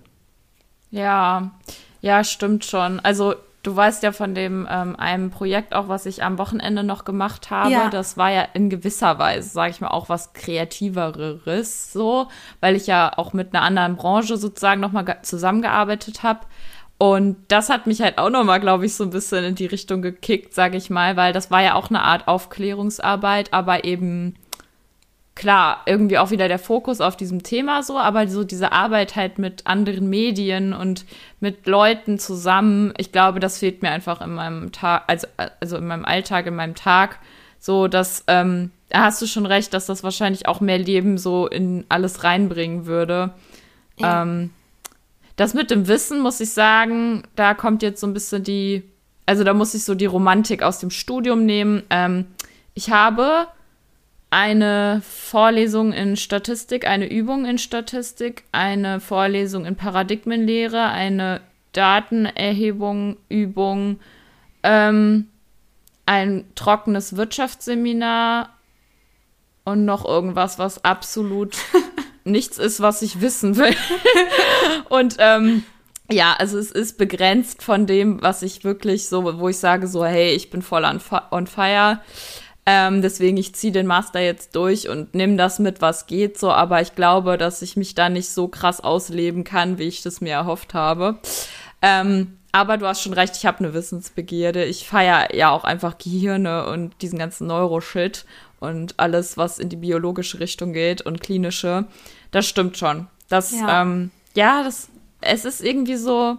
Ja, 0.90 1.52
ja, 2.00 2.24
stimmt 2.24 2.64
schon. 2.64 3.02
Also 3.02 3.36
Du 3.64 3.76
weißt 3.76 4.02
ja 4.02 4.12
von 4.12 4.34
dem 4.34 4.68
ähm, 4.70 4.96
einem 4.96 5.30
Projekt 5.30 5.76
auch, 5.76 5.88
was 5.88 6.08
ich 6.08 6.24
am 6.24 6.40
Wochenende 6.40 6.84
noch 6.84 7.06
gemacht 7.06 7.52
habe. 7.52 7.72
Ja. 7.72 7.90
Das 7.90 8.18
war 8.18 8.32
ja 8.32 8.42
in 8.54 8.70
gewisser 8.70 9.20
Weise, 9.20 9.50
sage 9.50 9.72
ich 9.72 9.82
mal, 9.82 9.90
auch 9.90 10.10
was 10.10 10.34
kreativeres, 10.34 11.94
so, 11.94 12.28
weil 12.60 12.76
ich 12.76 12.88
ja 12.88 13.12
auch 13.18 13.34
mit 13.34 13.54
einer 13.54 13.64
anderen 13.64 13.98
Branche 13.98 14.38
sozusagen 14.38 14.82
nochmal 14.82 15.20
zusammengearbeitet 15.22 16.24
habe. 16.24 16.42
Und 16.98 17.38
das 17.48 17.70
hat 17.70 17.88
mich 17.88 18.02
halt 18.02 18.18
auch 18.20 18.30
nochmal, 18.30 18.60
glaube 18.60 18.86
ich, 18.86 18.96
so 18.96 19.04
ein 19.04 19.10
bisschen 19.10 19.44
in 19.44 19.56
die 19.56 19.66
Richtung 19.66 20.02
gekickt, 20.02 20.54
sage 20.54 20.78
ich 20.78 20.90
mal, 20.90 21.16
weil 21.16 21.34
das 21.34 21.50
war 21.50 21.62
ja 21.62 21.74
auch 21.76 21.90
eine 21.90 22.04
Art 22.04 22.28
Aufklärungsarbeit, 22.28 23.54
aber 23.54 23.86
eben 23.86 24.36
klar, 25.36 25.82
irgendwie 25.86 26.18
auch 26.18 26.32
wieder 26.32 26.48
der 26.48 26.60
Fokus 26.60 27.02
auf 27.02 27.16
diesem 27.16 27.44
Thema 27.44 27.84
so, 27.84 27.98
aber 27.98 28.28
so 28.28 28.44
diese 28.44 28.72
Arbeit 28.72 29.16
halt 29.16 29.40
mit 29.40 29.66
anderen 29.66 30.10
Medien 30.10 30.74
und 30.74 31.06
mit 31.40 31.68
Leuten 31.68 32.20
zusammen, 32.20 32.94
ich 32.98 33.12
glaube, 33.12 33.40
das 33.40 33.58
fehlt 33.58 33.82
mir 33.82 33.92
einfach 33.92 34.22
in 34.22 34.34
meinem 34.34 34.72
Tag, 34.72 35.04
also, 35.08 35.28
also 35.60 35.78
in 35.78 35.88
meinem 35.88 36.06
Alltag, 36.06 36.48
in 36.48 36.56
meinem 36.56 36.76
Tag, 36.76 37.20
so 37.60 37.88
dass, 37.88 38.24
ähm, 38.28 38.72
da 38.90 39.04
hast 39.04 39.22
du 39.22 39.26
schon 39.26 39.46
recht, 39.46 39.74
dass 39.74 39.86
das 39.86 40.04
wahrscheinlich 40.04 40.48
auch 40.48 40.60
mehr 40.60 40.78
Leben 40.78 41.18
so 41.18 41.48
in 41.48 41.86
alles 41.88 42.24
reinbringen 42.24 42.86
würde. 42.86 43.34
Ja. 43.98 44.24
Ähm, 44.24 44.50
das 45.38 45.54
mit 45.54 45.72
dem 45.72 45.88
Wissen, 45.88 46.20
muss 46.20 46.42
ich 46.42 46.52
sagen, 46.52 47.24
da 47.36 47.54
kommt 47.54 47.84
jetzt 47.84 48.02
so 48.02 48.08
ein 48.08 48.14
bisschen 48.14 48.44
die, 48.44 48.84
also 49.26 49.44
da 49.44 49.54
muss 49.54 49.74
ich 49.74 49.86
so 49.86 49.96
die 49.96 50.06
Romantik 50.06 50.62
aus 50.62 50.80
dem 50.80 50.90
Studium 50.90 51.46
nehmen. 51.46 51.84
Ähm, 51.90 52.28
ich 52.74 52.92
habe 52.92 53.48
eine 54.32 55.02
Vorlesung 55.06 55.92
in 55.92 56.16
Statistik, 56.16 56.88
eine 56.88 57.12
Übung 57.12 57.46
in 57.46 57.58
Statistik, 57.58 58.46
eine 58.54 59.02
Vorlesung 59.02 59.66
in 59.66 59.76
Paradigmenlehre, 59.76 60.86
eine 60.86 61.42
Datenerhebung, 61.74 63.18
Übung, 63.28 64.00
ähm, 64.64 65.28
ein 66.06 66.46
trockenes 66.56 67.18
Wirtschaftsseminar 67.18 68.50
und 69.66 69.84
noch 69.84 70.06
irgendwas, 70.06 70.58
was 70.58 70.84
absolut 70.86 71.58
nichts 72.24 72.58
ist, 72.58 72.80
was 72.80 73.02
ich 73.02 73.20
wissen 73.20 73.58
will. 73.58 73.76
und 74.90 75.18
ähm, 75.20 75.66
ja, 76.10 76.36
also 76.38 76.58
es 76.58 76.72
ist 76.72 76.98
begrenzt 76.98 77.64
von 77.64 77.86
dem, 77.86 78.22
was 78.22 78.44
ich 78.44 78.64
wirklich 78.64 79.10
so, 79.10 79.40
wo 79.40 79.50
ich 79.50 79.58
sage 79.58 79.88
so, 79.88 80.06
hey, 80.06 80.32
ich 80.32 80.50
bin 80.50 80.62
voll 80.62 80.86
on, 80.86 81.02
on 81.32 81.48
fire. 81.48 82.00
Ähm, 82.66 83.02
deswegen, 83.02 83.38
ich 83.38 83.56
ziehe 83.56 83.74
den 83.74 83.88
Master 83.88 84.20
jetzt 84.20 84.56
durch 84.56 84.88
und 84.88 85.16
nehme 85.16 85.36
das 85.36 85.58
mit, 85.60 85.82
was 85.82 86.06
geht 86.06 86.38
so. 86.38 86.52
Aber 86.52 86.82
ich 86.82 86.96
glaube, 86.96 87.38
dass 87.38 87.62
ich 87.62 87.76
mich 87.76 87.96
da 87.96 88.10
nicht 88.10 88.30
so 88.30 88.48
krass 88.48 88.82
ausleben 88.82 89.44
kann, 89.44 89.78
wie 89.78 89.88
ich 89.88 90.04
das 90.04 90.22
mir 90.22 90.34
erhofft 90.34 90.74
habe. 90.74 91.18
Ähm, 91.82 92.38
aber 92.52 92.78
du 92.78 92.86
hast 92.86 93.02
schon 93.02 93.14
recht, 93.14 93.36
ich 93.38 93.46
habe 93.46 93.60
eine 93.60 93.74
Wissensbegierde. 93.74 94.66
Ich 94.66 94.88
feiere 94.88 95.34
ja 95.34 95.50
auch 95.52 95.64
einfach 95.64 95.98
Gehirne 95.98 96.68
und 96.68 97.02
diesen 97.02 97.18
ganzen 97.18 97.48
Neuroshit 97.48 98.26
und 98.60 99.00
alles, 99.00 99.38
was 99.38 99.58
in 99.58 99.70
die 99.70 99.78
biologische 99.78 100.40
Richtung 100.40 100.74
geht 100.74 101.02
und 101.02 101.22
klinische. 101.22 101.86
Das 102.32 102.46
stimmt 102.46 102.78
schon. 102.78 103.08
Das, 103.30 103.52
ja, 103.52 103.82
ähm, 103.82 104.12
ja 104.36 104.64
das, 104.64 104.90
es 105.22 105.46
ist 105.46 105.62
irgendwie 105.62 105.96
so, 105.96 106.38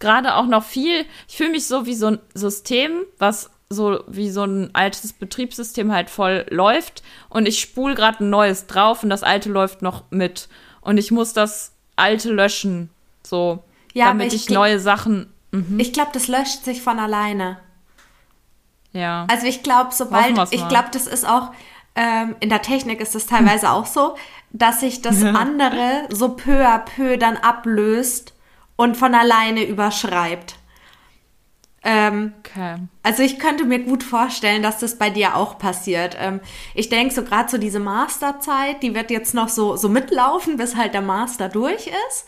gerade 0.00 0.34
auch 0.34 0.46
noch 0.46 0.64
viel, 0.64 1.04
ich 1.28 1.36
fühle 1.36 1.50
mich 1.50 1.66
so 1.66 1.86
wie 1.86 1.94
so 1.94 2.06
ein 2.06 2.18
System, 2.34 3.04
was 3.18 3.50
so 3.72 4.04
wie 4.06 4.30
so 4.30 4.44
ein 4.44 4.70
altes 4.74 5.12
Betriebssystem 5.12 5.92
halt 5.92 6.10
voll 6.10 6.46
läuft 6.50 7.02
und 7.28 7.46
ich 7.46 7.60
spule 7.60 7.94
gerade 7.94 8.24
ein 8.24 8.30
neues 8.30 8.66
drauf 8.66 9.02
und 9.02 9.10
das 9.10 9.22
alte 9.22 9.50
läuft 9.50 9.82
noch 9.82 10.04
mit 10.10 10.48
und 10.80 10.98
ich 10.98 11.10
muss 11.10 11.32
das 11.32 11.72
alte 11.96 12.32
löschen, 12.32 12.90
so 13.22 13.62
ja, 13.92 14.06
damit 14.06 14.32
ich, 14.32 14.48
ich 14.48 14.50
neue 14.50 14.78
Sachen. 14.78 15.32
Mhm. 15.50 15.78
Ich 15.78 15.92
glaube, 15.92 16.10
das 16.12 16.28
löscht 16.28 16.64
sich 16.64 16.82
von 16.82 16.98
alleine. 16.98 17.58
Ja. 18.92 19.26
Also 19.30 19.46
ich 19.46 19.62
glaube, 19.62 19.90
sobald 19.92 20.38
ich 20.52 20.68
glaube, 20.68 20.88
das 20.92 21.06
ist 21.06 21.26
auch 21.26 21.50
ähm, 21.94 22.36
in 22.40 22.48
der 22.48 22.62
Technik 22.62 23.00
ist 23.00 23.14
das 23.14 23.26
teilweise 23.26 23.70
auch 23.70 23.86
so, 23.86 24.16
dass 24.50 24.80
sich 24.80 25.02
das 25.02 25.22
andere 25.24 26.08
so 26.10 26.30
peu 26.30 26.66
à 26.66 26.78
peu 26.78 27.16
dann 27.16 27.36
ablöst 27.36 28.34
und 28.76 28.96
von 28.96 29.14
alleine 29.14 29.64
überschreibt. 29.64 30.56
Ähm, 31.84 32.32
okay. 32.38 32.76
Also 33.02 33.22
ich 33.22 33.38
könnte 33.38 33.64
mir 33.64 33.80
gut 33.80 34.02
vorstellen, 34.02 34.62
dass 34.62 34.78
das 34.78 34.98
bei 34.98 35.10
dir 35.10 35.36
auch 35.36 35.58
passiert. 35.58 36.16
Ähm, 36.18 36.40
ich 36.74 36.88
denke 36.88 37.12
so 37.12 37.24
gerade 37.24 37.50
so 37.50 37.58
diese 37.58 37.80
Masterzeit, 37.80 38.82
die 38.82 38.94
wird 38.94 39.10
jetzt 39.10 39.34
noch 39.34 39.48
so, 39.48 39.76
so 39.76 39.88
mitlaufen, 39.88 40.56
bis 40.56 40.76
halt 40.76 40.94
der 40.94 41.02
Master 41.02 41.48
durch 41.48 41.88
ist. 41.88 42.26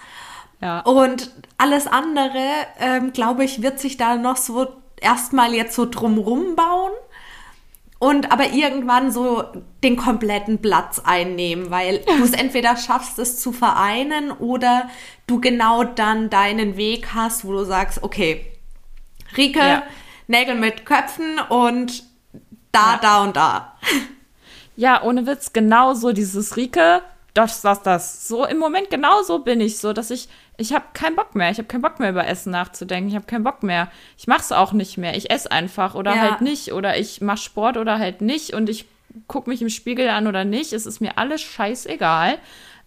Ja. 0.61 0.81
Und 0.81 1.31
alles 1.57 1.87
andere, 1.87 2.43
ähm, 2.81 3.13
glaube 3.13 3.45
ich, 3.45 3.63
wird 3.63 3.79
sich 3.79 3.97
da 3.97 4.17
noch 4.17 4.37
so 4.37 4.67
erstmal 5.01 5.55
jetzt 5.55 5.77
so 5.77 5.87
drumrum 5.89 6.57
bauen 6.57 6.93
und 7.99 8.33
aber 8.33 8.53
irgendwann 8.53 9.13
so 9.13 9.45
den 9.83 9.97
kompletten 9.97 10.61
Platz 10.61 11.01
einnehmen, 11.05 11.71
weil 11.71 11.99
du 12.07 12.25
es 12.25 12.33
entweder 12.33 12.77
schaffst, 12.77 13.19
es 13.19 13.41
zu 13.41 13.53
vereinen 13.53 14.33
oder 14.33 14.89
du 15.27 15.41
genau 15.41 15.85
dann 15.85 16.29
deinen 16.29 16.77
Weg 16.77 17.15
hast, 17.15 17.45
wo 17.45 17.53
du 17.53 17.65
sagst, 17.65 18.03
okay, 18.03 18.54
Rike, 19.37 19.59
ja. 19.59 19.83
Nägel 20.27 20.55
mit 20.55 20.87
Köpfen 20.87 21.39
und 21.49 22.03
da, 22.73 22.95
ja. 22.95 22.99
da 23.01 23.23
und 23.23 23.37
da. 23.37 23.77
Ja, 24.77 25.03
ohne 25.03 25.27
Witz, 25.27 25.53
genau 25.53 25.95
so 25.95 26.13
dieses 26.13 26.57
Rike, 26.57 27.03
das, 27.35 27.63
das, 27.63 27.83
das. 27.83 28.29
So 28.29 28.47
im 28.47 28.59
Moment 28.59 28.91
genau 28.91 29.23
so 29.23 29.41
bin 29.41 29.61
ich 29.61 29.79
so, 29.79 29.93
dass 29.93 30.11
ich, 30.13 30.29
ich 30.57 30.73
habe 30.73 30.85
keinen 30.93 31.17
Bock 31.17 31.35
mehr. 31.35 31.51
Ich 31.51 31.59
habe 31.59 31.67
keinen 31.67 31.83
Bock 31.83 31.99
mehr 31.99 32.11
über 32.11 32.27
Essen 32.27 32.53
nachzudenken. 32.53 33.09
Ich 33.09 33.17
habe 33.17 33.27
keinen 33.27 33.43
Bock 33.43 33.65
mehr. 33.65 33.91
Ich 34.17 34.29
mache 34.29 34.41
es 34.41 34.53
auch 34.53 34.73
nicht 34.73 34.99
mehr. 34.99 35.17
Ich 35.17 35.31
esse 35.31 35.51
einfach 35.51 35.97
oder 35.97 36.15
ja. 36.15 36.21
halt 36.21 36.41
nicht. 36.41 36.73
Oder 36.73 36.97
ich 36.97 37.21
mache 37.21 37.39
Sport 37.39 37.77
oder 37.77 37.99
halt 37.99 38.21
nicht. 38.21 38.55
Und 38.55 38.69
ich 38.69 38.87
gucke 39.27 39.51
mich 39.51 39.63
im 39.63 39.69
Spiegel 39.69 40.09
an 40.11 40.29
oder 40.29 40.45
nicht. 40.45 40.73
Es 40.73 40.87
ist 40.87 41.01
mir 41.01 41.19
alles 41.19 41.43
scheißegal. 41.43 42.39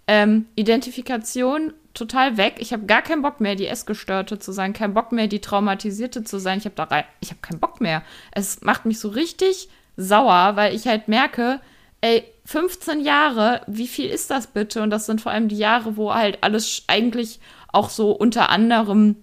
Ähm, 0.08 0.46
Identifikation 0.56 1.74
total 1.94 2.38
weg. 2.38 2.56
Ich 2.60 2.74
habe 2.74 2.86
gar 2.86 3.02
keinen 3.02 3.22
Bock 3.22 3.42
mehr, 3.42 3.56
die 3.56 3.68
Essgestörte 3.68 4.40
zu 4.40 4.52
sein, 4.52 4.74
keinen 4.74 4.94
Bock 4.94 5.12
mehr, 5.12 5.28
die 5.28 5.42
Traumatisierte 5.42 6.24
zu 6.24 6.40
sein. 6.40 6.60
Ich 6.60 6.66
habe 6.66 6.76
da 6.76 6.84
rein, 6.84 7.04
ich 7.20 7.30
habe 7.30 7.42
keinen 7.42 7.60
Bock 7.60 7.82
mehr. 7.82 8.04
Es 8.32 8.62
macht 8.62 8.86
mich 8.86 9.00
so 9.00 9.10
richtig 9.10 9.70
sauer, 9.98 10.56
weil 10.56 10.76
ich 10.76 10.88
halt 10.88 11.08
merke, 11.08 11.60
ey, 12.02 12.24
15 12.46 13.02
Jahre, 13.02 13.62
wie 13.68 13.88
viel 13.88 14.10
ist 14.10 14.30
das 14.30 14.48
bitte? 14.48 14.82
Und 14.82 14.92
das 14.92 15.06
sind 15.06 15.22
vor 15.22 15.32
allem 15.32 15.50
die 15.50 15.58
Jahre, 15.58 15.98
wo 15.98 16.14
halt 16.14 16.38
alles 16.42 16.84
eigentlich 16.88 17.40
auch 17.74 17.90
so 17.90 18.12
unter 18.12 18.50
anderem 18.50 19.18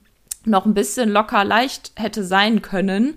noch 0.45 0.67
ein 0.67 0.75
bisschen 0.75 1.09
locker 1.11 1.45
leicht 1.45 1.93
hätte 1.97 2.25
sein 2.25 2.61
können. 2.61 3.17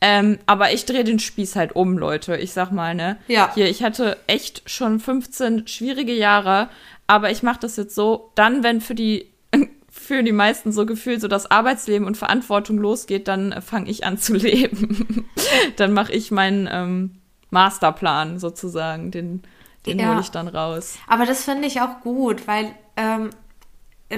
Ähm, 0.00 0.38
aber 0.46 0.72
ich 0.72 0.84
drehe 0.84 1.04
den 1.04 1.18
Spieß 1.18 1.56
halt 1.56 1.74
um, 1.74 1.98
Leute. 1.98 2.36
Ich 2.36 2.52
sag 2.52 2.70
mal, 2.70 2.94
ne? 2.94 3.16
Ja. 3.26 3.50
Hier, 3.54 3.68
ich 3.68 3.82
hatte 3.82 4.16
echt 4.26 4.68
schon 4.70 5.00
15 5.00 5.66
schwierige 5.66 6.14
Jahre, 6.14 6.68
aber 7.06 7.30
ich 7.30 7.42
mache 7.42 7.60
das 7.60 7.76
jetzt 7.76 7.94
so, 7.94 8.30
dann, 8.34 8.62
wenn 8.62 8.80
für 8.80 8.94
die 8.94 9.26
Gefühl, 9.86 10.22
die 10.22 10.32
meisten 10.32 10.70
so 10.70 10.86
gefühlt, 10.86 11.20
so 11.20 11.28
das 11.28 11.50
Arbeitsleben 11.50 12.06
und 12.06 12.16
Verantwortung 12.16 12.78
losgeht, 12.78 13.26
dann 13.26 13.52
äh, 13.52 13.60
fange 13.60 13.90
ich 13.90 14.04
an 14.04 14.18
zu 14.18 14.34
leben. 14.36 15.28
dann 15.76 15.92
mache 15.92 16.12
ich 16.12 16.30
meinen 16.30 16.68
ähm, 16.70 17.16
Masterplan 17.50 18.38
sozusagen, 18.38 19.10
den, 19.10 19.42
den 19.86 19.98
ja. 19.98 20.10
hole 20.10 20.20
ich 20.20 20.30
dann 20.30 20.46
raus. 20.46 20.96
Aber 21.08 21.26
das 21.26 21.44
finde 21.44 21.66
ich 21.66 21.80
auch 21.80 22.02
gut, 22.02 22.46
weil 22.46 22.72
ähm, 22.96 23.30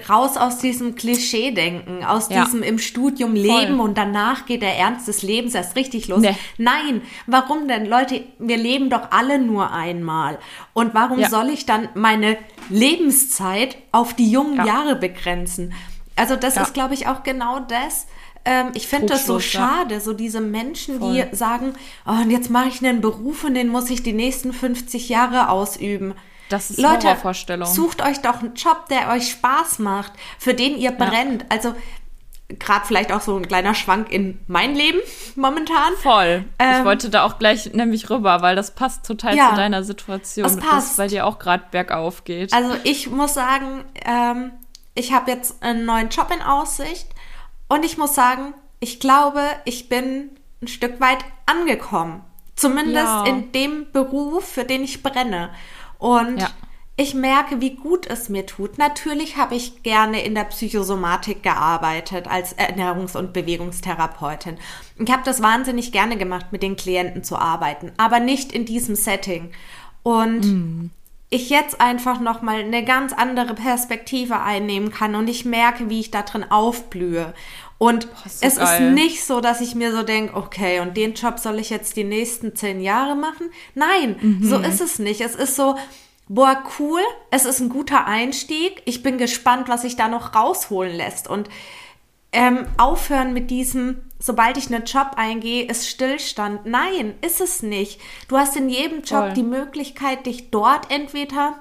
raus 0.09 0.37
aus 0.37 0.59
diesem 0.59 0.95
Klischee-Denken, 0.95 2.05
aus 2.05 2.29
ja. 2.29 2.45
diesem 2.45 2.63
im 2.63 2.79
Studium 2.79 3.35
leben 3.35 3.77
Voll. 3.77 3.89
und 3.89 3.99
danach 3.99 4.47
geht 4.47 4.63
der 4.63 4.77
Ernst 4.77 5.09
des 5.09 5.23
Lebens 5.23 5.55
erst 5.55 5.75
richtig 5.75 6.07
los. 6.07 6.21
Nee. 6.21 6.37
Nein, 6.59 7.03
warum 7.27 7.67
denn? 7.67 7.87
Leute, 7.87 8.23
wir 8.39 8.57
leben 8.57 8.89
doch 8.89 9.11
alle 9.11 9.41
nur 9.41 9.73
einmal. 9.73 10.39
Und 10.75 10.95
warum 10.95 11.19
ja. 11.19 11.29
soll 11.29 11.49
ich 11.49 11.67
dann 11.67 11.89
meine 11.95 12.39
Lebenszeit 12.69 13.77
auf 13.91 14.15
die 14.15 14.31
jungen 14.31 14.59
ja. 14.59 14.67
Jahre 14.67 14.95
begrenzen? 14.95 15.75
Also 16.15 16.37
das 16.37 16.57
ist, 16.57 16.75
glaube 16.75 16.95
ich, 16.95 17.09
auch 17.09 17.25
genau 17.25 17.61
das. 17.61 18.07
Ähm, 18.45 18.69
ich 18.75 18.87
finde 18.87 19.07
das 19.07 19.27
so 19.27 19.41
schade, 19.41 20.01
so 20.01 20.13
diese 20.13 20.41
Menschen, 20.41 21.01
Voll. 21.01 21.27
die 21.31 21.37
sagen, 21.37 21.73
oh, 22.07 22.13
und 22.23 22.31
jetzt 22.31 22.51
mache 22.51 22.69
ich 22.69 22.85
einen 22.85 23.01
Beruf 23.01 23.45
und 23.45 23.55
den 23.55 23.69
muss 23.69 23.91
ich 23.91 24.03
die 24.03 24.13
nächsten 24.13 24.53
50 24.53 25.09
Jahre 25.09 25.49
ausüben. 25.49 26.15
Das 26.51 26.71
ist 26.71 26.81
Leute, 26.81 27.07
Horrorvorstellung. 27.07 27.67
Sucht 27.67 28.03
euch 28.03 28.21
doch 28.21 28.41
einen 28.41 28.55
Job, 28.55 28.87
der 28.91 29.11
euch 29.11 29.31
Spaß 29.31 29.79
macht, 29.79 30.13
für 30.39 30.53
den 30.53 30.77
ihr 30.77 30.91
brennt. 30.91 31.43
Ja. 31.43 31.49
Also 31.49 31.75
gerade 32.49 32.85
vielleicht 32.85 33.13
auch 33.13 33.21
so 33.21 33.37
ein 33.37 33.47
kleiner 33.47 33.75
Schwank 33.75 34.11
in 34.11 34.41
mein 34.49 34.75
Leben 34.75 34.99
momentan. 35.37 35.95
Voll. 36.03 36.45
Ähm, 36.59 36.79
ich 36.79 36.85
wollte 36.85 37.09
da 37.09 37.25
auch 37.25 37.39
gleich 37.39 37.73
nämlich 37.73 38.11
rüber, 38.11 38.43
weil 38.43 38.57
das 38.57 38.73
passt 38.73 39.07
total 39.07 39.37
ja, 39.37 39.51
zu 39.51 39.57
deiner 39.57 39.85
Situation, 39.85 40.43
das 40.43 40.57
passt. 40.57 40.91
dass 40.91 40.97
bei 40.97 41.07
dir 41.07 41.25
auch 41.25 41.39
gerade 41.39 41.65
bergauf 41.71 42.25
geht. 42.25 42.53
Also 42.53 42.75
ich 42.83 43.09
muss 43.09 43.35
sagen, 43.35 43.85
ähm, 44.05 44.51
ich 44.95 45.13
habe 45.13 45.31
jetzt 45.31 45.63
einen 45.63 45.85
neuen 45.85 46.09
Job 46.09 46.33
in 46.35 46.43
Aussicht 46.43 47.07
und 47.69 47.85
ich 47.85 47.97
muss 47.97 48.15
sagen, 48.15 48.55
ich 48.81 48.99
glaube, 48.99 49.43
ich 49.65 49.89
bin 49.89 50.31
ein 50.61 50.69
Stück 50.69 51.01
weit 51.01 51.19
angekommen. 51.47 52.25
Zumindest 52.57 53.07
ja. 53.07 53.25
in 53.25 53.53
dem 53.53 53.91
Beruf, 53.93 54.45
für 54.45 54.65
den 54.65 54.85
ich 54.85 55.03
brenne. 55.03 55.51
Und 56.01 56.41
ja. 56.41 56.49
ich 56.97 57.15
merke, 57.15 57.61
wie 57.61 57.77
gut 57.77 58.07
es 58.09 58.29
mir 58.29 58.47
tut. 58.47 58.79
Natürlich 58.79 59.37
habe 59.37 59.55
ich 59.55 59.85
gerne 59.85 60.25
in 60.25 60.35
der 60.35 60.45
Psychosomatik 60.45 61.43
gearbeitet 61.45 62.27
als 62.27 62.59
Ernährungs- 62.59 63.17
und 63.17 63.33
Bewegungstherapeutin. 63.33 64.57
Ich 64.99 65.13
habe 65.13 65.23
das 65.25 65.43
wahnsinnig 65.43 65.93
gerne 65.93 66.17
gemacht, 66.17 66.47
mit 66.51 66.63
den 66.63 66.77
Klienten 66.77 67.23
zu 67.23 67.37
arbeiten, 67.37 67.93
aber 67.99 68.19
nicht 68.19 68.51
in 68.51 68.65
diesem 68.65 68.97
Setting. 68.97 69.53
Und 70.03 70.41
mm. 70.41 70.91
ich 71.29 71.51
jetzt 71.51 71.83
einfach 71.83 72.19
noch 72.19 72.41
mal 72.41 72.61
eine 72.61 72.83
ganz 72.83 73.13
andere 73.13 73.55
Perspektive 73.55 74.41
einnehmen 74.41 74.91
kann 74.91 75.15
und 75.15 75.29
ich 75.29 75.45
merke, 75.45 75.91
wie 75.91 76.01
ich 76.01 76.11
da 76.11 76.23
drin 76.23 76.51
aufblühe. 76.51 77.35
Und 77.81 78.11
Boah, 78.11 78.29
so 78.29 78.47
es 78.47 78.57
geil. 78.57 78.89
ist 78.89 78.95
nicht 78.95 79.25
so, 79.25 79.41
dass 79.41 79.63
ich 79.63 79.75
mir 79.75 79.91
so 79.91 80.03
denke, 80.03 80.37
okay, 80.37 80.81
und 80.81 80.99
den 80.99 81.15
Job 81.15 81.39
soll 81.39 81.59
ich 81.59 81.71
jetzt 81.71 81.97
die 81.97 82.05
nächsten 82.05 82.55
zehn 82.55 82.83
Jahre 82.83 83.17
machen. 83.17 83.51
Nein, 83.75 84.17
mhm. 84.21 84.45
so 84.47 84.59
ist 84.59 84.83
es 84.83 84.99
nicht. 84.99 85.23
Es 85.23 85.35
ist 85.35 85.57
so, 85.57 85.77
boah, 86.29 86.63
cool, 86.79 87.01
es 87.31 87.47
ist 87.47 87.59
ein 87.59 87.71
guter 87.71 88.07
Einstieg. 88.07 88.83
Ich 88.85 89.03
bin 89.03 89.17
gespannt, 89.17 89.71
was 89.71 89.81
sich 89.81 89.97
da 89.97 90.09
noch 90.09 90.35
rausholen 90.35 90.95
lässt. 90.95 91.27
Und 91.27 91.49
ähm, 92.33 92.67
aufhören 92.77 93.33
mit 93.33 93.51
diesem, 93.51 94.03
sobald 94.19 94.59
ich 94.59 94.67
einen 94.67 94.85
Job 94.85 95.13
eingehe, 95.17 95.65
ist 95.65 95.89
Stillstand. 95.89 96.67
Nein, 96.67 97.15
ist 97.23 97.41
es 97.41 97.63
nicht. 97.63 97.99
Du 98.29 98.37
hast 98.37 98.57
in 98.57 98.69
jedem 98.69 98.99
Job 99.05 99.21
Voll. 99.21 99.33
die 99.33 99.43
Möglichkeit, 99.43 100.27
dich 100.27 100.51
dort 100.51 100.91
entweder 100.91 101.55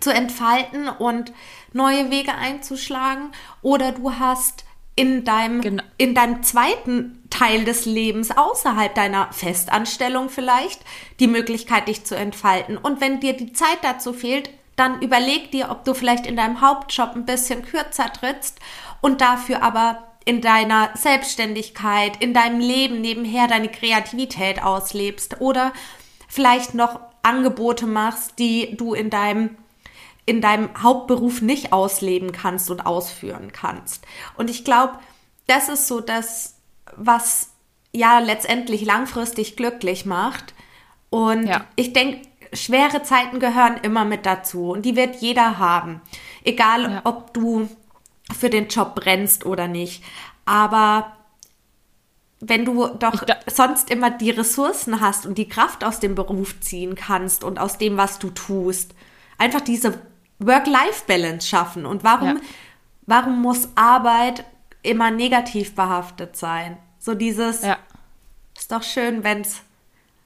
zu 0.00 0.12
entfalten 0.12 0.88
und 0.88 1.32
neue 1.72 2.10
Wege 2.10 2.34
einzuschlagen 2.34 3.30
oder 3.62 3.92
du 3.92 4.14
hast 4.14 4.63
in 4.96 5.24
deinem, 5.24 5.60
genau. 5.60 5.82
in 5.98 6.14
deinem 6.14 6.42
zweiten 6.42 7.22
Teil 7.30 7.64
des 7.64 7.84
Lebens 7.84 8.30
außerhalb 8.30 8.94
deiner 8.94 9.32
Festanstellung 9.32 10.28
vielleicht 10.28 10.80
die 11.18 11.26
Möglichkeit, 11.26 11.88
dich 11.88 12.04
zu 12.04 12.14
entfalten. 12.16 12.76
Und 12.76 13.00
wenn 13.00 13.20
dir 13.20 13.32
die 13.32 13.52
Zeit 13.52 13.78
dazu 13.82 14.12
fehlt, 14.12 14.50
dann 14.76 15.02
überleg 15.02 15.50
dir, 15.50 15.70
ob 15.70 15.84
du 15.84 15.94
vielleicht 15.94 16.26
in 16.26 16.36
deinem 16.36 16.60
Hauptjob 16.60 17.14
ein 17.14 17.26
bisschen 17.26 17.62
kürzer 17.62 18.12
trittst 18.12 18.58
und 19.00 19.20
dafür 19.20 19.62
aber 19.62 20.04
in 20.24 20.40
deiner 20.40 20.90
Selbstständigkeit, 20.94 22.22
in 22.22 22.32
deinem 22.32 22.60
Leben 22.60 23.00
nebenher 23.00 23.46
deine 23.46 23.68
Kreativität 23.68 24.62
auslebst 24.62 25.40
oder 25.40 25.72
vielleicht 26.28 26.74
noch 26.74 27.00
Angebote 27.22 27.86
machst, 27.86 28.38
die 28.38 28.76
du 28.76 28.94
in 28.94 29.10
deinem 29.10 29.56
in 30.26 30.40
deinem 30.40 30.70
Hauptberuf 30.82 31.42
nicht 31.42 31.72
ausleben 31.72 32.32
kannst 32.32 32.70
und 32.70 32.86
ausführen 32.86 33.52
kannst. 33.52 34.06
Und 34.36 34.48
ich 34.48 34.64
glaube, 34.64 34.98
das 35.46 35.68
ist 35.68 35.86
so 35.86 36.00
das, 36.00 36.56
was 36.96 37.50
ja 37.92 38.18
letztendlich 38.18 38.84
langfristig 38.84 39.56
glücklich 39.56 40.06
macht. 40.06 40.54
Und 41.10 41.46
ja. 41.46 41.64
ich 41.76 41.92
denke, 41.92 42.22
schwere 42.52 43.02
Zeiten 43.02 43.38
gehören 43.38 43.76
immer 43.82 44.04
mit 44.04 44.26
dazu 44.26 44.70
und 44.70 44.82
die 44.82 44.96
wird 44.96 45.16
jeder 45.16 45.58
haben. 45.58 46.00
Egal, 46.42 46.82
ja. 46.82 47.00
ob 47.04 47.34
du 47.34 47.68
für 48.34 48.50
den 48.50 48.68
Job 48.68 48.94
brennst 48.94 49.44
oder 49.44 49.68
nicht. 49.68 50.02
Aber 50.46 51.16
wenn 52.40 52.64
du 52.64 52.88
doch 52.88 53.24
sonst 53.46 53.90
immer 53.90 54.10
die 54.10 54.30
Ressourcen 54.30 55.00
hast 55.00 55.26
und 55.26 55.38
die 55.38 55.48
Kraft 55.48 55.84
aus 55.84 56.00
dem 56.00 56.14
Beruf 56.14 56.60
ziehen 56.60 56.94
kannst 56.94 57.44
und 57.44 57.58
aus 57.58 57.78
dem, 57.78 57.96
was 57.96 58.18
du 58.18 58.30
tust, 58.30 58.94
einfach 59.38 59.60
diese 59.60 60.00
Work-Life-Balance 60.46 61.46
schaffen. 61.46 61.86
Und 61.86 62.04
warum, 62.04 62.28
ja. 62.28 62.42
warum 63.06 63.40
muss 63.40 63.68
Arbeit 63.74 64.44
immer 64.82 65.10
negativ 65.10 65.74
behaftet 65.74 66.36
sein? 66.36 66.76
So 66.98 67.14
dieses, 67.14 67.62
ja. 67.62 67.78
ist 68.56 68.72
doch 68.72 68.82
schön, 68.82 69.24
wenn's, 69.24 69.62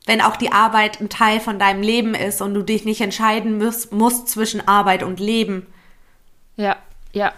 wenn 0.07 0.21
auch 0.21 0.37
die 0.37 0.53
Arbeit 0.53 1.01
ein 1.01 1.09
Teil 1.09 1.41
von 1.41 1.59
deinem 1.59 1.83
Leben 1.83 2.15
ist 2.15 2.41
und 2.41 2.55
du 2.55 2.63
dich 2.63 2.85
nicht 2.85 3.01
entscheiden 3.01 3.59
musst, 3.59 3.93
musst 3.93 4.29
zwischen 4.29 4.67
Arbeit 4.67 5.03
und 5.03 5.21
Leben. 5.21 5.67
Ja, 6.57 6.77
ja. 7.13 7.33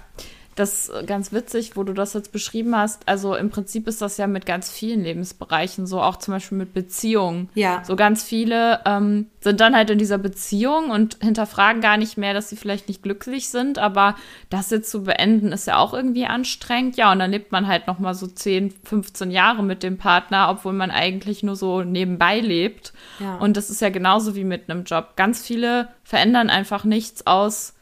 Das 0.57 0.89
ist 0.89 1.07
ganz 1.07 1.33
witzig, 1.33 1.77
wo 1.77 1.85
du 1.85 1.93
das 1.93 2.13
jetzt 2.13 2.33
beschrieben 2.33 2.77
hast. 2.77 3.09
Also 3.09 3.35
im 3.35 3.51
Prinzip 3.51 3.87
ist 3.87 4.03
das 4.03 4.17
ja 4.17 4.27
mit 4.27 4.47
ganz 4.47 4.71
vielen 4.71 5.03
Lebensbereichen 5.03 5.87
so, 5.87 6.01
auch 6.03 6.17
zum 6.17 6.35
Beispiel 6.35 6.59
mit 6.59 6.75
Beziehungen. 6.75 7.49
Ja. 7.55 7.83
So 7.85 7.97
ganz 7.97 8.25
viele 8.25 8.81
ähm, 8.85 9.27
sind 9.41 9.61
dann 9.61 9.75
halt 9.75 9.91
in 9.91 9.99
dieser 9.99 10.19
Beziehung 10.19 10.91
und 10.91 11.19
hinterfragen 11.23 11.81
gar 11.81 11.97
nicht 11.97 12.19
mehr, 12.19 12.35
dass 12.35 12.51
sie 12.51 12.57
vielleicht 12.57 12.89
nicht 12.89 13.03
glücklich 13.03 13.49
sind. 13.49 13.79
Aber 13.79 14.17
das 14.51 14.71
jetzt 14.71 14.91
zu 14.91 15.05
beenden, 15.05 15.53
ist 15.53 15.67
ja 15.67 15.79
auch 15.79 15.95
irgendwie 15.95 16.27
anstrengend. 16.27 16.97
Ja, 16.97 17.13
und 17.13 17.21
dann 17.21 17.31
lebt 17.31 17.53
man 17.53 17.67
halt 17.67 17.87
noch 17.87 17.99
mal 17.99 18.15
so 18.15 18.27
10, 18.27 18.75
15 18.85 19.31
Jahre 19.31 19.63
mit 19.63 19.83
dem 19.83 19.99
Partner, 19.99 20.49
obwohl 20.51 20.73
man 20.73 20.91
eigentlich 20.91 21.43
nur 21.43 21.57
so 21.57 21.83
nebenbei 21.83 22.41
lebt. 22.41 22.93
Ja. 23.21 23.37
Und 23.37 23.57
das 23.57 23.71
ist 23.71 23.81
ja 23.81 23.89
genauso 23.89 24.35
wie 24.35 24.45
mit 24.45 24.69
einem 24.69 24.85
Job. 24.85 25.17
Ganz 25.17 25.47
viele 25.47 25.89
verändern 26.03 26.51
einfach 26.51 26.85
nichts 26.85 27.27
aus 27.27 27.75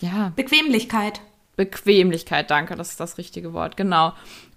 ja. 0.00 0.32
Bequemlichkeit. 0.36 1.20
Bequemlichkeit, 1.56 2.50
danke, 2.50 2.76
das 2.76 2.90
ist 2.90 3.00
das 3.00 3.18
richtige 3.18 3.52
Wort, 3.52 3.76
genau. 3.76 4.12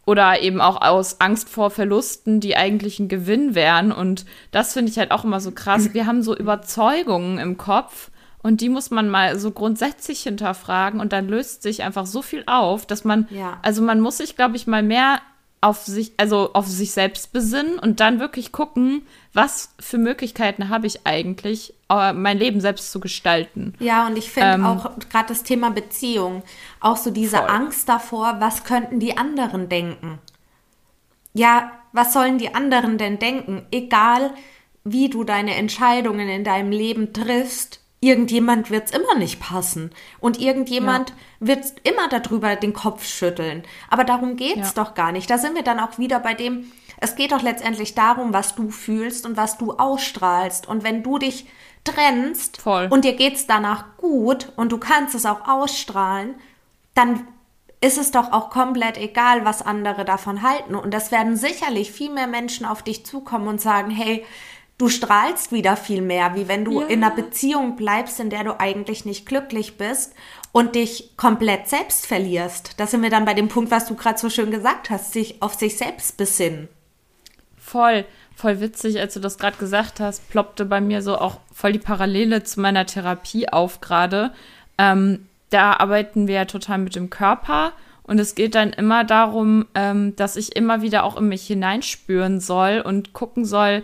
Oder 0.06 0.42
eben 0.42 0.62
auch 0.62 0.82
aus 0.82 1.20
Angst 1.20 1.50
vor 1.50 1.70
Verlusten, 1.70 2.40
die 2.40 2.56
eigentlich 2.56 3.00
ein 3.00 3.10
Gewinn 3.10 3.56
wären. 3.56 3.92
Und 3.92 4.26
das 4.52 4.74
finde 4.74 4.90
ich 4.90 4.98
halt 4.98 5.12
auch 5.12 5.26
immer 5.26 5.42
so 5.42 5.52
krass. 5.52 5.94
Wir 5.94 6.06
haben 6.06 6.24
so 6.24 6.36
Überzeugungen 6.36 7.40
im 7.40 7.58
Kopf 7.58 8.10
und 8.42 8.62
die 8.62 8.70
muss 8.70 8.90
man 8.90 9.10
mal 9.10 9.38
so 9.38 9.52
grundsätzlich 9.52 10.22
hinterfragen 10.22 11.02
und 11.02 11.12
dann 11.12 11.28
löst 11.28 11.64
sich 11.64 11.84
einfach 11.84 12.06
so 12.06 12.22
viel 12.22 12.44
auf, 12.46 12.86
dass 12.86 13.04
man, 13.04 13.28
ja. 13.30 13.60
also 13.62 13.82
man 13.82 14.00
muss 14.00 14.18
sich, 14.18 14.38
glaube 14.38 14.56
ich, 14.56 14.68
mal 14.68 14.84
mehr 14.84 15.20
auf 15.62 15.86
sich, 15.86 16.14
also 16.18 16.54
auf 16.54 16.68
sich 16.68 16.92
selbst 16.92 17.34
besinnen 17.34 17.80
und 17.80 18.00
dann 18.00 18.20
wirklich 18.20 18.52
gucken, 18.52 19.02
was 19.34 19.74
für 19.80 19.98
Möglichkeiten 19.98 20.70
habe 20.70 20.88
ich 20.88 21.06
eigentlich, 21.06 21.74
äh, 21.90 22.14
mein 22.14 22.38
Leben 22.38 22.62
selbst 22.62 22.92
zu 22.92 23.00
gestalten. 23.00 23.74
Ja, 23.80 24.08
und 24.08 24.18
ich 24.18 24.32
finde 24.32 24.54
ähm, 24.54 24.66
auch 24.66 24.92
gerade 25.10 25.30
das 25.30 25.44
Thema 25.44 25.72
Beziehung, 25.72 26.44
auch 26.80 26.98
so 26.98 27.10
diese 27.10 27.38
voll. 27.38 27.50
Angst 27.50 27.90
davor, 27.90 28.38
was 28.40 28.64
könnten 28.64 29.00
die 29.00 29.18
anderen 29.18 29.68
denken? 29.68 30.20
Ja, 31.34 31.72
was 31.92 32.14
sollen 32.14 32.38
die 32.38 32.54
anderen 32.54 32.98
denn 32.98 33.20
denken? 33.20 33.66
Egal, 33.72 34.32
wie 34.84 35.10
du 35.10 35.24
deine 35.24 35.56
Entscheidungen 35.56 36.30
in 36.30 36.44
deinem 36.44 36.72
Leben 36.72 37.14
triffst, 37.14 37.82
irgendjemand 38.00 38.70
wird 38.70 38.86
es 38.86 38.92
immer 38.92 39.16
nicht 39.16 39.40
passen. 39.40 39.92
Und 40.20 40.40
irgendjemand 40.40 41.10
ja. 41.10 41.48
wird 41.48 41.66
immer 41.84 42.08
darüber 42.08 42.56
den 42.56 42.74
Kopf 42.74 43.06
schütteln. 43.06 43.64
Aber 43.90 44.04
darum 44.04 44.36
geht's 44.36 44.74
ja. 44.76 44.84
doch 44.84 44.94
gar 44.94 45.12
nicht. 45.12 45.30
Da 45.30 45.38
sind 45.38 45.56
wir 45.56 45.64
dann 45.64 45.80
auch 45.80 45.98
wieder 45.98 46.20
bei 46.20 46.34
dem, 46.34 46.72
es 47.00 47.16
geht 47.16 47.32
doch 47.32 47.42
letztendlich 47.42 47.96
darum, 47.96 48.34
was 48.34 48.56
du 48.56 48.70
fühlst 48.70 49.26
und 49.26 49.38
was 49.38 49.58
du 49.58 49.74
ausstrahlst. 49.74 50.68
Und 50.68 50.84
wenn 50.84 51.04
du 51.04 51.18
dich 51.18 51.48
trennst 51.84 52.62
Voll. 52.62 52.88
und 52.90 53.06
dir 53.06 53.16
geht's 53.16 53.48
danach 53.48 53.98
gut 53.98 54.52
und 54.58 54.72
du 54.72 54.78
kannst 54.78 55.16
es 55.16 55.26
auch 55.26 55.48
ausstrahlen, 55.48 56.36
dann 56.94 57.28
ist 57.80 57.98
es 57.98 58.12
doch 58.12 58.32
auch 58.32 58.50
komplett 58.50 58.98
egal, 58.98 59.46
was 59.46 59.62
andere 59.62 60.04
davon 60.04 60.42
halten. 60.42 60.76
Und 60.76 60.94
das 60.94 61.12
werden 61.12 61.38
sicherlich 61.38 61.92
viel 61.92 62.12
mehr 62.12 62.28
Menschen 62.28 62.66
auf 62.66 62.82
dich 62.82 63.06
zukommen 63.06 63.48
und 63.48 63.62
sagen, 63.62 63.92
hey, 63.92 64.26
du 64.78 64.90
strahlst 64.90 65.52
wieder 65.52 65.76
viel 65.76 66.02
mehr, 66.02 66.36
wie 66.36 66.48
wenn 66.48 66.64
du 66.66 66.82
Ja. 66.82 66.88
in 66.88 67.04
einer 67.04 67.16
Beziehung 67.16 67.76
bleibst, 67.76 68.20
in 68.20 68.30
der 68.30 68.44
du 68.44 68.60
eigentlich 68.60 69.06
nicht 69.06 69.26
glücklich 69.26 69.78
bist 69.78 70.14
und 70.52 70.76
dich 70.76 71.16
komplett 71.18 71.68
selbst 71.68 72.06
verlierst. 72.06 72.80
Da 72.80 72.86
sind 72.88 73.02
wir 73.02 73.10
dann 73.10 73.26
bei 73.26 73.34
dem 73.34 73.48
Punkt, 73.48 73.72
was 73.72 73.88
du 73.88 73.96
gerade 73.96 74.20
so 74.20 74.30
schön 74.30 74.52
gesagt 74.52 74.90
hast, 74.90 75.14
sich 75.14 75.42
auf 75.42 75.56
sich 75.56 75.78
selbst 75.78 76.18
besinnen. 76.18 76.68
Voll, 77.58 78.06
voll 78.36 78.60
witzig, 78.62 79.00
als 79.00 79.14
du 79.16 79.20
das 79.20 79.38
gerade 79.38 79.58
gesagt 79.58 80.00
hast, 80.00 80.30
ploppte 80.30 80.66
bei 80.66 80.80
mir 80.80 81.02
so 81.02 81.18
auch 81.18 81.40
voll 81.54 81.74
die 81.74 81.80
Parallele 81.80 82.44
zu 82.44 82.62
meiner 82.62 82.86
Therapie 82.86 83.50
auf 83.50 83.82
gerade. 83.82 84.32
Ähm, 84.78 85.28
da 85.50 85.74
arbeiten 85.74 86.28
wir 86.28 86.36
ja 86.36 86.46
total 86.46 86.78
mit 86.78 86.96
dem 86.96 87.10
Körper 87.10 87.74
und 88.04 88.20
es 88.20 88.36
geht 88.36 88.56
dann 88.56 88.72
immer 88.72 89.04
darum, 89.04 89.66
ähm, 89.76 90.16
dass 90.16 90.36
ich 90.36 90.56
immer 90.56 90.82
wieder 90.82 91.04
auch 91.04 91.18
in 91.18 91.28
mich 91.28 91.46
hineinspüren 91.48 92.40
soll 92.40 92.82
und 92.86 93.14
gucken 93.14 93.44
soll, 93.44 93.84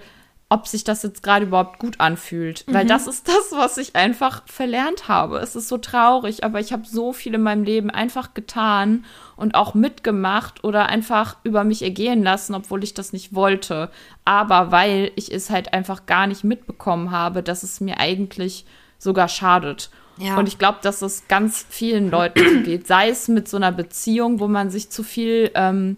ob 0.54 0.68
sich 0.68 0.84
das 0.84 1.02
jetzt 1.02 1.24
gerade 1.24 1.48
überhaupt 1.48 1.80
gut 1.80 2.00
anfühlt. 2.00 2.64
Weil 2.68 2.86
das 2.86 3.08
ist 3.08 3.28
das, 3.28 3.52
was 3.54 3.80
ich 3.80 3.96
einfach 3.96 4.44
verlernt 4.46 5.08
habe. 5.08 5.40
Es 5.40 5.56
ist 5.56 5.68
so 5.68 5.80
traurig, 5.80 6.44
aber 6.44 6.60
ich 6.60 6.72
habe 6.72 6.86
so 6.86 7.12
viel 7.12 7.34
in 7.34 7.42
meinem 7.42 7.64
Leben 7.64 7.90
einfach 7.90 8.36
getan 8.36 9.04
und 9.36 9.56
auch 9.56 9.74
mitgemacht 9.74 10.64
oder 10.64 10.86
einfach 10.90 11.38
über 11.44 11.64
mich 11.64 11.82
ergehen 11.82 12.22
lassen, 12.22 12.54
obwohl 12.54 12.84
ich 12.84 12.94
das 12.94 13.14
nicht 13.14 13.34
wollte. 13.34 13.90
Aber 14.26 14.72
weil 14.72 15.12
ich 15.16 15.34
es 15.34 15.50
halt 15.50 15.74
einfach 15.74 16.06
gar 16.06 16.28
nicht 16.28 16.44
mitbekommen 16.44 17.10
habe, 17.10 17.42
dass 17.42 17.64
es 17.64 17.82
mir 17.82 18.00
eigentlich 18.00 18.64
sogar 19.00 19.30
schadet. 19.30 19.90
Ja. 20.18 20.38
Und 20.38 20.48
ich 20.48 20.60
glaube, 20.60 20.78
dass 20.84 21.02
es 21.02 21.28
ganz 21.28 21.66
vielen 21.68 22.12
Leuten 22.12 22.58
so 22.58 22.62
geht. 22.62 22.86
Sei 22.86 23.10
es 23.10 23.28
mit 23.28 23.48
so 23.48 23.58
einer 23.58 23.72
Beziehung, 23.72 24.40
wo 24.40 24.48
man 24.48 24.70
sich 24.70 24.92
zu 24.92 25.02
viel, 25.02 25.50
ähm, 25.56 25.98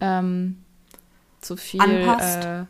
ähm, 0.00 0.56
zu 1.40 1.56
viel 1.56 1.80
Anpasst. 1.80 2.44
Äh, 2.44 2.64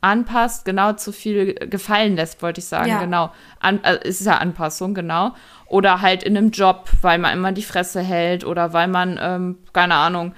anpasst, 0.00 0.64
genau, 0.64 0.94
zu 0.94 1.12
viel 1.12 1.54
gefallen 1.54 2.16
lässt, 2.16 2.42
wollte 2.42 2.60
ich 2.60 2.66
sagen, 2.66 2.88
Ja. 2.88 3.00
genau. 3.00 3.32
An, 3.58 3.82
äh, 3.84 3.98
es 4.02 4.20
ist 4.20 4.26
ja 4.26 4.38
Anpassung, 4.38 4.94
genau. 4.94 5.32
Oder 5.66 6.00
halt 6.00 6.22
in 6.22 6.36
einem 6.36 6.50
Job, 6.50 6.88
weil 7.02 7.18
man 7.18 7.32
immer 7.34 7.52
die 7.52 7.62
Fresse 7.62 8.00
hält 8.00 8.44
oder 8.44 8.72
weil 8.72 8.88
man, 8.88 9.18
ähm, 9.22 9.58
keine 9.72 9.94
Ahnung, 9.94 10.34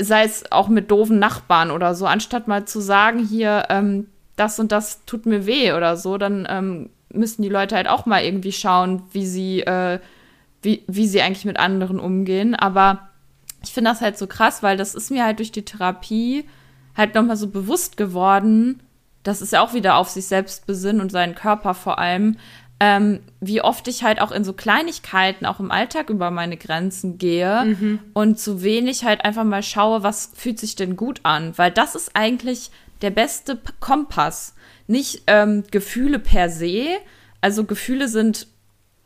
sei 0.00 0.24
es 0.24 0.50
auch 0.50 0.68
mit 0.68 0.90
doofen 0.90 1.18
Nachbarn 1.18 1.70
oder 1.70 1.94
so, 1.94 2.06
anstatt 2.06 2.48
mal 2.48 2.64
zu 2.64 2.80
sagen, 2.80 3.24
hier, 3.24 3.66
ähm, 3.68 4.08
das 4.36 4.58
und 4.58 4.72
das 4.72 5.04
tut 5.04 5.26
mir 5.26 5.46
weh 5.46 5.72
oder 5.72 5.96
so, 5.96 6.16
dann 6.18 6.46
ähm, 6.50 6.90
müssen 7.12 7.42
die 7.42 7.48
Leute 7.48 7.76
halt 7.76 7.88
auch 7.88 8.06
mal 8.06 8.22
irgendwie 8.22 8.52
schauen, 8.52 9.02
wie 9.12 9.26
sie, 9.26 9.60
äh, 9.60 9.98
wie, 10.62 10.82
wie 10.86 11.06
sie 11.06 11.20
eigentlich 11.22 11.44
mit 11.44 11.58
anderen 11.58 12.00
umgehen. 12.00 12.54
Aber 12.54 13.10
ich 13.62 13.72
finde 13.72 13.90
das 13.90 14.00
halt 14.00 14.16
so 14.16 14.26
krass, 14.26 14.62
weil 14.62 14.76
das 14.76 14.94
ist 14.94 15.10
mir 15.10 15.24
halt 15.24 15.38
durch 15.38 15.52
die 15.52 15.64
Therapie 15.64 16.46
halt 17.00 17.14
nochmal 17.14 17.36
so 17.36 17.48
bewusst 17.48 17.96
geworden, 17.96 18.80
das 19.22 19.42
ist 19.42 19.52
ja 19.52 19.62
auch 19.62 19.74
wieder 19.74 19.96
auf 19.96 20.08
sich 20.08 20.26
selbst 20.26 20.66
besinnen 20.66 21.00
und 21.00 21.10
seinen 21.10 21.34
Körper 21.34 21.74
vor 21.74 21.98
allem, 21.98 22.36
ähm, 22.82 23.20
wie 23.40 23.60
oft 23.60 23.86
ich 23.88 24.02
halt 24.04 24.22
auch 24.22 24.32
in 24.32 24.42
so 24.42 24.54
Kleinigkeiten, 24.54 25.44
auch 25.44 25.60
im 25.60 25.70
Alltag 25.70 26.08
über 26.08 26.30
meine 26.30 26.56
Grenzen 26.56 27.18
gehe 27.18 27.76
und 28.14 28.38
zu 28.38 28.62
wenig 28.62 29.04
halt 29.04 29.24
einfach 29.24 29.44
mal 29.44 29.62
schaue, 29.62 30.02
was 30.02 30.30
fühlt 30.34 30.58
sich 30.58 30.76
denn 30.76 30.96
gut 30.96 31.20
an. 31.22 31.56
Weil 31.58 31.70
das 31.70 31.94
ist 31.94 32.12
eigentlich 32.14 32.70
der 33.02 33.10
beste 33.10 33.56
P 33.56 33.72
Kompass. 33.80 34.54
Nicht 34.86 35.24
ähm, 35.26 35.64
Gefühle 35.70 36.18
per 36.18 36.48
se. 36.48 36.86
Also 37.42 37.64
Gefühle 37.64 38.08
sind 38.08 38.46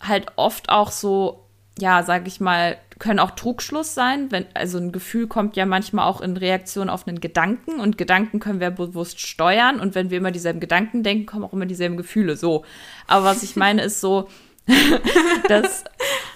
halt 0.00 0.26
oft 0.37 0.68
auch 0.68 0.92
so, 0.92 1.44
ja, 1.78 2.04
sag 2.04 2.28
ich 2.28 2.40
mal, 2.40 2.76
können 2.98 3.18
auch 3.18 3.33
Trugschluss 3.33 3.94
sein. 3.94 4.30
Wenn, 4.30 4.46
also 4.54 4.78
ein 4.78 4.92
Gefühl 4.92 5.26
kommt 5.26 5.57
ja 5.57 5.66
manchmal 5.66 6.07
auch 6.07 6.20
in 6.20 6.37
Reaktion 6.37 6.88
auf 6.88 7.07
einen 7.07 7.20
Gedanken 7.20 7.80
und 7.80 7.98
Gedanken 7.98 8.40
können 8.40 8.61
wir 8.61 8.70
bewusst 8.70 9.20
steuern 9.20 9.80
und 9.80 9.94
wenn 9.94 10.11
wir 10.11 10.18
immer 10.18 10.30
dieselben 10.30 10.61
Gedanken 10.61 11.02
denken, 11.02 11.26
kommen 11.26 11.44
auch 11.44 11.52
immer 11.52 11.66
dieselben 11.66 11.96
Gefühle. 11.96 12.37
So. 12.37 12.64
Aber 13.07 13.24
was 13.24 13.42
ich 13.42 13.57
meine 13.57 13.83
ist 13.83 14.00
so, 14.00 14.28
dass 15.48 15.85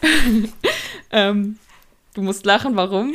ähm, 1.11 1.59
du 2.15 2.23
musst 2.23 2.45
lachen, 2.45 2.77
warum? 2.77 3.15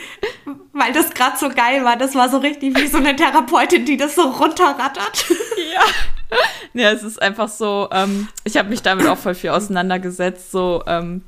Weil 0.71 0.93
das 0.93 1.13
gerade 1.13 1.37
so 1.37 1.49
geil 1.49 1.83
war. 1.83 1.97
Das 1.97 2.15
war 2.15 2.29
so 2.29 2.37
richtig 2.37 2.77
wie 2.77 2.87
so 2.87 2.97
eine 2.97 3.15
Therapeutin, 3.15 3.85
die 3.85 3.97
das 3.97 4.15
so 4.15 4.23
runterrattert. 4.23 5.25
Ja, 6.73 6.91
es 6.91 7.03
ist 7.03 7.21
einfach 7.21 7.49
so, 7.49 7.89
ähm, 7.91 8.27
ich 8.43 8.57
habe 8.57 8.69
mich 8.69 8.81
damit 8.81 9.05
auch 9.07 9.17
voll 9.17 9.35
viel 9.35 9.51
auseinandergesetzt, 9.51 10.51
so 10.51 10.83
ähm, 10.87 11.23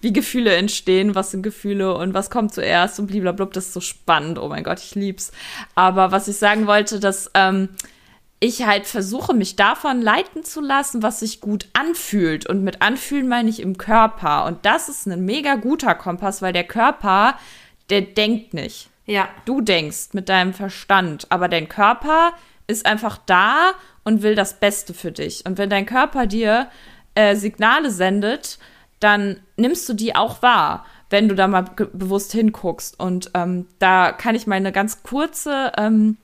wie 0.00 0.12
Gefühle 0.12 0.54
entstehen, 0.54 1.14
was 1.14 1.30
sind 1.30 1.42
Gefühle 1.42 1.94
und 1.94 2.14
was 2.14 2.30
kommt 2.30 2.54
zuerst 2.54 2.98
und 2.98 3.08
blablabla, 3.08 3.46
das 3.46 3.66
ist 3.66 3.74
so 3.74 3.80
spannend, 3.80 4.38
oh 4.38 4.48
mein 4.48 4.64
Gott, 4.64 4.80
ich 4.80 4.94
lieb's. 4.94 5.32
Aber 5.74 6.10
was 6.10 6.28
ich 6.28 6.36
sagen 6.36 6.66
wollte, 6.66 7.00
dass 7.00 7.30
ähm, 7.34 7.68
ich 8.40 8.66
halt 8.66 8.86
versuche, 8.86 9.34
mich 9.34 9.56
davon 9.56 10.00
leiten 10.00 10.42
zu 10.42 10.62
lassen, 10.62 11.02
was 11.02 11.20
sich 11.20 11.42
gut 11.42 11.68
anfühlt. 11.74 12.46
Und 12.46 12.64
mit 12.64 12.80
anfühlen 12.80 13.28
meine 13.28 13.50
ich 13.50 13.60
im 13.60 13.76
Körper. 13.76 14.46
Und 14.46 14.64
das 14.64 14.88
ist 14.88 15.06
ein 15.06 15.24
mega 15.26 15.56
guter 15.56 15.94
Kompass, 15.94 16.40
weil 16.40 16.54
der 16.54 16.64
Körper, 16.64 17.34
der 17.90 18.00
denkt 18.00 18.54
nicht. 18.54 18.88
Ja. 19.04 19.28
Du 19.44 19.60
denkst 19.60 20.08
mit 20.12 20.30
deinem 20.30 20.54
Verstand, 20.54 21.26
aber 21.28 21.48
dein 21.48 21.68
Körper 21.68 22.32
ist 22.66 22.86
einfach 22.86 23.18
da 23.26 23.72
und 24.04 24.22
will 24.22 24.34
das 24.34 24.58
Beste 24.58 24.94
für 24.94 25.12
dich. 25.12 25.44
Und 25.44 25.58
wenn 25.58 25.68
dein 25.68 25.84
Körper 25.84 26.26
dir 26.26 26.68
äh, 27.14 27.36
Signale 27.36 27.90
sendet, 27.90 28.58
dann 29.00 29.40
nimmst 29.56 29.88
du 29.88 29.94
die 29.94 30.14
auch 30.14 30.42
wahr, 30.42 30.84
wenn 31.08 31.28
du 31.28 31.34
da 31.34 31.48
mal 31.48 31.64
bewusst 31.92 32.32
hinguckst. 32.32 33.00
Und 33.00 33.32
ähm, 33.34 33.66
da 33.78 34.12
kann 34.12 34.34
ich 34.34 34.46
mal 34.46 34.56
eine 34.56 34.72
ganz 34.72 35.02
kurze, 35.02 35.72
ähm, 35.76 36.16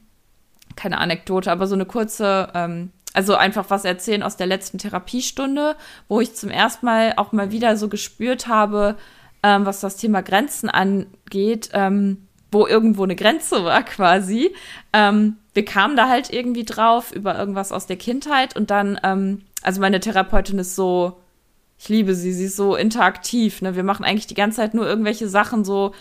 keine 0.77 0.99
Anekdote, 0.99 1.51
aber 1.51 1.67
so 1.67 1.75
eine 1.75 1.87
kurze, 1.87 2.51
ähm, 2.55 2.93
also 3.15 3.35
einfach 3.35 3.71
was 3.71 3.85
erzählen 3.85 4.23
aus 4.23 4.37
der 4.37 4.47
letzten 4.47 4.79
Therapiestunde, 4.79 5.75
wo 6.07 6.21
ich 6.21 6.35
zum 6.35 6.51
ersten 6.51 6.87
Mal 6.87 7.15
auch 7.17 7.33
mal 7.33 7.51
wieder 7.51 7.77
so 7.77 7.89
gespürt 7.89 8.47
habe, 8.47 8.97
ähm, 9.43 9.67
was 9.67 9.81
das 9.81 9.97
Thema 9.97 10.23
Grenzen 10.23 10.69
angeht, 10.69 11.71
ähm, 11.73 12.29
wo 12.53 12.67
irgendwo 12.67 13.05
eine 13.05 13.17
Grenze 13.17 13.65
war 13.65 13.83
quasi. 13.83 14.55
Ähm, 14.93 15.37
wir 15.55 15.65
kamen 15.65 15.97
da 15.97 16.09
halt 16.09 16.33
irgendwie 16.33 16.65
drauf 16.65 17.11
über 17.11 17.37
irgendwas 17.37 17.73
aus 17.73 17.87
der 17.87 17.97
Kindheit 17.97 18.55
und 18.55 18.71
dann, 18.71 19.01
ähm, 19.03 19.43
also 19.63 19.81
meine 19.81 19.99
Therapeutin 19.99 20.59
ist 20.59 20.77
so, 20.77 21.19
ich 21.79 21.89
liebe 21.89 22.15
sie, 22.15 22.33
sie 22.33 22.47
ist 22.47 22.57
so 22.57 22.75
interaktiv. 22.75 23.63
Ne? 23.63 23.77
Wir 23.77 23.83
machen 23.83 24.05
eigentlich 24.05 24.27
die 24.27 24.35
ganze 24.35 24.57
Zeit 24.57 24.75
nur 24.75 24.87
irgendwelche 24.87 25.29
Sachen 25.29 25.65
so. 25.65 25.93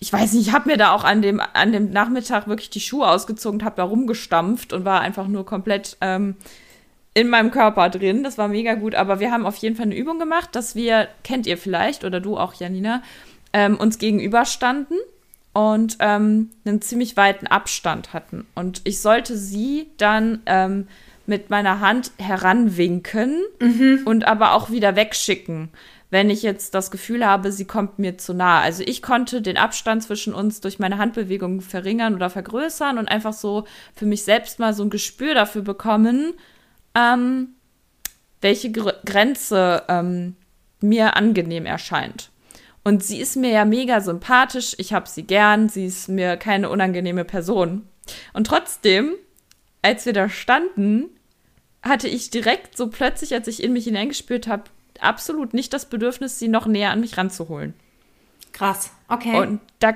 Ich 0.00 0.12
weiß 0.12 0.34
nicht, 0.34 0.48
ich 0.48 0.54
habe 0.54 0.68
mir 0.68 0.76
da 0.76 0.92
auch 0.92 1.02
an 1.02 1.22
dem, 1.22 1.40
an 1.54 1.72
dem 1.72 1.90
Nachmittag 1.90 2.46
wirklich 2.46 2.70
die 2.70 2.80
Schuhe 2.80 3.08
ausgezogen, 3.08 3.64
habe 3.64 3.76
da 3.76 3.84
rumgestampft 3.84 4.72
und 4.72 4.84
war 4.84 5.00
einfach 5.00 5.26
nur 5.26 5.44
komplett 5.44 5.96
ähm, 6.00 6.36
in 7.14 7.28
meinem 7.28 7.50
Körper 7.50 7.88
drin. 7.88 8.22
Das 8.22 8.38
war 8.38 8.46
mega 8.46 8.74
gut. 8.74 8.94
Aber 8.94 9.18
wir 9.18 9.32
haben 9.32 9.44
auf 9.44 9.56
jeden 9.56 9.74
Fall 9.74 9.86
eine 9.86 9.96
Übung 9.96 10.20
gemacht, 10.20 10.50
dass 10.54 10.76
wir, 10.76 11.08
kennt 11.24 11.46
ihr 11.46 11.58
vielleicht, 11.58 12.04
oder 12.04 12.20
du 12.20 12.36
auch, 12.36 12.54
Janina, 12.54 13.02
ähm, 13.52 13.76
uns 13.76 13.98
gegenüberstanden 13.98 14.98
und 15.52 15.96
ähm, 15.98 16.50
einen 16.64 16.80
ziemlich 16.80 17.16
weiten 17.16 17.48
Abstand 17.48 18.12
hatten. 18.12 18.46
Und 18.54 18.82
ich 18.84 19.00
sollte 19.00 19.36
sie 19.36 19.88
dann 19.96 20.42
ähm, 20.46 20.86
mit 21.28 21.50
meiner 21.50 21.80
Hand 21.80 22.10
heranwinken 22.18 23.42
und 24.06 24.26
aber 24.26 24.54
auch 24.54 24.70
wieder 24.70 24.96
wegschicken, 24.96 25.70
wenn 26.10 26.30
ich 26.30 26.42
jetzt 26.42 26.74
das 26.74 26.90
Gefühl 26.90 27.24
habe, 27.26 27.52
sie 27.52 27.66
kommt 27.66 27.98
mir 27.98 28.16
zu 28.16 28.32
nah. 28.32 28.60
Also 28.60 28.82
ich 28.84 29.02
konnte 29.02 29.42
den 29.42 29.58
Abstand 29.58 30.02
zwischen 30.02 30.32
uns 30.32 30.62
durch 30.62 30.78
meine 30.78 30.96
Handbewegung 30.96 31.60
verringern 31.60 32.14
oder 32.14 32.30
vergrößern 32.30 32.96
und 32.96 33.08
einfach 33.08 33.34
so 33.34 33.64
für 33.94 34.06
mich 34.06 34.24
selbst 34.24 34.58
mal 34.58 34.72
so 34.72 34.82
ein 34.82 34.90
Gespür 34.90 35.34
dafür 35.34 35.62
bekommen, 35.62 36.32
ähm, 36.94 37.48
welche 38.40 38.72
Gr 38.72 38.94
Grenze 39.04 39.82
ähm, 39.88 40.34
mir 40.80 41.14
angenehm 41.16 41.66
erscheint. 41.66 42.30
Und 42.84 43.04
sie 43.04 43.20
ist 43.20 43.36
mir 43.36 43.50
ja 43.50 43.66
mega 43.66 44.00
sympathisch, 44.00 44.74
ich 44.78 44.94
habe 44.94 45.08
sie 45.08 45.24
gern, 45.24 45.68
sie 45.68 45.84
ist 45.84 46.08
mir 46.08 46.38
keine 46.38 46.70
unangenehme 46.70 47.26
Person. 47.26 47.86
Und 48.32 48.46
trotzdem, 48.46 49.12
als 49.82 50.06
wir 50.06 50.14
da 50.14 50.30
standen, 50.30 51.10
hatte 51.88 52.08
ich 52.08 52.30
direkt 52.30 52.76
so 52.76 52.88
plötzlich, 52.88 53.34
als 53.34 53.48
ich 53.48 53.62
in 53.62 53.72
mich 53.72 53.84
hineingespürt 53.84 54.46
habe, 54.46 54.64
absolut 55.00 55.54
nicht 55.54 55.72
das 55.72 55.86
Bedürfnis, 55.86 56.38
sie 56.38 56.48
noch 56.48 56.66
näher 56.66 56.90
an 56.90 57.00
mich 57.00 57.16
ranzuholen. 57.16 57.74
Krass. 58.52 58.90
Okay. 59.08 59.36
Und 59.38 59.60
da, 59.78 59.94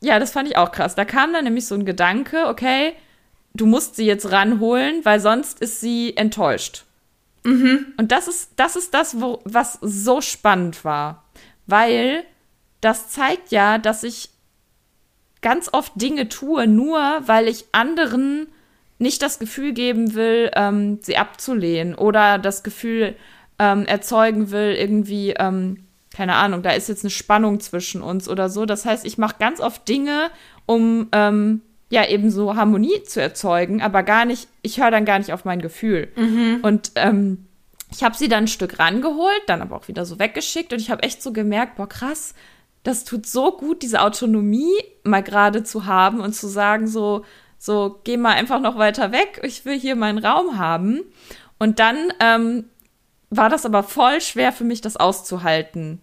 ja, 0.00 0.18
das 0.18 0.32
fand 0.32 0.48
ich 0.48 0.56
auch 0.56 0.72
krass. 0.72 0.94
Da 0.94 1.04
kam 1.04 1.32
dann 1.32 1.44
nämlich 1.44 1.66
so 1.66 1.74
ein 1.74 1.84
Gedanke, 1.84 2.46
okay, 2.48 2.94
du 3.54 3.66
musst 3.66 3.96
sie 3.96 4.06
jetzt 4.06 4.30
ranholen, 4.30 5.04
weil 5.04 5.20
sonst 5.20 5.60
ist 5.60 5.80
sie 5.80 6.16
enttäuscht. 6.16 6.84
Und 7.44 8.06
das 8.08 8.26
ist, 8.26 8.52
das 8.56 8.74
ist 8.74 8.94
das, 8.94 9.20
wo, 9.20 9.40
was 9.44 9.78
so 9.82 10.22
spannend 10.22 10.84
war. 10.84 11.24
Weil 11.66 12.24
das 12.80 13.10
zeigt 13.10 13.50
ja, 13.50 13.76
dass 13.76 14.02
ich 14.02 14.30
ganz 15.42 15.68
oft 15.72 15.92
Dinge 15.96 16.30
tue, 16.30 16.66
nur 16.66 16.98
weil 17.26 17.48
ich 17.48 17.66
anderen 17.72 18.48
nicht 18.98 19.22
das 19.22 19.38
Gefühl 19.38 19.72
geben 19.72 20.14
will, 20.14 20.50
ähm, 20.54 20.98
sie 21.02 21.16
abzulehnen 21.16 21.94
oder 21.94 22.38
das 22.38 22.62
Gefühl 22.62 23.16
ähm, 23.58 23.86
erzeugen 23.86 24.50
will, 24.50 24.74
irgendwie, 24.74 25.30
ähm, 25.30 25.84
keine 26.14 26.36
Ahnung, 26.36 26.62
da 26.62 26.70
ist 26.70 26.88
jetzt 26.88 27.04
eine 27.04 27.10
Spannung 27.10 27.60
zwischen 27.60 28.02
uns 28.02 28.28
oder 28.28 28.48
so. 28.48 28.66
Das 28.66 28.84
heißt, 28.84 29.04
ich 29.04 29.18
mache 29.18 29.36
ganz 29.38 29.60
oft 29.60 29.88
Dinge, 29.88 30.30
um 30.66 31.08
ähm, 31.12 31.60
ja 31.90 32.06
eben 32.08 32.30
so 32.30 32.56
Harmonie 32.56 33.02
zu 33.04 33.20
erzeugen, 33.20 33.82
aber 33.82 34.02
gar 34.02 34.24
nicht, 34.24 34.48
ich 34.62 34.80
höre 34.80 34.90
dann 34.90 35.04
gar 35.04 35.18
nicht 35.18 35.32
auf 35.32 35.44
mein 35.44 35.60
Gefühl. 35.60 36.08
Mhm. 36.16 36.60
Und 36.62 36.92
ähm, 36.94 37.46
ich 37.90 38.02
habe 38.02 38.16
sie 38.16 38.28
dann 38.28 38.44
ein 38.44 38.48
Stück 38.48 38.78
rangeholt, 38.78 39.42
dann 39.46 39.62
aber 39.62 39.76
auch 39.76 39.88
wieder 39.88 40.04
so 40.04 40.18
weggeschickt 40.18 40.72
und 40.72 40.80
ich 40.80 40.90
habe 40.90 41.02
echt 41.02 41.22
so 41.22 41.32
gemerkt, 41.32 41.76
boah, 41.76 41.88
krass, 41.88 42.34
das 42.82 43.04
tut 43.04 43.26
so 43.26 43.56
gut, 43.56 43.82
diese 43.82 44.02
Autonomie 44.02 44.74
mal 45.04 45.22
gerade 45.22 45.62
zu 45.64 45.86
haben 45.86 46.20
und 46.20 46.34
zu 46.34 46.48
sagen, 46.48 46.86
so, 46.86 47.24
so, 47.64 47.98
geh 48.04 48.18
mal 48.18 48.34
einfach 48.34 48.60
noch 48.60 48.76
weiter 48.76 49.10
weg, 49.10 49.40
ich 49.42 49.64
will 49.64 49.80
hier 49.80 49.96
meinen 49.96 50.18
Raum 50.18 50.58
haben. 50.58 51.00
Und 51.58 51.78
dann 51.78 52.12
ähm, 52.20 52.66
war 53.30 53.48
das 53.48 53.64
aber 53.64 53.82
voll 53.82 54.20
schwer 54.20 54.52
für 54.52 54.64
mich, 54.64 54.82
das 54.82 54.98
auszuhalten, 54.98 56.02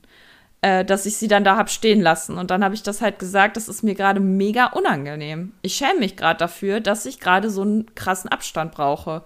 äh, 0.62 0.84
dass 0.84 1.05
ich 1.05 1.18
sie 1.18 1.28
dann 1.28 1.43
da 1.43 1.57
hab 1.57 1.70
stehen 1.70 2.01
lassen. 2.01 2.39
Und 2.39 2.49
dann 2.49 2.64
habe 2.64 2.74
ich 2.74 2.82
das 2.82 2.99
halt 2.99 3.20
gesagt, 3.20 3.57
das 3.57 3.70
ist 3.70 3.84
mir 3.84 3.93
gerade 3.93 4.20
mega 4.20 4.70
unangenehm. 4.70 5.51
Ich 5.62 5.76
schäme 5.76 5.99
mich 5.99 6.18
gerade 6.18 6.39
dafür, 6.39 6.80
dass 6.80 7.05
ich 7.05 7.20
gerade 7.20 7.51
so 7.51 7.62
einen 7.62 7.93
krassen 7.93 8.32
Abstand 8.32 8.72
brauche. 8.72 9.24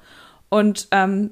Und 0.49 0.89
ähm, 0.91 1.31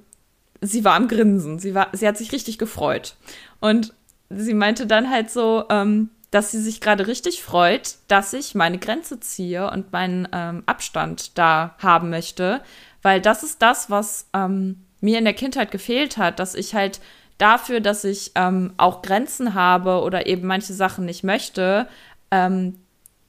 sie 0.62 0.86
war 0.86 0.96
am 0.96 1.10
Grinsen. 1.10 1.60
Sie, 1.60 1.76
war, 1.76 1.90
sie 1.92 2.08
hat 2.08 2.18
sich 2.18 2.32
richtig 2.32 2.58
gefreut. 2.58 3.18
Und 3.60 3.94
sie 4.30 4.54
meinte 4.54 4.88
dann 4.88 5.10
halt 5.10 5.30
so, 5.30 5.66
ähm, 5.70 6.12
dass 6.34 6.50
sie 6.50 6.60
sich 6.60 6.82
gerade 6.82 7.06
richtig 7.06 7.44
freut, 7.44 7.96
dass 8.08 8.34
ich 8.34 8.56
meine 8.56 8.80
Grenze 8.80 9.20
ziehe 9.20 9.70
und 9.70 9.92
meinen 9.92 10.28
ähm, 10.34 10.64
Abstand 10.66 11.38
da 11.38 11.76
haben 11.78 12.10
möchte, 12.10 12.62
weil 13.04 13.22
das 13.22 13.44
ist 13.44 13.62
das, 13.62 13.92
was 13.92 14.28
ähm, 14.34 14.84
mir 15.00 15.20
in 15.20 15.26
der 15.26 15.36
Kindheit 15.36 15.70
gefehlt 15.70 16.18
hat, 16.18 16.40
dass 16.40 16.56
ich 16.56 16.74
halt 16.74 17.02
dafür, 17.38 17.82
dass 17.82 18.04
ich 18.04 18.32
ähm, 18.34 18.74
auch 18.78 19.04
Grenzen 19.04 19.54
habe 19.54 20.02
oder 20.02 20.26
eben 20.26 20.48
manche 20.48 20.74
Sachen 20.74 21.06
nicht 21.06 21.24
möchte, 21.24 21.88
ähm, 22.32 22.80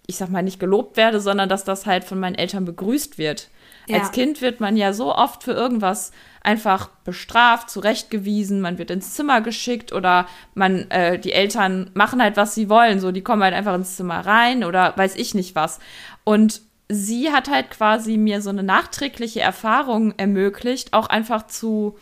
ich 0.07 0.17
sag 0.17 0.31
mal 0.31 0.43
nicht 0.43 0.61
gelobt 0.61 0.97
werde, 0.97 1.21
sondern 1.21 1.51
dass 1.51 1.65
das 1.65 1.85
halt 1.85 2.05
von 2.05 2.19
meinen 2.19 2.37
Eltern 2.37 2.65
begrüßt 2.65 3.19
wird. 3.19 3.49
Ja. 3.87 3.99
Als 3.99 4.13
Kind 4.13 4.41
wird 4.41 4.61
man 4.61 4.79
ja 4.79 4.95
so 4.95 5.15
oft 5.15 5.43
für 5.43 5.53
irgendwas 5.53 6.13
einfach 6.45 6.89
bestraft, 7.05 7.71
zurechtgewiesen, 7.71 8.61
man 8.61 8.79
wird 8.79 8.91
ins 8.91 9.15
Zimmer 9.15 9.41
geschickt 9.41 9.93
oder 9.93 10.29
man, 10.55 10.91
äh, 10.91 11.19
die 11.19 11.33
Eltern 11.33 11.91
machen 11.95 12.23
halt, 12.23 12.37
was 12.37 12.55
sie 12.55 12.69
wollen, 12.69 13.01
so, 13.01 13.11
die 13.11 13.23
kommen 13.23 13.43
halt 13.43 13.55
einfach 13.55 13.75
ins 13.75 13.97
Zimmer 13.97 14.25
rein 14.25 14.63
oder 14.63 14.97
weiß 14.97 15.17
ich 15.17 15.35
nicht 15.35 15.55
was. 15.55 15.81
Und 16.23 16.61
sie 16.89 17.33
hat 17.33 17.51
halt 17.51 17.71
quasi 17.71 18.19
mir 18.19 18.43
so 18.43 18.51
eine 18.51 18.63
nachträgliche 18.63 19.41
Erfahrung 19.41 20.13
ermöglicht, 20.19 20.93
auch 20.93 21.07
einfach 21.07 21.47
zu, 21.47 21.99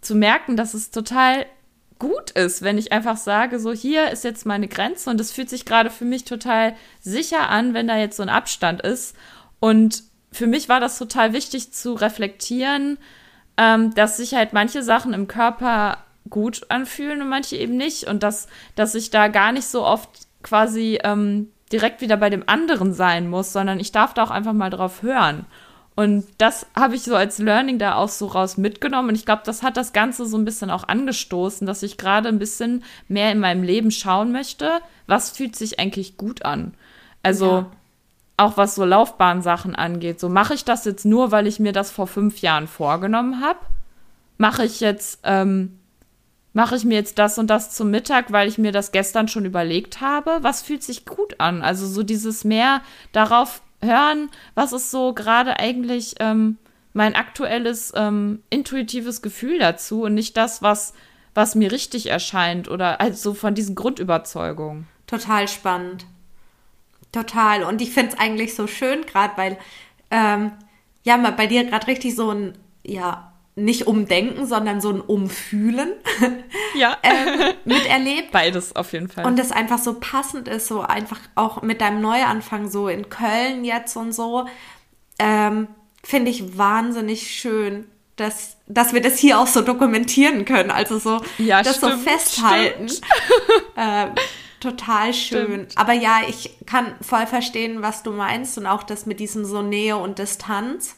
zu 0.00 0.14
merken, 0.14 0.56
dass 0.56 0.72
es 0.74 0.92
total 0.92 1.46
gut 1.98 2.30
ist, 2.30 2.62
wenn 2.62 2.78
ich 2.78 2.92
einfach 2.92 3.16
sage, 3.16 3.58
so 3.58 3.72
hier 3.72 4.10
ist 4.10 4.24
jetzt 4.24 4.46
meine 4.46 4.68
Grenze 4.68 5.10
und 5.10 5.20
es 5.20 5.32
fühlt 5.32 5.50
sich 5.50 5.64
gerade 5.66 5.90
für 5.90 6.06
mich 6.06 6.24
total 6.24 6.74
sicher 7.00 7.50
an, 7.50 7.74
wenn 7.74 7.88
da 7.88 7.98
jetzt 7.98 8.16
so 8.16 8.22
ein 8.22 8.28
Abstand 8.28 8.80
ist. 8.82 9.14
Und 9.58 10.04
für 10.32 10.46
mich 10.46 10.68
war 10.68 10.80
das 10.80 10.96
total 10.96 11.32
wichtig 11.32 11.72
zu 11.72 11.92
reflektieren, 11.92 12.98
ähm, 13.56 13.94
dass 13.94 14.16
sich 14.16 14.34
halt 14.34 14.52
manche 14.52 14.82
Sachen 14.82 15.12
im 15.12 15.28
Körper 15.28 15.98
gut 16.28 16.62
anfühlen 16.68 17.22
und 17.22 17.28
manche 17.28 17.56
eben 17.56 17.76
nicht. 17.76 18.04
Und 18.04 18.22
dass, 18.22 18.48
dass 18.74 18.94
ich 18.94 19.10
da 19.10 19.28
gar 19.28 19.52
nicht 19.52 19.66
so 19.66 19.84
oft 19.84 20.08
quasi 20.42 20.98
ähm, 21.04 21.50
direkt 21.72 22.00
wieder 22.00 22.16
bei 22.16 22.30
dem 22.30 22.44
anderen 22.46 22.92
sein 22.92 23.28
muss, 23.28 23.52
sondern 23.52 23.80
ich 23.80 23.92
darf 23.92 24.14
da 24.14 24.24
auch 24.24 24.30
einfach 24.30 24.52
mal 24.52 24.70
drauf 24.70 25.02
hören. 25.02 25.46
Und 25.96 26.24
das 26.38 26.66
habe 26.74 26.94
ich 26.94 27.02
so 27.02 27.14
als 27.14 27.38
Learning 27.38 27.78
da 27.78 27.96
auch 27.96 28.08
so 28.08 28.26
raus 28.26 28.56
mitgenommen. 28.56 29.10
Und 29.10 29.16
ich 29.16 29.26
glaube, 29.26 29.42
das 29.44 29.62
hat 29.62 29.76
das 29.76 29.92
Ganze 29.92 30.24
so 30.24 30.38
ein 30.38 30.44
bisschen 30.44 30.70
auch 30.70 30.88
angestoßen, 30.88 31.66
dass 31.66 31.82
ich 31.82 31.98
gerade 31.98 32.28
ein 32.28 32.38
bisschen 32.38 32.84
mehr 33.08 33.32
in 33.32 33.38
meinem 33.38 33.62
Leben 33.62 33.90
schauen 33.90 34.32
möchte, 34.32 34.80
was 35.06 35.30
fühlt 35.30 35.56
sich 35.56 35.78
eigentlich 35.78 36.16
gut 36.16 36.44
an. 36.44 36.74
Also 37.22 37.46
ja. 37.46 37.70
Auch 38.40 38.56
was 38.56 38.74
so 38.74 38.84
Laufbahnsachen 38.84 39.74
angeht. 39.74 40.18
So 40.18 40.28
mache 40.28 40.54
ich 40.54 40.64
das 40.64 40.84
jetzt 40.84 41.04
nur, 41.04 41.30
weil 41.30 41.46
ich 41.46 41.60
mir 41.60 41.72
das 41.72 41.90
vor 41.90 42.06
fünf 42.06 42.40
Jahren 42.40 42.66
vorgenommen 42.66 43.40
habe? 43.40 43.58
Mache 44.38 44.64
ich 44.64 44.80
jetzt 44.80 45.20
ähm, 45.24 45.78
mache 46.52 46.76
ich 46.76 46.84
mir 46.84 46.94
jetzt 46.94 47.18
das 47.18 47.38
und 47.38 47.48
das 47.48 47.70
zum 47.70 47.90
Mittag, 47.90 48.32
weil 48.32 48.48
ich 48.48 48.58
mir 48.58 48.72
das 48.72 48.92
gestern 48.92 49.28
schon 49.28 49.44
überlegt 49.44 50.00
habe? 50.00 50.38
Was 50.40 50.62
fühlt 50.62 50.82
sich 50.82 51.04
gut 51.04 51.38
an? 51.38 51.62
Also 51.62 51.86
so 51.86 52.02
dieses 52.02 52.44
mehr 52.44 52.82
darauf 53.12 53.62
hören, 53.82 54.30
was 54.54 54.72
ist 54.72 54.90
so 54.90 55.14
gerade 55.14 55.58
eigentlich 55.58 56.16
ähm, 56.20 56.58
mein 56.92 57.14
aktuelles 57.14 57.92
ähm, 57.94 58.42
intuitives 58.50 59.22
Gefühl 59.22 59.58
dazu 59.58 60.02
und 60.02 60.14
nicht 60.14 60.36
das, 60.36 60.60
was, 60.60 60.92
was 61.34 61.54
mir 61.54 61.70
richtig 61.70 62.08
erscheint 62.08 62.68
oder 62.68 63.00
also 63.00 63.32
von 63.34 63.54
diesen 63.54 63.74
Grundüberzeugungen. 63.74 64.86
Total 65.06 65.46
spannend. 65.46 66.06
Total. 67.12 67.64
Und 67.64 67.82
ich 67.82 67.90
finde 67.90 68.12
es 68.12 68.18
eigentlich 68.18 68.54
so 68.54 68.66
schön, 68.66 69.04
gerade 69.06 69.36
weil 69.36 69.58
ähm, 70.10 70.52
ja, 71.02 71.16
bei 71.16 71.46
dir 71.46 71.64
gerade 71.64 71.86
richtig 71.86 72.14
so 72.14 72.30
ein, 72.30 72.54
ja, 72.84 73.32
nicht 73.56 73.86
umdenken, 73.86 74.46
sondern 74.46 74.80
so 74.80 74.90
ein 74.90 75.00
Umfühlen 75.00 75.92
ja. 76.74 76.96
ähm, 77.02 77.54
miterlebt. 77.64 78.32
Beides 78.32 78.74
auf 78.76 78.92
jeden 78.92 79.08
Fall. 79.08 79.26
Und 79.26 79.38
das 79.38 79.52
einfach 79.52 79.78
so 79.78 79.98
passend 79.98 80.48
ist, 80.48 80.66
so 80.66 80.80
einfach 80.80 81.18
auch 81.34 81.62
mit 81.62 81.80
deinem 81.80 82.00
Neuanfang 82.00 82.70
so 82.70 82.88
in 82.88 83.08
Köln 83.08 83.64
jetzt 83.64 83.96
und 83.96 84.12
so, 84.12 84.46
ähm, 85.18 85.68
finde 86.02 86.30
ich 86.30 86.56
wahnsinnig 86.56 87.30
schön, 87.30 87.86
dass, 88.16 88.56
dass 88.66 88.92
wir 88.92 89.00
das 89.00 89.18
hier 89.18 89.38
auch 89.38 89.46
so 89.46 89.62
dokumentieren 89.62 90.44
können. 90.44 90.70
Also 90.70 90.98
so 90.98 91.20
ja, 91.38 91.62
das 91.62 91.76
stimmt, 91.76 91.92
so 91.92 91.98
festhalten. 91.98 92.86
ähm, 93.76 94.10
total 94.60 95.12
schön. 95.12 95.46
Stimmt. 95.46 95.78
Aber 95.78 95.92
ja, 95.92 96.20
ich 96.28 96.56
kann 96.66 96.94
voll 97.00 97.26
verstehen, 97.26 97.82
was 97.82 98.02
du 98.02 98.12
meinst 98.12 98.56
und 98.58 98.66
auch 98.66 98.82
das 98.82 99.06
mit 99.06 99.20
diesem 99.20 99.44
so 99.44 99.62
Nähe 99.62 99.96
und 99.96 100.18
Distanz. 100.18 100.96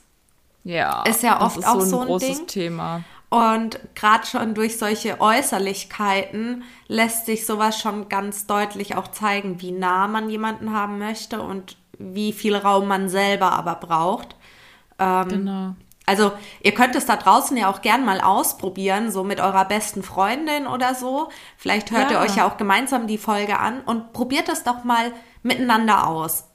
Ja, 0.64 1.02
ist 1.04 1.22
ja 1.22 1.40
oft 1.40 1.58
ist 1.58 1.66
auch 1.66 1.80
so 1.80 1.80
ein, 1.80 1.88
so 1.88 2.00
ein 2.00 2.06
großes 2.06 2.36
Ding. 2.38 2.46
Thema. 2.46 3.04
Und 3.30 3.80
gerade 3.94 4.26
schon 4.26 4.54
durch 4.54 4.76
solche 4.76 5.20
Äußerlichkeiten 5.20 6.64
lässt 6.86 7.24
sich 7.24 7.46
sowas 7.46 7.80
schon 7.80 8.10
ganz 8.10 8.46
deutlich 8.46 8.94
auch 8.94 9.08
zeigen, 9.08 9.62
wie 9.62 9.72
nah 9.72 10.06
man 10.06 10.28
jemanden 10.28 10.74
haben 10.74 10.98
möchte 10.98 11.40
und 11.40 11.76
wie 11.98 12.32
viel 12.32 12.54
Raum 12.54 12.88
man 12.88 13.08
selber 13.08 13.52
aber 13.52 13.76
braucht. 13.76 14.36
Ähm, 14.98 15.28
genau. 15.28 15.74
Also 16.04 16.32
ihr 16.62 16.74
könnt 16.74 16.96
es 16.96 17.06
da 17.06 17.16
draußen 17.16 17.56
ja 17.56 17.70
auch 17.70 17.80
gern 17.80 18.04
mal 18.04 18.20
ausprobieren, 18.20 19.12
so 19.12 19.22
mit 19.22 19.40
eurer 19.40 19.64
besten 19.64 20.02
Freundin 20.02 20.66
oder 20.66 20.94
so. 20.94 21.28
Vielleicht 21.56 21.90
hört 21.90 22.10
ja. 22.10 22.18
ihr 22.18 22.26
euch 22.26 22.36
ja 22.36 22.46
auch 22.46 22.56
gemeinsam 22.56 23.06
die 23.06 23.18
Folge 23.18 23.58
an 23.58 23.82
und 23.82 24.12
probiert 24.12 24.48
es 24.48 24.64
doch 24.64 24.84
mal 24.84 25.12
miteinander 25.42 26.06
aus. 26.06 26.48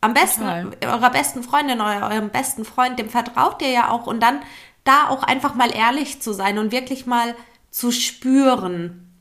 Am 0.00 0.14
besten 0.14 0.42
Total. 0.42 0.70
eurer 0.82 1.10
besten 1.10 1.42
Freundin 1.42 1.80
oder 1.80 2.08
eurem 2.10 2.30
besten 2.30 2.64
Freund, 2.64 2.98
dem 2.98 3.10
vertraut 3.10 3.60
ihr 3.60 3.70
ja 3.70 3.90
auch 3.90 4.06
und 4.06 4.22
dann 4.22 4.40
da 4.84 5.08
auch 5.08 5.22
einfach 5.22 5.54
mal 5.54 5.74
ehrlich 5.74 6.22
zu 6.22 6.32
sein 6.32 6.58
und 6.58 6.72
wirklich 6.72 7.06
mal 7.06 7.34
zu 7.70 7.90
spüren. 7.90 9.12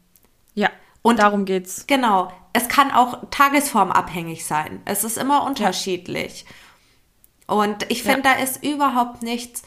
Ja. 0.54 0.70
Und 1.02 1.20
darum 1.20 1.46
geht's. 1.46 1.86
Genau. 1.88 2.32
Es 2.54 2.70
kann 2.70 2.92
auch 2.92 3.20
tagesformabhängig 3.30 4.46
sein. 4.46 4.82
Es 4.86 5.04
ist 5.04 5.18
immer 5.18 5.44
unterschiedlich. 5.44 6.46
Ja. 6.48 6.52
Und 7.48 7.90
ich 7.92 8.04
finde, 8.04 8.30
ja. 8.30 8.36
da 8.36 8.44
ist 8.44 8.64
überhaupt 8.64 9.22
nichts 9.22 9.64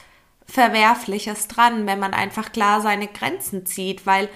Verwerfliches 0.47 1.49
dran, 1.49 1.87
wenn 1.87 1.99
man 1.99 2.14
einfach 2.14 2.53
klar 2.53 2.81
seine 2.81 3.07
Grenzen 3.07 3.66
zieht, 3.66 4.07
weil 4.07 4.29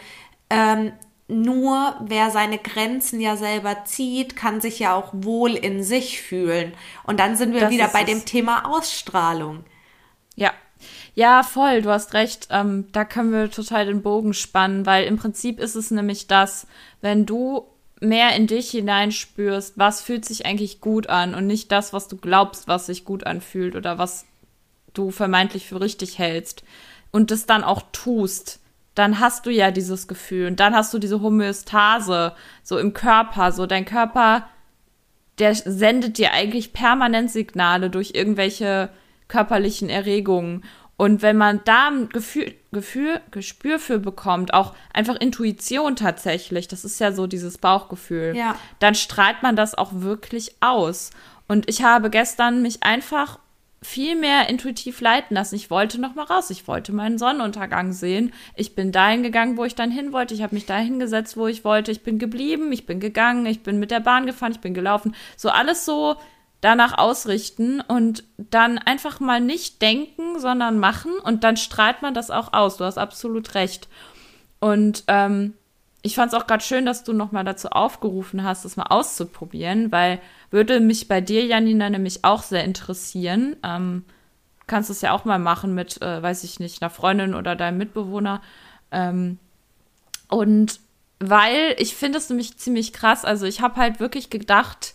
ähm, 0.50 0.92
nur 1.26 1.96
wer 2.00 2.30
seine 2.30 2.58
Grenzen 2.58 3.20
ja 3.20 3.36
selber 3.36 3.84
zieht, 3.84 4.36
kann 4.36 4.60
sich 4.60 4.78
ja 4.78 4.94
auch 4.94 5.10
wohl 5.12 5.54
in 5.54 5.82
sich 5.82 6.20
fühlen. 6.20 6.74
Und 7.04 7.18
dann 7.18 7.36
sind 7.36 7.54
wir 7.54 7.62
das 7.62 7.70
wieder 7.70 7.88
bei 7.88 8.02
es. 8.02 8.06
dem 8.06 8.24
Thema 8.24 8.66
Ausstrahlung. 8.66 9.64
Ja. 10.36 10.52
Ja, 11.14 11.42
voll, 11.42 11.82
du 11.82 11.90
hast 11.90 12.14
recht. 12.14 12.48
Ähm, 12.50 12.88
da 12.92 13.04
können 13.04 13.32
wir 13.32 13.50
total 13.50 13.86
den 13.86 14.02
Bogen 14.02 14.34
spannen, 14.34 14.86
weil 14.86 15.04
im 15.04 15.16
Prinzip 15.16 15.58
ist 15.58 15.74
es 15.74 15.90
nämlich 15.90 16.26
das, 16.26 16.66
wenn 17.00 17.26
du 17.26 17.66
mehr 18.02 18.34
in 18.34 18.46
dich 18.46 18.70
hineinspürst, 18.70 19.78
was 19.78 20.02
fühlt 20.02 20.24
sich 20.24 20.44
eigentlich 20.44 20.80
gut 20.80 21.08
an 21.08 21.34
und 21.34 21.46
nicht 21.46 21.70
das, 21.70 21.92
was 21.92 22.08
du 22.08 22.16
glaubst, 22.16 22.68
was 22.68 22.86
sich 22.86 23.04
gut 23.04 23.24
anfühlt 23.26 23.76
oder 23.76 23.98
was 23.98 24.26
du 24.92 25.10
vermeintlich 25.10 25.66
für 25.68 25.80
richtig 25.80 26.18
hältst 26.18 26.64
und 27.12 27.30
das 27.30 27.46
dann 27.46 27.64
auch 27.64 27.82
tust, 27.92 28.60
dann 28.94 29.20
hast 29.20 29.46
du 29.46 29.50
ja 29.50 29.70
dieses 29.70 30.08
Gefühl 30.08 30.48
und 30.48 30.60
dann 30.60 30.74
hast 30.74 30.92
du 30.92 30.98
diese 30.98 31.22
Homöostase 31.22 32.34
so 32.62 32.76
im 32.78 32.92
Körper, 32.92 33.52
so 33.52 33.66
dein 33.66 33.84
Körper, 33.84 34.48
der 35.38 35.54
sendet 35.54 36.18
dir 36.18 36.32
eigentlich 36.32 36.72
permanent 36.72 37.30
Signale 37.30 37.88
durch 37.88 38.12
irgendwelche 38.14 38.90
körperlichen 39.28 39.88
Erregungen. 39.88 40.64
Und 41.02 41.20
wenn 41.20 41.36
man 41.36 41.62
da 41.64 41.88
ein 41.88 42.10
Gefühl, 42.10 42.54
Gefühl, 42.70 43.20
Gespür 43.32 43.80
für 43.80 43.98
bekommt, 43.98 44.54
auch 44.54 44.72
einfach 44.92 45.16
Intuition 45.16 45.96
tatsächlich, 45.96 46.68
das 46.68 46.84
ist 46.84 47.00
ja 47.00 47.10
so 47.10 47.26
dieses 47.26 47.58
Bauchgefühl, 47.58 48.36
ja. 48.36 48.54
dann 48.78 48.94
strahlt 48.94 49.42
man 49.42 49.56
das 49.56 49.74
auch 49.74 49.90
wirklich 49.94 50.54
aus. 50.60 51.10
Und 51.48 51.68
ich 51.68 51.82
habe 51.82 52.08
gestern 52.08 52.62
mich 52.62 52.84
einfach 52.84 53.40
viel 53.82 54.14
mehr 54.14 54.48
intuitiv 54.48 55.00
leiten 55.00 55.34
lassen. 55.34 55.56
Ich 55.56 55.70
wollte 55.70 56.00
noch 56.00 56.14
mal 56.14 56.22
raus. 56.22 56.50
Ich 56.50 56.68
wollte 56.68 56.92
meinen 56.92 57.18
Sonnenuntergang 57.18 57.92
sehen. 57.92 58.32
Ich 58.54 58.76
bin 58.76 58.92
dahin 58.92 59.24
gegangen, 59.24 59.56
wo 59.56 59.64
ich 59.64 59.74
dann 59.74 59.90
hin 59.90 60.12
wollte. 60.12 60.34
Ich 60.34 60.42
habe 60.42 60.54
mich 60.54 60.66
da 60.66 60.78
hingesetzt, 60.78 61.36
wo 61.36 61.48
ich 61.48 61.64
wollte. 61.64 61.90
Ich 61.90 62.04
bin 62.04 62.20
geblieben. 62.20 62.70
Ich 62.70 62.86
bin 62.86 63.00
gegangen. 63.00 63.44
Ich 63.46 63.64
bin 63.64 63.80
mit 63.80 63.90
der 63.90 63.98
Bahn 63.98 64.24
gefahren. 64.24 64.52
Ich 64.52 64.60
bin 64.60 64.72
gelaufen. 64.72 65.16
So 65.36 65.48
alles 65.48 65.84
so 65.84 66.16
danach 66.62 66.96
ausrichten 66.96 67.80
und 67.80 68.24
dann 68.38 68.78
einfach 68.78 69.20
mal 69.20 69.40
nicht 69.40 69.82
denken, 69.82 70.38
sondern 70.38 70.78
machen 70.78 71.12
und 71.22 71.44
dann 71.44 71.58
strahlt 71.58 72.00
man 72.00 72.14
das 72.14 72.30
auch 72.30 72.54
aus. 72.54 72.78
Du 72.78 72.84
hast 72.84 72.98
absolut 72.98 73.54
recht. 73.54 73.88
Und 74.60 75.02
ähm, 75.08 75.54
ich 76.02 76.14
fand 76.14 76.32
es 76.32 76.38
auch 76.38 76.46
gerade 76.46 76.62
schön, 76.62 76.86
dass 76.86 77.02
du 77.02 77.12
nochmal 77.12 77.44
dazu 77.44 77.68
aufgerufen 77.68 78.44
hast, 78.44 78.64
das 78.64 78.76
mal 78.76 78.86
auszuprobieren, 78.86 79.90
weil 79.90 80.20
würde 80.50 80.78
mich 80.80 81.08
bei 81.08 81.20
dir, 81.20 81.44
Janina, 81.44 81.90
nämlich 81.90 82.24
auch 82.24 82.44
sehr 82.44 82.64
interessieren. 82.64 83.56
Ähm, 83.64 84.04
kannst 84.68 84.88
es 84.88 85.00
ja 85.00 85.12
auch 85.12 85.24
mal 85.24 85.40
machen 85.40 85.74
mit, 85.74 86.00
äh, 86.00 86.22
weiß 86.22 86.44
ich 86.44 86.60
nicht, 86.60 86.80
einer 86.80 86.90
Freundin 86.90 87.34
oder 87.34 87.56
deinem 87.56 87.78
Mitbewohner. 87.78 88.40
Ähm, 88.92 89.38
und 90.28 90.78
weil 91.18 91.74
ich 91.78 91.96
finde 91.96 92.18
es 92.18 92.28
nämlich 92.28 92.56
ziemlich 92.56 92.92
krass. 92.92 93.24
Also 93.24 93.46
ich 93.46 93.60
habe 93.60 93.76
halt 93.76 93.98
wirklich 93.98 94.30
gedacht, 94.30 94.94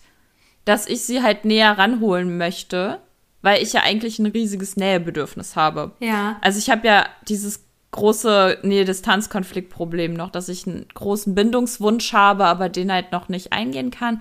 dass 0.68 0.86
ich 0.86 1.00
sie 1.00 1.22
halt 1.22 1.46
näher 1.46 1.78
ranholen 1.78 2.36
möchte, 2.36 3.00
weil 3.40 3.62
ich 3.62 3.72
ja 3.72 3.82
eigentlich 3.84 4.18
ein 4.18 4.26
riesiges 4.26 4.76
Nähebedürfnis 4.76 5.56
habe. 5.56 5.92
Ja. 5.98 6.36
Also 6.42 6.58
ich 6.58 6.68
habe 6.68 6.86
ja 6.86 7.06
dieses 7.26 7.64
große 7.92 8.58
Nähe-Distanz-Konflikt-Problem 8.62 10.12
noch, 10.12 10.28
dass 10.28 10.50
ich 10.50 10.66
einen 10.66 10.86
großen 10.92 11.34
Bindungswunsch 11.34 12.12
habe, 12.12 12.44
aber 12.44 12.68
den 12.68 12.92
halt 12.92 13.12
noch 13.12 13.30
nicht 13.30 13.54
eingehen 13.54 13.90
kann. 13.90 14.20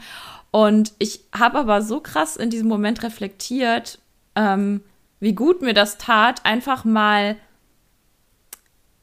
Und 0.52 0.94
ich 1.00 1.20
habe 1.38 1.60
aber 1.60 1.82
so 1.82 2.00
krass 2.00 2.38
in 2.38 2.50
diesem 2.50 2.70
Moment 2.70 3.04
reflektiert, 3.04 4.00
ähm, 4.36 4.80
wie 5.20 5.34
gut 5.34 5.62
mir 5.62 5.74
das 5.74 5.98
tat, 5.98 6.46
einfach 6.46 6.86
mal 6.86 7.36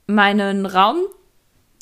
meinen 0.06 0.64
Raum 0.64 0.96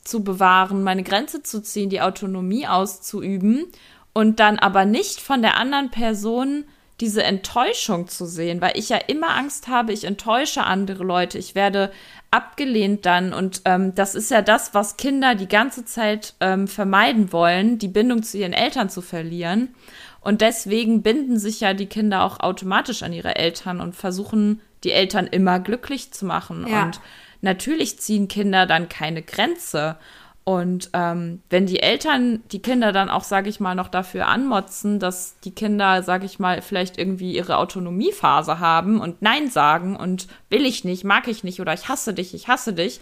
zu 0.03 0.25
bewahren, 0.25 0.83
meine 0.83 1.05
Grenze 1.05 1.45
zu 1.45 1.63
ziehen, 1.63 1.89
die 1.89 2.01
Autonomie 2.01 2.67
auszuüben 2.67 3.67
und 4.13 4.41
dann 4.41 4.59
aber 4.59 4.85
nicht 4.85 5.21
von 5.21 5.43
der 5.43 5.57
anderen 5.57 5.91
Person 5.91 6.65
diese 7.01 7.25
Enttäuschung 7.25 8.07
zu 8.07 8.27
sehen, 8.27 8.61
weil 8.61 8.79
ich 8.79 8.89
ja 8.89 8.97
immer 8.97 9.37
Angst 9.37 9.67
habe, 9.67 9.93
ich 9.93 10.05
enttäusche 10.05 10.63
andere 10.65 11.03
Leute, 11.03 11.37
ich 11.37 11.55
werde 11.55 11.91
abgelehnt 12.31 13.07
dann. 13.07 13.33
Und 13.33 13.63
ähm, 13.65 13.95
das 13.95 14.15
ist 14.15 14.31
ja 14.31 14.41
das, 14.41 14.73
was 14.73 14.97
Kinder 14.97 15.35
die 15.35 15.49
ganze 15.49 15.85
Zeit 15.85 16.35
ähm, 16.41 16.69
vermeiden 16.69 17.33
wollen, 17.33 17.79
die 17.79 17.89
Bindung 17.89 18.23
zu 18.23 18.39
ihren 18.39 18.53
Eltern 18.53 18.89
zu 18.89 19.03
verlieren. 19.03 19.75
Und 20.21 20.41
deswegen 20.43 21.03
binden 21.03 21.39
sich 21.39 21.61
ja 21.61 21.75
die 21.75 21.87
Kinder 21.87 22.23
auch 22.23 22.39
automatisch 22.39 23.03
an 23.03 23.13
ihre 23.13 23.35
Eltern 23.35 23.81
und 23.81 23.97
versuchen 23.97 24.61
die 24.85 24.93
Eltern 24.93 25.27
immer 25.27 25.59
glücklich 25.59 26.13
zu 26.13 26.25
machen. 26.25 26.67
Ja. 26.69 26.85
und 26.85 27.01
natürlich 27.41 27.99
ziehen 27.99 28.29
Kinder 28.29 28.67
dann 28.67 28.89
keine 28.89 29.23
Grenze 29.23 29.97
und 30.45 30.91
ähm, 30.93 31.41
wenn 31.51 31.67
die 31.67 31.81
Eltern 31.81 32.43
die 32.51 32.61
Kinder 32.61 32.91
dann 32.91 33.09
auch, 33.09 33.23
sage 33.23 33.49
ich 33.49 33.61
mal, 33.61 33.77
noch 33.77 33.87
dafür 33.87 34.27
anmotzen, 34.27 34.99
dass 34.99 35.39
die 35.45 35.53
Kinder, 35.53 36.03
sage 36.03 36.27
ich 36.27 36.41
mal, 36.41 36.63
vielleicht 36.63 36.99
irgendwie 36.99 37.37
ihre 37.37 37.59
Autonomiephase 37.59 38.59
haben 38.59 39.01
und 39.01 39.23
Nein 39.23 39.51
sagen 39.51 39.95
und 39.95 40.27
will 40.51 40.67
ich 40.67 40.83
nicht, 40.83 41.05
mag 41.05 41.29
ich 41.29 41.45
nicht 41.45 41.61
oder 41.61 41.73
ich 41.75 41.89
hasse 41.89 42.13
dich, 42.13 42.35
ich 42.35 42.49
hasse 42.49 42.73
dich, 42.73 43.01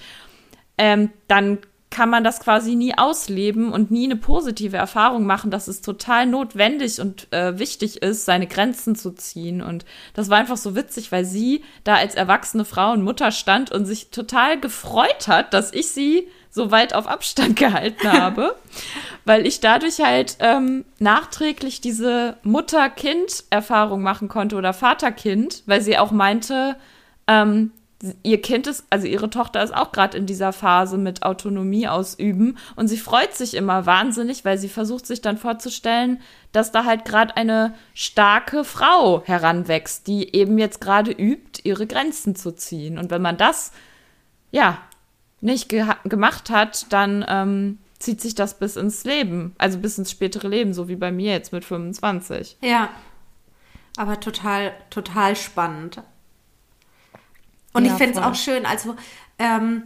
ähm, 0.76 1.11
dann 1.28 1.59
kann 1.88 2.09
man 2.09 2.22
das 2.22 2.41
quasi 2.41 2.76
nie 2.76 2.97
ausleben 2.97 3.72
und 3.72 3.91
nie 3.91 4.05
eine 4.05 4.16
positive 4.16 4.76
Erfahrung 4.76 5.26
machen, 5.26 5.51
dass 5.51 5.66
es 5.66 5.80
total 5.80 6.26
notwendig 6.26 7.01
und 7.01 7.32
äh, 7.32 7.59
wichtig 7.59 8.03
ist, 8.03 8.26
seine 8.26 8.47
Grenzen 8.47 8.95
zu 8.95 9.11
ziehen. 9.11 9.61
Und 9.61 9.84
das 10.14 10.30
war 10.30 10.38
einfach 10.38 10.57
so 10.57 10.76
witzig, 10.76 11.11
weil 11.11 11.24
sie 11.24 11.64
da 11.82 11.97
als 11.97 12.14
erwachsene 12.14 12.64
Frau 12.64 12.93
und 12.93 13.03
Mutter 13.03 13.32
stand 13.32 13.72
und 13.72 13.86
sich 13.86 14.11
total 14.11 14.61
gefreut 14.61 15.26
hat, 15.26 15.53
dass 15.53 15.72
ich 15.72 15.88
sie 15.91 16.28
so 16.51 16.70
weit 16.70 16.94
auf 16.94 17.07
Abstand 17.07 17.57
gehalten 17.57 18.12
habe, 18.12 18.57
weil 19.24 19.46
ich 19.46 19.61
dadurch 19.61 20.01
halt 20.01 20.36
ähm, 20.40 20.84
nachträglich 20.98 21.80
diese 21.80 22.36
Mutter-Kind-Erfahrung 22.42 24.03
machen 24.03 24.28
konnte 24.28 24.57
oder 24.57 24.72
Vater-Kind, 24.72 25.62
weil 25.66 25.80
sie 25.80 25.96
auch 25.96 26.11
meinte, 26.11 26.76
ähm, 27.26 27.72
ihr 28.22 28.40
Kind 28.40 28.66
ist, 28.66 28.84
also 28.90 29.07
ihre 29.07 29.28
Tochter 29.28 29.62
ist 29.62 29.74
auch 29.74 29.92
gerade 29.92 30.16
in 30.16 30.26
dieser 30.26 30.53
Phase 30.53 30.96
mit 30.96 31.22
Autonomie 31.22 31.86
ausüben 31.86 32.57
und 32.74 32.88
sie 32.88 32.96
freut 32.96 33.34
sich 33.34 33.55
immer 33.55 33.84
wahnsinnig, 33.84 34.44
weil 34.44 34.59
sie 34.59 34.70
versucht 34.70 35.07
sich 35.07 35.20
dann 35.20 35.36
vorzustellen, 35.36 36.20
dass 36.53 36.72
da 36.72 36.84
halt 36.84 37.05
gerade 37.05 37.36
eine 37.36 37.74
starke 37.94 38.64
Frau 38.64 39.22
heranwächst, 39.24 40.07
die 40.07 40.34
eben 40.34 40.59
jetzt 40.59 40.80
gerade 40.80 41.11
übt, 41.11 41.61
ihre 41.62 41.86
Grenzen 41.86 42.34
zu 42.34 42.53
ziehen. 42.53 42.98
Und 42.98 43.11
wenn 43.11 43.22
man 43.22 43.36
das, 43.36 43.72
ja, 44.51 44.78
nicht 45.41 45.68
ge 45.68 45.86
gemacht 46.05 46.51
hat, 46.51 46.93
dann 46.93 47.24
ähm, 47.28 47.78
zieht 47.99 48.20
sich 48.20 48.34
das 48.34 48.59
bis 48.59 48.76
ins 48.76 49.05
Leben, 49.05 49.55
also 49.59 49.78
bis 49.78 49.99
ins 49.99 50.11
spätere 50.11 50.49
Leben, 50.49 50.72
so 50.74 50.88
wie 50.88 50.97
bei 50.97 51.12
mir 51.12 51.32
jetzt 51.32 51.53
mit 51.53 51.64
25. 51.64 52.57
Ja. 52.62 52.91
Aber 53.97 54.20
total, 54.20 54.72
total 54.88 55.36
spannend. 55.36 56.03
Und 57.72 57.84
ja, 57.84 57.93
ich 57.93 57.99
finde 57.99 58.18
es 58.18 58.24
auch 58.24 58.34
schön, 58.34 58.66
also 58.66 58.97
ähm, 59.38 59.84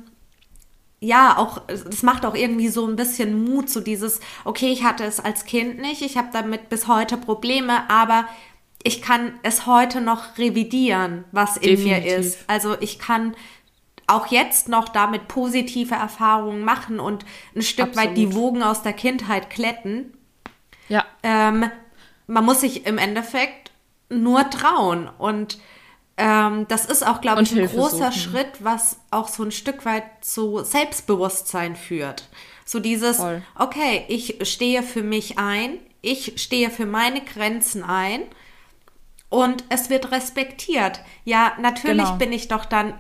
ja, 1.00 1.36
auch, 1.36 1.62
es 1.68 2.02
macht 2.02 2.24
auch 2.24 2.34
irgendwie 2.34 2.68
so 2.68 2.86
ein 2.86 2.96
bisschen 2.96 3.44
Mut, 3.44 3.68
so 3.68 3.80
dieses, 3.80 4.20
okay, 4.44 4.72
ich 4.72 4.84
hatte 4.84 5.04
es 5.04 5.20
als 5.20 5.44
Kind 5.44 5.78
nicht, 5.78 6.00
ich 6.00 6.16
habe 6.16 6.28
damit 6.32 6.70
bis 6.70 6.86
heute 6.86 7.16
Probleme, 7.16 7.88
aber 7.90 8.26
ich 8.82 9.02
kann 9.02 9.32
es 9.42 9.66
heute 9.66 10.00
noch 10.00 10.38
revidieren, 10.38 11.24
was 11.32 11.56
in 11.56 11.76
Definitiv. 11.76 12.04
mir 12.04 12.16
ist. 12.16 12.38
Also 12.46 12.76
ich 12.80 12.98
kann 12.98 13.34
auch 14.06 14.26
jetzt 14.28 14.68
noch 14.68 14.88
damit 14.88 15.28
positive 15.28 15.94
Erfahrungen 15.94 16.64
machen 16.64 17.00
und 17.00 17.24
ein 17.54 17.62
Stück 17.62 17.88
Absolut. 17.88 18.10
weit 18.10 18.16
die 18.16 18.34
Wogen 18.34 18.62
aus 18.62 18.82
der 18.82 18.92
Kindheit 18.92 19.50
kletten. 19.50 20.12
Ja. 20.88 21.04
Ähm, 21.22 21.70
man 22.26 22.44
muss 22.44 22.60
sich 22.60 22.86
im 22.86 22.98
Endeffekt 22.98 23.70
nur 24.08 24.48
trauen. 24.50 25.08
Und 25.18 25.58
ähm, 26.16 26.66
das 26.68 26.86
ist 26.86 27.06
auch, 27.06 27.20
glaube 27.20 27.42
ich, 27.42 27.52
ein 27.52 27.58
Hilfe 27.58 27.76
großer 27.76 28.12
suchen. 28.12 28.12
Schritt, 28.12 28.52
was 28.60 28.98
auch 29.10 29.28
so 29.28 29.42
ein 29.42 29.52
Stück 29.52 29.84
weit 29.84 30.04
zu 30.20 30.62
Selbstbewusstsein 30.62 31.76
führt. 31.76 32.28
So 32.64 32.80
dieses, 32.80 33.16
Voll. 33.16 33.42
okay, 33.58 34.04
ich 34.08 34.38
stehe 34.48 34.82
für 34.82 35.02
mich 35.02 35.38
ein, 35.38 35.78
ich 36.00 36.34
stehe 36.36 36.70
für 36.70 36.86
meine 36.86 37.20
Grenzen 37.20 37.82
ein 37.82 38.22
und 39.28 39.64
es 39.68 39.90
wird 39.90 40.12
respektiert. 40.12 41.00
Ja, 41.24 41.54
natürlich 41.60 42.04
genau. 42.04 42.16
bin 42.16 42.32
ich 42.32 42.48
doch 42.48 42.64
dann 42.64 42.94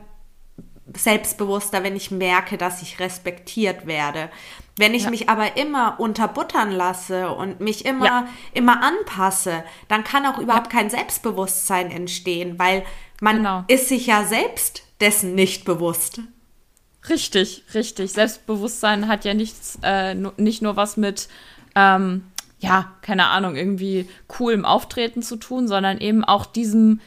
selbstbewusster, 0.96 1.82
wenn 1.82 1.96
ich 1.96 2.10
merke, 2.10 2.56
dass 2.56 2.82
ich 2.82 3.00
respektiert 3.00 3.86
werde. 3.86 4.30
Wenn 4.76 4.94
ich 4.94 5.04
ja. 5.04 5.10
mich 5.10 5.28
aber 5.28 5.56
immer 5.56 6.00
unterbuttern 6.00 6.72
lasse 6.72 7.30
und 7.30 7.60
mich 7.60 7.84
immer, 7.84 8.04
ja. 8.04 8.28
immer 8.52 8.82
anpasse, 8.82 9.62
dann 9.88 10.02
kann 10.02 10.26
auch 10.26 10.38
überhaupt 10.38 10.72
ja. 10.72 10.80
kein 10.80 10.90
Selbstbewusstsein 10.90 11.90
entstehen, 11.90 12.58
weil 12.58 12.84
man 13.20 13.36
genau. 13.36 13.64
ist 13.68 13.88
sich 13.88 14.06
ja 14.06 14.24
selbst 14.24 14.82
dessen 15.00 15.34
nicht 15.34 15.64
bewusst. 15.64 16.20
Richtig, 17.08 17.64
richtig. 17.74 18.12
Selbstbewusstsein 18.12 19.08
hat 19.08 19.24
ja 19.24 19.34
nichts, 19.34 19.78
äh, 19.82 20.14
nicht 20.14 20.62
nur 20.62 20.76
was 20.76 20.96
mit, 20.96 21.28
ähm, 21.74 22.24
ja, 22.58 22.92
keine 23.02 23.26
Ahnung, 23.26 23.56
irgendwie 23.56 24.08
coolem 24.26 24.64
Auftreten 24.64 25.22
zu 25.22 25.36
tun, 25.36 25.68
sondern 25.68 25.98
eben 25.98 26.24
auch 26.24 26.46
diesem, 26.46 27.00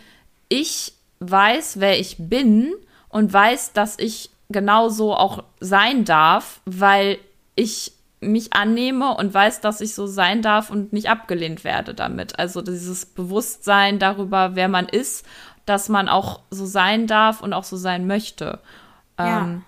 ich 0.49 0.93
weiß, 1.19 1.79
wer 1.79 1.99
ich 1.99 2.15
bin 2.19 2.73
und 3.09 3.31
weiß, 3.31 3.73
dass 3.73 3.97
ich 3.99 4.29
genauso 4.49 5.13
auch 5.13 5.43
sein 5.59 6.05
darf, 6.05 6.61
weil 6.65 7.17
ich 7.55 7.93
mich 8.19 8.53
annehme 8.53 9.15
und 9.15 9.33
weiß, 9.33 9.61
dass 9.61 9.81
ich 9.81 9.93
so 9.93 10.07
sein 10.07 10.41
darf 10.41 10.69
und 10.69 10.91
nicht 10.91 11.09
abgelehnt 11.09 11.63
werde 11.63 11.93
damit. 11.93 12.39
Also 12.39 12.61
dieses 12.61 13.05
Bewusstsein 13.05 13.99
darüber, 13.99 14.55
wer 14.55 14.69
man 14.69 14.87
ist, 14.87 15.25
dass 15.65 15.89
man 15.89 16.09
auch 16.09 16.41
so 16.49 16.65
sein 16.65 17.07
darf 17.07 17.41
und 17.41 17.53
auch 17.53 17.63
so 17.63 17.77
sein 17.77 18.07
möchte. 18.07 18.59
Ja. 19.19 19.41
Ähm, 19.41 19.63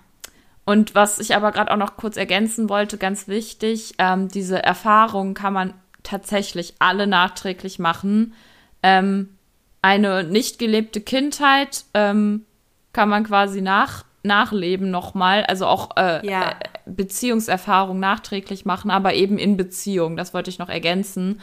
und 0.64 0.94
was 0.94 1.18
ich 1.18 1.34
aber 1.36 1.52
gerade 1.52 1.72
auch 1.72 1.76
noch 1.76 1.96
kurz 1.96 2.16
ergänzen 2.16 2.68
wollte, 2.68 2.98
ganz 2.98 3.28
wichtig, 3.28 3.94
ähm, 3.98 4.28
diese 4.28 4.62
Erfahrung 4.62 5.34
kann 5.34 5.52
man 5.52 5.74
tatsächlich 6.02 6.74
alle 6.78 7.06
nachträglich 7.06 7.78
machen. 7.78 8.34
Ähm, 8.82 9.36
eine 9.82 10.24
nicht 10.24 10.58
gelebte 10.58 11.00
Kindheit 11.00 11.84
ähm, 11.94 12.46
kann 12.92 13.08
man 13.08 13.24
quasi 13.24 13.60
nach, 13.60 14.04
nachleben 14.22 14.90
nochmal, 14.90 15.44
also 15.44 15.66
auch 15.66 15.96
äh, 15.96 16.26
ja. 16.26 16.50
Äh, 16.50 16.54
Beziehungserfahrung 16.86 18.00
nachträglich 18.00 18.64
machen, 18.64 18.90
aber 18.90 19.14
eben 19.14 19.38
in 19.38 19.56
Beziehung. 19.56 20.16
Das 20.16 20.34
wollte 20.34 20.50
ich 20.50 20.58
noch 20.58 20.68
ergänzen. 20.68 21.40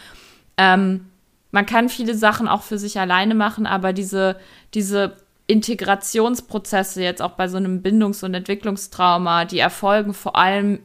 Ähm, 0.58 1.08
man 1.52 1.66
kann 1.66 1.90
viele 1.90 2.14
Sachen 2.14 2.48
auch 2.48 2.62
für 2.62 2.78
sich 2.78 3.00
alleine 3.00 3.34
machen, 3.34 3.66
aber 3.66 3.94
diese, 3.94 4.38
diese 4.74 5.16
Integrationsprozesse 5.48 7.02
jetzt 7.02 7.22
auch 7.22 7.32
bei 7.32 7.48
so 7.48 7.58
einem 7.58 7.82
Bindungs- 7.82 8.24
und 8.24 8.34
Entwicklungstrauma, 8.34 9.46
die 9.46 9.60
erfolgen 9.60 10.14
vor 10.14 10.36
allem 10.36 10.80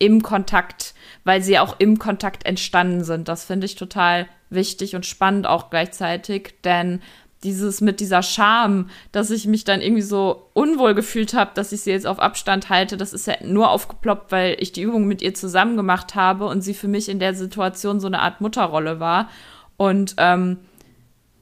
im 0.00 0.22
Kontakt, 0.22 0.94
weil 1.24 1.42
sie 1.42 1.58
auch 1.58 1.76
im 1.78 1.98
Kontakt 1.98 2.44
entstanden 2.44 3.04
sind. 3.04 3.28
Das 3.28 3.44
finde 3.44 3.66
ich 3.66 3.76
total 3.76 4.26
wichtig 4.48 4.96
und 4.96 5.06
spannend 5.06 5.46
auch 5.46 5.70
gleichzeitig, 5.70 6.54
denn 6.64 7.00
dieses 7.42 7.80
mit 7.80 8.00
dieser 8.00 8.22
Scham, 8.22 8.90
dass 9.12 9.30
ich 9.30 9.46
mich 9.46 9.64
dann 9.64 9.80
irgendwie 9.80 10.02
so 10.02 10.50
unwohl 10.52 10.94
gefühlt 10.94 11.32
habe, 11.32 11.52
dass 11.54 11.72
ich 11.72 11.80
sie 11.80 11.90
jetzt 11.90 12.06
auf 12.06 12.18
Abstand 12.18 12.68
halte, 12.68 12.96
das 12.96 13.12
ist 13.12 13.26
ja 13.26 13.34
nur 13.42 13.70
aufgeploppt, 13.70 14.30
weil 14.30 14.56
ich 14.58 14.72
die 14.72 14.82
Übung 14.82 15.06
mit 15.06 15.22
ihr 15.22 15.34
zusammen 15.34 15.76
gemacht 15.76 16.14
habe 16.14 16.46
und 16.46 16.60
sie 16.60 16.74
für 16.74 16.88
mich 16.88 17.08
in 17.08 17.18
der 17.18 17.34
Situation 17.34 17.98
so 17.98 18.08
eine 18.08 18.20
Art 18.20 18.40
Mutterrolle 18.42 19.00
war. 19.00 19.30
Und 19.78 20.14
ähm, 20.18 20.58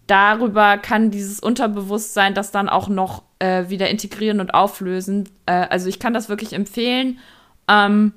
darüber 0.06 0.78
kann 0.78 1.10
dieses 1.10 1.40
Unterbewusstsein 1.40 2.34
das 2.34 2.52
dann 2.52 2.68
auch 2.68 2.88
noch 2.88 3.24
äh, 3.40 3.68
wieder 3.68 3.90
integrieren 3.90 4.38
und 4.38 4.54
auflösen. 4.54 5.28
Äh, 5.46 5.66
also 5.68 5.88
ich 5.88 5.98
kann 5.98 6.14
das 6.14 6.28
wirklich 6.28 6.52
empfehlen, 6.52 7.18
ähm, 7.66 8.12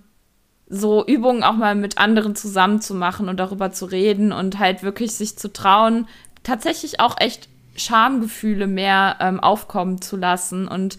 so 0.68 1.06
Übungen 1.06 1.44
auch 1.44 1.56
mal 1.56 1.76
mit 1.76 1.98
anderen 1.98 2.36
zusammen 2.36 2.80
zu 2.80 2.94
machen 2.94 3.28
und 3.28 3.40
darüber 3.40 3.72
zu 3.72 3.86
reden 3.86 4.32
und 4.32 4.58
halt 4.58 4.84
wirklich 4.84 5.14
sich 5.14 5.38
zu 5.38 5.52
trauen, 5.52 6.08
tatsächlich 6.44 7.00
auch 7.00 7.16
echt 7.20 7.51
Schamgefühle 7.76 8.68
mehr 8.68 9.18
ähm, 9.20 9.40
aufkommen 9.40 10.02
zu 10.02 10.18
lassen 10.18 10.68
und 10.68 10.98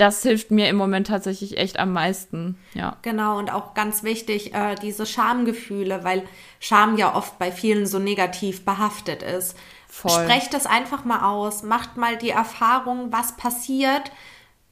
das 0.00 0.22
hilft 0.22 0.50
mir 0.50 0.68
im 0.68 0.76
Moment 0.76 1.08
tatsächlich 1.08 1.58
echt 1.58 1.78
am 1.78 1.92
meisten, 1.92 2.56
ja. 2.72 2.96
Genau, 3.02 3.38
und 3.38 3.52
auch 3.52 3.74
ganz 3.74 4.02
wichtig, 4.02 4.54
äh, 4.54 4.74
diese 4.76 5.04
Schamgefühle, 5.04 6.04
weil 6.04 6.22
Scham 6.58 6.96
ja 6.96 7.14
oft 7.14 7.38
bei 7.38 7.52
vielen 7.52 7.86
so 7.86 7.98
negativ 7.98 8.64
behaftet 8.64 9.22
ist. 9.22 9.56
Voll. 9.88 10.10
Sprecht 10.10 10.54
es 10.54 10.64
einfach 10.64 11.04
mal 11.04 11.28
aus, 11.28 11.62
macht 11.62 11.98
mal 11.98 12.16
die 12.16 12.30
Erfahrung, 12.30 13.12
was 13.12 13.36
passiert, 13.36 14.10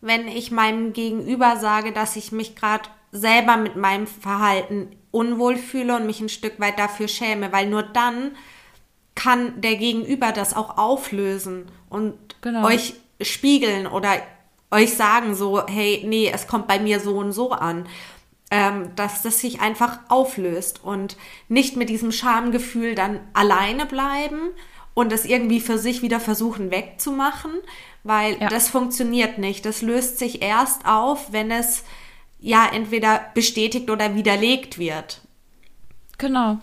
wenn 0.01 0.28
ich 0.28 0.51
meinem 0.51 0.95
Gegenüber 0.95 1.57
sage, 1.57 1.93
dass 1.93 2.16
ich 2.16 2.32
mich 2.32 2.57
gerade 2.57 2.89
selber 3.12 3.57
mit 3.59 3.76
meinem 3.76 4.07
Verhalten 4.07 4.97
unwohl 5.11 5.57
fühle 5.57 5.97
und 5.97 6.07
mich 6.07 6.20
ein 6.20 6.28
Stück 6.28 6.59
weit 6.61 6.78
dafür 6.78 7.09
schäme, 7.09 7.53
weil 7.53 7.68
nur 7.68 7.82
dann 7.82 8.32
kann 9.18 9.60
der 9.60 9.74
Gegenüber 9.74 10.30
das 10.30 10.54
auch 10.54 10.78
auflösen 10.78 11.66
und 11.90 12.14
genau. 12.40 12.64
euch 12.64 12.94
spiegeln 13.20 13.88
oder 13.88 14.12
euch 14.70 14.94
sagen 14.94 15.34
so, 15.34 15.66
hey, 15.66 16.04
nee, 16.06 16.30
es 16.32 16.46
kommt 16.46 16.68
bei 16.68 16.78
mir 16.78 17.00
so 17.00 17.16
und 17.16 17.32
so 17.32 17.50
an. 17.50 17.88
Ähm, 18.50 18.94
dass 18.94 19.22
das 19.22 19.40
sich 19.40 19.60
einfach 19.60 19.98
auflöst 20.08 20.82
und 20.82 21.18
nicht 21.48 21.76
mit 21.76 21.90
diesem 21.90 22.12
Schamgefühl 22.12 22.94
dann 22.94 23.20
alleine 23.34 23.84
bleiben 23.84 24.50
und 24.94 25.12
das 25.12 25.26
irgendwie 25.26 25.60
für 25.60 25.78
sich 25.78 26.00
wieder 26.00 26.18
versuchen 26.18 26.70
wegzumachen, 26.70 27.50
weil 28.04 28.40
ja. 28.40 28.48
das 28.48 28.70
funktioniert 28.70 29.36
nicht. 29.36 29.66
Das 29.66 29.82
löst 29.82 30.18
sich 30.18 30.40
erst 30.40 30.86
auf, 30.86 31.30
wenn 31.32 31.50
es 31.50 31.84
ja 32.40 32.66
entweder 32.72 33.26
bestätigt 33.34 33.90
oder 33.90 34.14
widerlegt 34.14 34.78
wird. 34.78 35.20
Genau, 36.16 36.58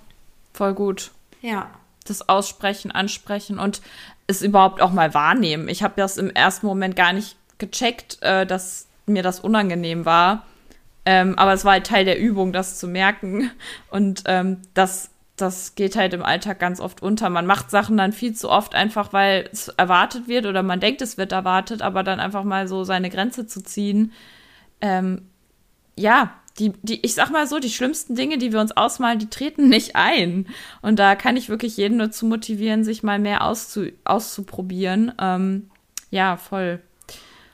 voll 0.53 0.73
gut. 0.73 1.11
Ja. 1.41 1.69
Das 2.05 2.29
Aussprechen, 2.29 2.91
Ansprechen 2.91 3.59
und 3.59 3.81
es 4.27 4.41
überhaupt 4.41 4.81
auch 4.81 4.91
mal 4.91 5.13
wahrnehmen. 5.13 5.67
Ich 5.67 5.83
habe 5.83 5.93
das 5.97 6.17
im 6.17 6.29
ersten 6.29 6.65
Moment 6.65 6.95
gar 6.95 7.13
nicht 7.13 7.35
gecheckt, 7.57 8.21
äh, 8.21 8.45
dass 8.45 8.87
mir 9.05 9.23
das 9.23 9.39
unangenehm 9.39 10.05
war. 10.05 10.45
Ähm, 11.05 11.37
aber 11.37 11.53
es 11.53 11.63
war 11.65 11.73
halt 11.73 11.85
Teil 11.85 12.05
der 12.05 12.19
Übung, 12.19 12.51
das 12.51 12.79
zu 12.79 12.87
merken. 12.87 13.51
Und 13.91 14.23
ähm, 14.25 14.61
das, 14.73 15.11
das 15.35 15.75
geht 15.75 15.95
halt 15.95 16.13
im 16.13 16.23
Alltag 16.23 16.59
ganz 16.59 16.79
oft 16.79 17.03
unter. 17.03 17.29
Man 17.29 17.45
macht 17.45 17.69
Sachen 17.69 17.97
dann 17.97 18.13
viel 18.13 18.33
zu 18.33 18.49
oft 18.49 18.73
einfach, 18.73 19.13
weil 19.13 19.47
es 19.51 19.67
erwartet 19.69 20.27
wird 20.27 20.47
oder 20.47 20.63
man 20.63 20.79
denkt, 20.79 21.01
es 21.01 21.17
wird 21.17 21.31
erwartet, 21.31 21.81
aber 21.81 22.03
dann 22.03 22.19
einfach 22.19 22.43
mal 22.43 22.67
so 22.67 22.83
seine 22.83 23.09
Grenze 23.11 23.45
zu 23.45 23.63
ziehen. 23.63 24.13
Ähm, 24.81 25.29
ja, 25.95 26.33
die, 26.59 26.71
die, 26.81 27.05
ich 27.05 27.15
sag 27.15 27.31
mal 27.31 27.47
so, 27.47 27.59
die 27.59 27.69
schlimmsten 27.69 28.15
Dinge, 28.15 28.37
die 28.37 28.53
wir 28.53 28.61
uns 28.61 28.75
ausmalen, 28.75 29.19
die 29.19 29.29
treten 29.29 29.67
nicht 29.67 29.95
ein. 29.95 30.47
Und 30.81 30.99
da 30.99 31.15
kann 31.15 31.35
ich 31.35 31.49
wirklich 31.49 31.75
jeden 31.77 31.97
nur 31.97 32.11
zu 32.11 32.25
motivieren, 32.25 32.83
sich 32.83 33.03
mal 33.03 33.19
mehr 33.19 33.43
auszu, 33.43 33.87
auszuprobieren. 34.05 35.11
Ähm, 35.19 35.69
ja, 36.11 36.37
voll. 36.37 36.81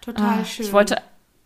Total 0.02 0.42
ah, 0.42 0.46
schön. 0.46 0.66
Ich 0.66 0.74
wollte, 0.74 0.98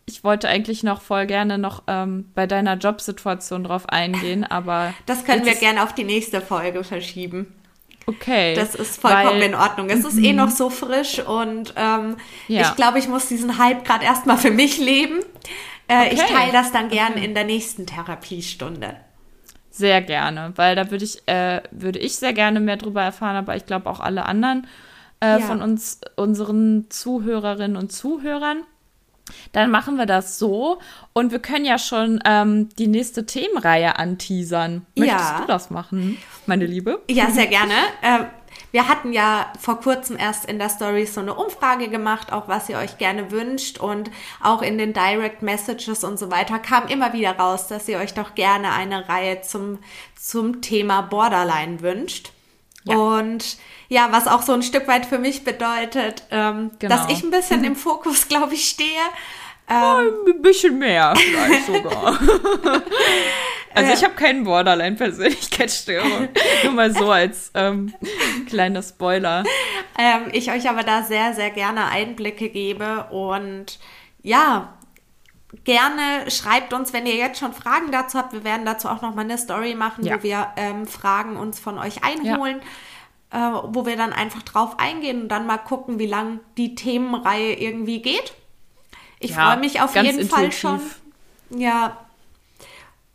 ich 0.04 0.22
wollte 0.22 0.48
eigentlich 0.48 0.82
noch 0.82 1.00
voll 1.00 1.26
gerne 1.26 1.56
noch 1.56 1.82
ähm, 1.86 2.26
bei 2.34 2.46
deiner 2.46 2.74
Jobsituation 2.74 3.64
drauf 3.64 3.88
eingehen, 3.88 4.44
aber. 4.48 4.92
Das 5.06 5.24
können 5.24 5.46
wir 5.46 5.54
gerne 5.54 5.82
auf 5.82 5.94
die 5.94 6.04
nächste 6.04 6.42
Folge 6.42 6.84
verschieben. 6.84 7.52
Okay. 8.08 8.54
Das 8.54 8.76
ist 8.76 9.00
vollkommen 9.00 9.40
weil, 9.40 9.42
in 9.42 9.54
Ordnung. 9.54 9.90
Es 9.90 10.04
ist 10.04 10.18
eh 10.18 10.32
noch 10.32 10.50
so 10.50 10.70
frisch 10.70 11.18
und 11.18 11.74
ähm, 11.76 12.16
ja. 12.46 12.62
ich 12.62 12.76
glaube, 12.76 13.00
ich 13.00 13.08
muss 13.08 13.26
diesen 13.26 13.58
Hype 13.58 13.84
gerade 13.84 14.04
erstmal 14.04 14.38
für 14.38 14.52
mich 14.52 14.78
leben. 14.78 15.24
Äh, 15.88 16.06
okay. 16.06 16.14
Ich 16.14 16.22
teile 16.22 16.52
das 16.52 16.72
dann 16.72 16.88
gerne 16.88 17.24
in 17.24 17.34
der 17.34 17.44
nächsten 17.44 17.86
Therapiestunde. 17.86 18.96
Sehr 19.70 20.00
gerne, 20.00 20.52
weil 20.56 20.74
da 20.74 20.90
würde 20.90 21.04
ich, 21.04 21.26
äh, 21.28 21.60
würde 21.70 21.98
ich 21.98 22.16
sehr 22.16 22.32
gerne 22.32 22.60
mehr 22.60 22.78
drüber 22.78 23.02
erfahren, 23.02 23.36
aber 23.36 23.56
ich 23.56 23.66
glaube 23.66 23.90
auch 23.90 24.00
alle 24.00 24.24
anderen 24.24 24.66
äh, 25.20 25.38
ja. 25.38 25.40
von 25.40 25.60
uns, 25.60 26.00
unseren 26.16 26.86
Zuhörerinnen 26.88 27.76
und 27.76 27.92
Zuhörern. 27.92 28.62
Dann 29.52 29.70
machen 29.70 29.96
wir 29.96 30.06
das 30.06 30.38
so 30.38 30.78
und 31.12 31.32
wir 31.32 31.40
können 31.40 31.64
ja 31.64 31.78
schon 31.78 32.20
ähm, 32.24 32.68
die 32.78 32.86
nächste 32.86 33.26
Themenreihe 33.26 33.98
anteasern. 33.98 34.86
Möchtest 34.96 35.30
ja. 35.30 35.40
du 35.40 35.46
das 35.46 35.68
machen, 35.68 36.16
meine 36.46 36.64
Liebe? 36.64 37.02
Ja, 37.10 37.30
sehr 37.30 37.48
gerne. 37.48 37.74
Wir 38.76 38.88
hatten 38.88 39.14
ja 39.14 39.50
vor 39.58 39.80
kurzem 39.80 40.18
erst 40.18 40.44
in 40.44 40.58
der 40.58 40.68
Story 40.68 41.06
so 41.06 41.22
eine 41.22 41.32
Umfrage 41.32 41.88
gemacht, 41.88 42.30
auch 42.30 42.46
was 42.46 42.68
ihr 42.68 42.76
euch 42.76 42.98
gerne 42.98 43.30
wünscht 43.30 43.78
und 43.78 44.10
auch 44.42 44.60
in 44.60 44.76
den 44.76 44.92
Direct 44.92 45.40
Messages 45.40 46.04
und 46.04 46.18
so 46.18 46.30
weiter 46.30 46.58
kam 46.58 46.86
immer 46.88 47.14
wieder 47.14 47.38
raus, 47.38 47.68
dass 47.68 47.88
ihr 47.88 47.96
euch 47.96 48.12
doch 48.12 48.34
gerne 48.34 48.74
eine 48.74 49.08
Reihe 49.08 49.40
zum, 49.40 49.78
zum 50.14 50.60
Thema 50.60 51.00
Borderline 51.00 51.80
wünscht. 51.80 52.32
Ja. 52.84 52.96
Und 52.96 53.56
ja, 53.88 54.08
was 54.10 54.28
auch 54.28 54.42
so 54.42 54.52
ein 54.52 54.62
Stück 54.62 54.86
weit 54.88 55.06
für 55.06 55.18
mich 55.18 55.42
bedeutet, 55.42 56.24
ähm, 56.30 56.70
genau. 56.78 56.94
dass 56.94 57.10
ich 57.10 57.24
ein 57.24 57.30
bisschen 57.30 57.64
im 57.64 57.76
Fokus, 57.76 58.28
glaube 58.28 58.52
ich, 58.52 58.68
stehe. 58.68 59.00
Ähm, 59.68 60.12
ein 60.28 60.42
bisschen 60.42 60.78
mehr 60.78 61.14
vielleicht 61.16 61.66
sogar. 61.66 62.18
also 63.74 63.92
ich 63.92 64.04
habe 64.04 64.14
keinen 64.14 64.44
Borderline-Persönlichkeitsstörung. 64.44 66.28
Nur 66.64 66.72
mal 66.72 66.92
so 66.92 67.10
als 67.10 67.50
ähm, 67.54 67.92
kleiner 68.48 68.82
Spoiler. 68.82 69.42
Ähm, 69.98 70.28
ich 70.32 70.52
euch 70.52 70.68
aber 70.68 70.84
da 70.84 71.02
sehr, 71.02 71.34
sehr 71.34 71.50
gerne 71.50 71.86
Einblicke 71.86 72.48
gebe 72.48 73.08
und 73.10 73.80
ja, 74.22 74.76
gerne 75.64 76.30
schreibt 76.30 76.72
uns, 76.72 76.92
wenn 76.92 77.06
ihr 77.06 77.16
jetzt 77.16 77.40
schon 77.40 77.52
Fragen 77.52 77.90
dazu 77.90 78.18
habt. 78.18 78.32
Wir 78.32 78.44
werden 78.44 78.66
dazu 78.66 78.88
auch 78.88 79.02
noch 79.02 79.14
mal 79.14 79.22
eine 79.22 79.38
Story 79.38 79.74
machen, 79.74 80.04
ja. 80.04 80.16
wo 80.16 80.22
wir 80.22 80.48
ähm, 80.56 80.86
Fragen 80.86 81.36
uns 81.36 81.58
von 81.58 81.78
euch 81.78 82.04
einholen. 82.04 82.60
Ja. 82.60 82.66
Äh, 83.32 83.62
wo 83.64 83.84
wir 83.84 83.96
dann 83.96 84.12
einfach 84.12 84.42
drauf 84.42 84.78
eingehen 84.78 85.22
und 85.22 85.28
dann 85.28 85.46
mal 85.46 85.58
gucken, 85.58 85.98
wie 85.98 86.06
lang 86.06 86.38
die 86.56 86.76
Themenreihe 86.76 87.54
irgendwie 87.54 88.00
geht. 88.00 88.34
Ich 89.26 89.36
ja, 89.36 89.50
freue 89.50 89.60
mich 89.60 89.80
auf 89.80 89.94
jeden 89.94 90.20
intuitiv. 90.20 90.30
Fall 90.30 90.52
schon. 90.52 90.80
Ja. 91.50 91.96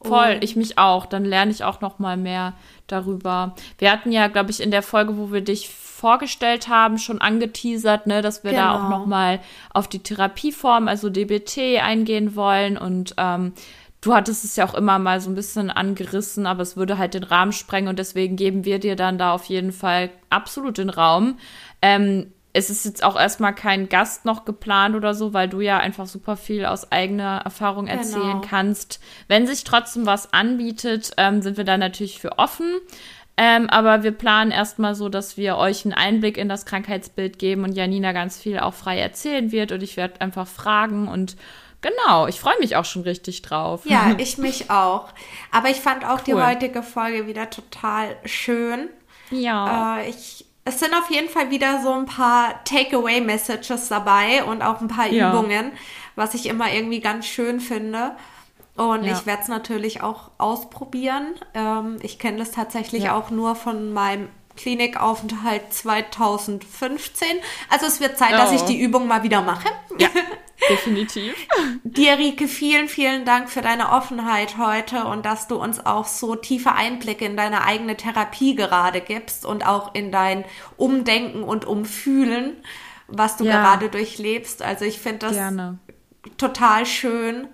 Voll, 0.03 0.39
ich 0.41 0.55
mich 0.55 0.77
auch. 0.77 1.05
Dann 1.05 1.25
lerne 1.25 1.51
ich 1.51 1.63
auch 1.63 1.81
noch 1.81 1.99
mal 1.99 2.17
mehr 2.17 2.53
darüber. 2.87 3.55
Wir 3.77 3.91
hatten 3.91 4.11
ja, 4.11 4.27
glaube 4.27 4.51
ich, 4.51 4.59
in 4.59 4.71
der 4.71 4.81
Folge, 4.81 5.17
wo 5.17 5.31
wir 5.31 5.41
dich 5.41 5.69
vorgestellt 5.69 6.67
haben, 6.67 6.97
schon 6.97 7.21
angeteasert, 7.21 8.07
ne, 8.07 8.21
dass 8.21 8.43
wir 8.43 8.51
genau. 8.51 8.63
da 8.63 8.71
auch 8.71 8.83
genau. 8.83 8.99
noch 8.99 9.05
mal 9.05 9.39
auf 9.71 9.87
die 9.87 9.99
Therapieform, 9.99 10.87
also 10.87 11.09
DBT, 11.09 11.79
eingehen 11.81 12.35
wollen 12.35 12.77
und 12.77 13.13
ähm, 13.17 13.53
Du 14.01 14.15
hattest 14.15 14.43
es 14.43 14.55
ja 14.55 14.65
auch 14.65 14.73
immer 14.73 14.97
mal 14.97 15.21
so 15.21 15.29
ein 15.29 15.35
bisschen 15.35 15.69
angerissen, 15.69 16.47
aber 16.47 16.63
es 16.63 16.75
würde 16.75 16.97
halt 16.97 17.13
den 17.13 17.23
Rahmen 17.23 17.51
sprengen 17.51 17.87
und 17.87 17.99
deswegen 17.99 18.35
geben 18.35 18.65
wir 18.65 18.79
dir 18.79 18.95
dann 18.95 19.19
da 19.19 19.31
auf 19.31 19.45
jeden 19.45 19.71
Fall 19.71 20.09
absolut 20.31 20.79
den 20.79 20.89
Raum. 20.89 21.37
Ähm, 21.83 22.33
es 22.53 22.69
ist 22.69 22.85
jetzt 22.85 23.03
auch 23.03 23.17
erstmal 23.17 23.55
kein 23.55 23.87
Gast 23.87 24.25
noch 24.25 24.45
geplant 24.45 24.95
oder 24.95 25.13
so, 25.13 25.33
weil 25.33 25.47
du 25.47 25.61
ja 25.61 25.77
einfach 25.77 26.05
super 26.05 26.35
viel 26.35 26.65
aus 26.65 26.91
eigener 26.91 27.41
Erfahrung 27.45 27.87
erzählen 27.87 28.41
genau. 28.41 28.47
kannst. 28.47 28.99
Wenn 29.27 29.47
sich 29.47 29.63
trotzdem 29.63 30.05
was 30.05 30.33
anbietet, 30.33 31.11
ähm, 31.17 31.41
sind 31.41 31.57
wir 31.57 31.63
da 31.63 31.77
natürlich 31.77 32.19
für 32.19 32.37
offen. 32.39 32.79
Ähm, 33.37 33.69
aber 33.69 34.03
wir 34.03 34.11
planen 34.11 34.51
erstmal 34.51 34.93
so, 34.93 35.07
dass 35.07 35.37
wir 35.37 35.57
euch 35.57 35.85
einen 35.85 35.93
Einblick 35.93 36.37
in 36.37 36.49
das 36.49 36.65
Krankheitsbild 36.65 37.39
geben 37.39 37.63
und 37.63 37.73
Janina 37.73 38.11
ganz 38.11 38.37
viel 38.37 38.59
auch 38.59 38.73
frei 38.73 38.99
erzählen 38.99 39.51
wird 39.51 39.71
und 39.71 39.81
ich 39.81 39.95
werde 39.95 40.19
einfach 40.19 40.47
fragen 40.47 41.07
und 41.07 41.37
genau, 41.79 42.27
ich 42.27 42.39
freue 42.39 42.59
mich 42.59 42.75
auch 42.75 42.85
schon 42.85 43.03
richtig 43.03 43.41
drauf. 43.41 43.85
Ja, 43.85 44.13
ich 44.17 44.37
mich 44.37 44.69
auch. 44.69 45.07
Aber 45.51 45.69
ich 45.69 45.77
fand 45.77 46.05
auch 46.05 46.19
cool. 46.19 46.23
die 46.27 46.33
heutige 46.33 46.83
Folge 46.83 47.25
wieder 47.25 47.49
total 47.49 48.15
schön. 48.25 48.89
Ja. 49.31 49.99
Äh, 49.99 50.09
ich, 50.09 50.45
es 50.63 50.79
sind 50.79 50.93
auf 50.93 51.09
jeden 51.09 51.29
Fall 51.29 51.49
wieder 51.49 51.81
so 51.81 51.91
ein 51.91 52.05
paar 52.05 52.63
Takeaway-Messages 52.65 53.89
dabei 53.89 54.43
und 54.43 54.61
auch 54.61 54.79
ein 54.81 54.87
paar 54.87 55.07
ja. 55.07 55.31
Übungen, 55.31 55.71
was 56.15 56.33
ich 56.33 56.45
immer 56.45 56.71
irgendwie 56.71 56.99
ganz 56.99 57.25
schön 57.25 57.59
finde. 57.59 58.15
Und 58.75 59.03
ja. 59.03 59.13
ich 59.13 59.25
werde 59.25 59.41
es 59.41 59.47
natürlich 59.47 60.01
auch 60.01 60.31
ausprobieren. 60.37 61.33
Ähm, 61.53 61.97
ich 62.01 62.19
kenne 62.19 62.37
das 62.37 62.51
tatsächlich 62.51 63.05
ja. 63.05 63.17
auch 63.17 63.31
nur 63.31 63.55
von 63.55 63.91
meinem 63.91 64.29
Klinikaufenthalt 64.55 65.73
2015. 65.73 67.27
Also 67.69 67.85
es 67.85 67.99
wird 67.99 68.17
Zeit, 68.17 68.33
oh. 68.33 68.37
dass 68.37 68.51
ich 68.51 68.61
oh. 68.61 68.67
die 68.67 68.79
Übung 68.79 69.07
mal 69.07 69.23
wieder 69.23 69.41
mache. 69.41 69.67
Ja, 69.97 70.09
definitiv. 70.69 71.35
Dir, 71.83 72.17
Rike, 72.17 72.47
vielen, 72.47 72.87
vielen 72.87 73.25
Dank 73.25 73.49
für 73.49 73.61
deine 73.61 73.89
Offenheit 73.91 74.57
heute 74.57 75.05
und 75.05 75.25
dass 75.25 75.47
du 75.47 75.55
uns 75.55 75.85
auch 75.85 76.05
so 76.05 76.35
tiefe 76.35 76.73
Einblicke 76.73 77.25
in 77.25 77.37
deine 77.37 77.63
eigene 77.63 77.97
Therapie 77.97 78.55
gerade 78.55 79.01
gibst 79.01 79.45
und 79.45 79.65
auch 79.65 79.93
in 79.93 80.11
dein 80.11 80.45
Umdenken 80.77 81.43
und 81.43 81.65
Umfühlen, 81.65 82.57
was 83.07 83.37
du 83.37 83.45
ja. 83.45 83.61
gerade 83.61 83.89
durchlebst. 83.89 84.61
Also 84.61 84.85
ich 84.85 84.99
finde 84.99 85.19
das 85.19 85.33
Gerne. 85.33 85.79
total 86.37 86.85
schön 86.85 87.47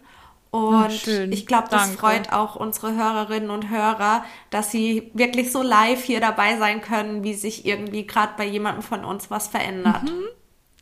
Und 0.58 0.92
schön. 0.94 1.32
ich 1.32 1.46
glaube, 1.46 1.68
das 1.70 1.84
Danke. 1.84 1.98
freut 1.98 2.34
auch 2.34 2.56
unsere 2.56 2.96
Hörerinnen 2.96 3.50
und 3.50 3.70
Hörer, 3.70 4.24
dass 4.50 4.72
sie 4.72 5.12
wirklich 5.14 5.52
so 5.52 5.62
live 5.62 6.04
hier 6.04 6.20
dabei 6.20 6.58
sein 6.58 6.82
können, 6.82 7.24
wie 7.24 7.34
sich 7.34 7.66
irgendwie 7.66 8.08
gerade 8.08 8.34
bei 8.38 8.46
jemandem 8.46 8.84
von 8.84 9.06
uns 9.06 9.30
was 9.30 9.48
verändert. 9.48 10.04
Mhm. 10.04 10.28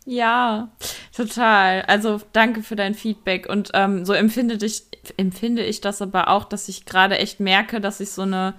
Ja, 0.06 0.70
total. 1.16 1.82
Also 1.84 2.22
danke 2.32 2.62
für 2.62 2.76
dein 2.76 2.94
Feedback. 2.94 3.50
Und 3.50 3.72
ähm, 3.74 4.06
so 4.06 4.14
empfinde 4.14 4.64
ich, 4.64 4.84
empfinde 5.18 5.64
ich 5.64 5.82
das 5.82 6.02
aber 6.02 6.28
auch, 6.28 6.46
dass 6.46 6.70
ich 6.70 6.86
gerade 6.86 7.18
echt 7.18 7.40
merke, 7.40 7.82
dass 7.82 8.00
ich 8.00 8.12
so 8.12 8.22
eine, 8.22 8.54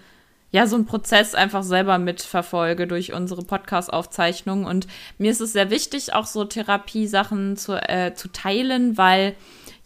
ja, 0.51 0.67
so 0.67 0.75
einen 0.75 0.87
Prozess 0.87 1.37
einfach 1.37 1.63
selber 1.63 1.99
mitverfolge 1.99 2.89
durch 2.89 3.13
unsere 3.13 3.45
Podcast-Aufzeichnungen. 3.45 4.65
Und 4.65 4.89
mir 5.19 5.31
ist 5.31 5.41
es 5.41 5.53
sehr 5.53 5.71
wichtig, 5.71 6.15
auch 6.15 6.27
so 6.27 6.45
Therapiesachen 6.45 7.57
zu, 7.57 7.75
äh, 7.75 8.15
zu 8.15 8.27
teilen, 8.33 8.99
weil 8.99 9.37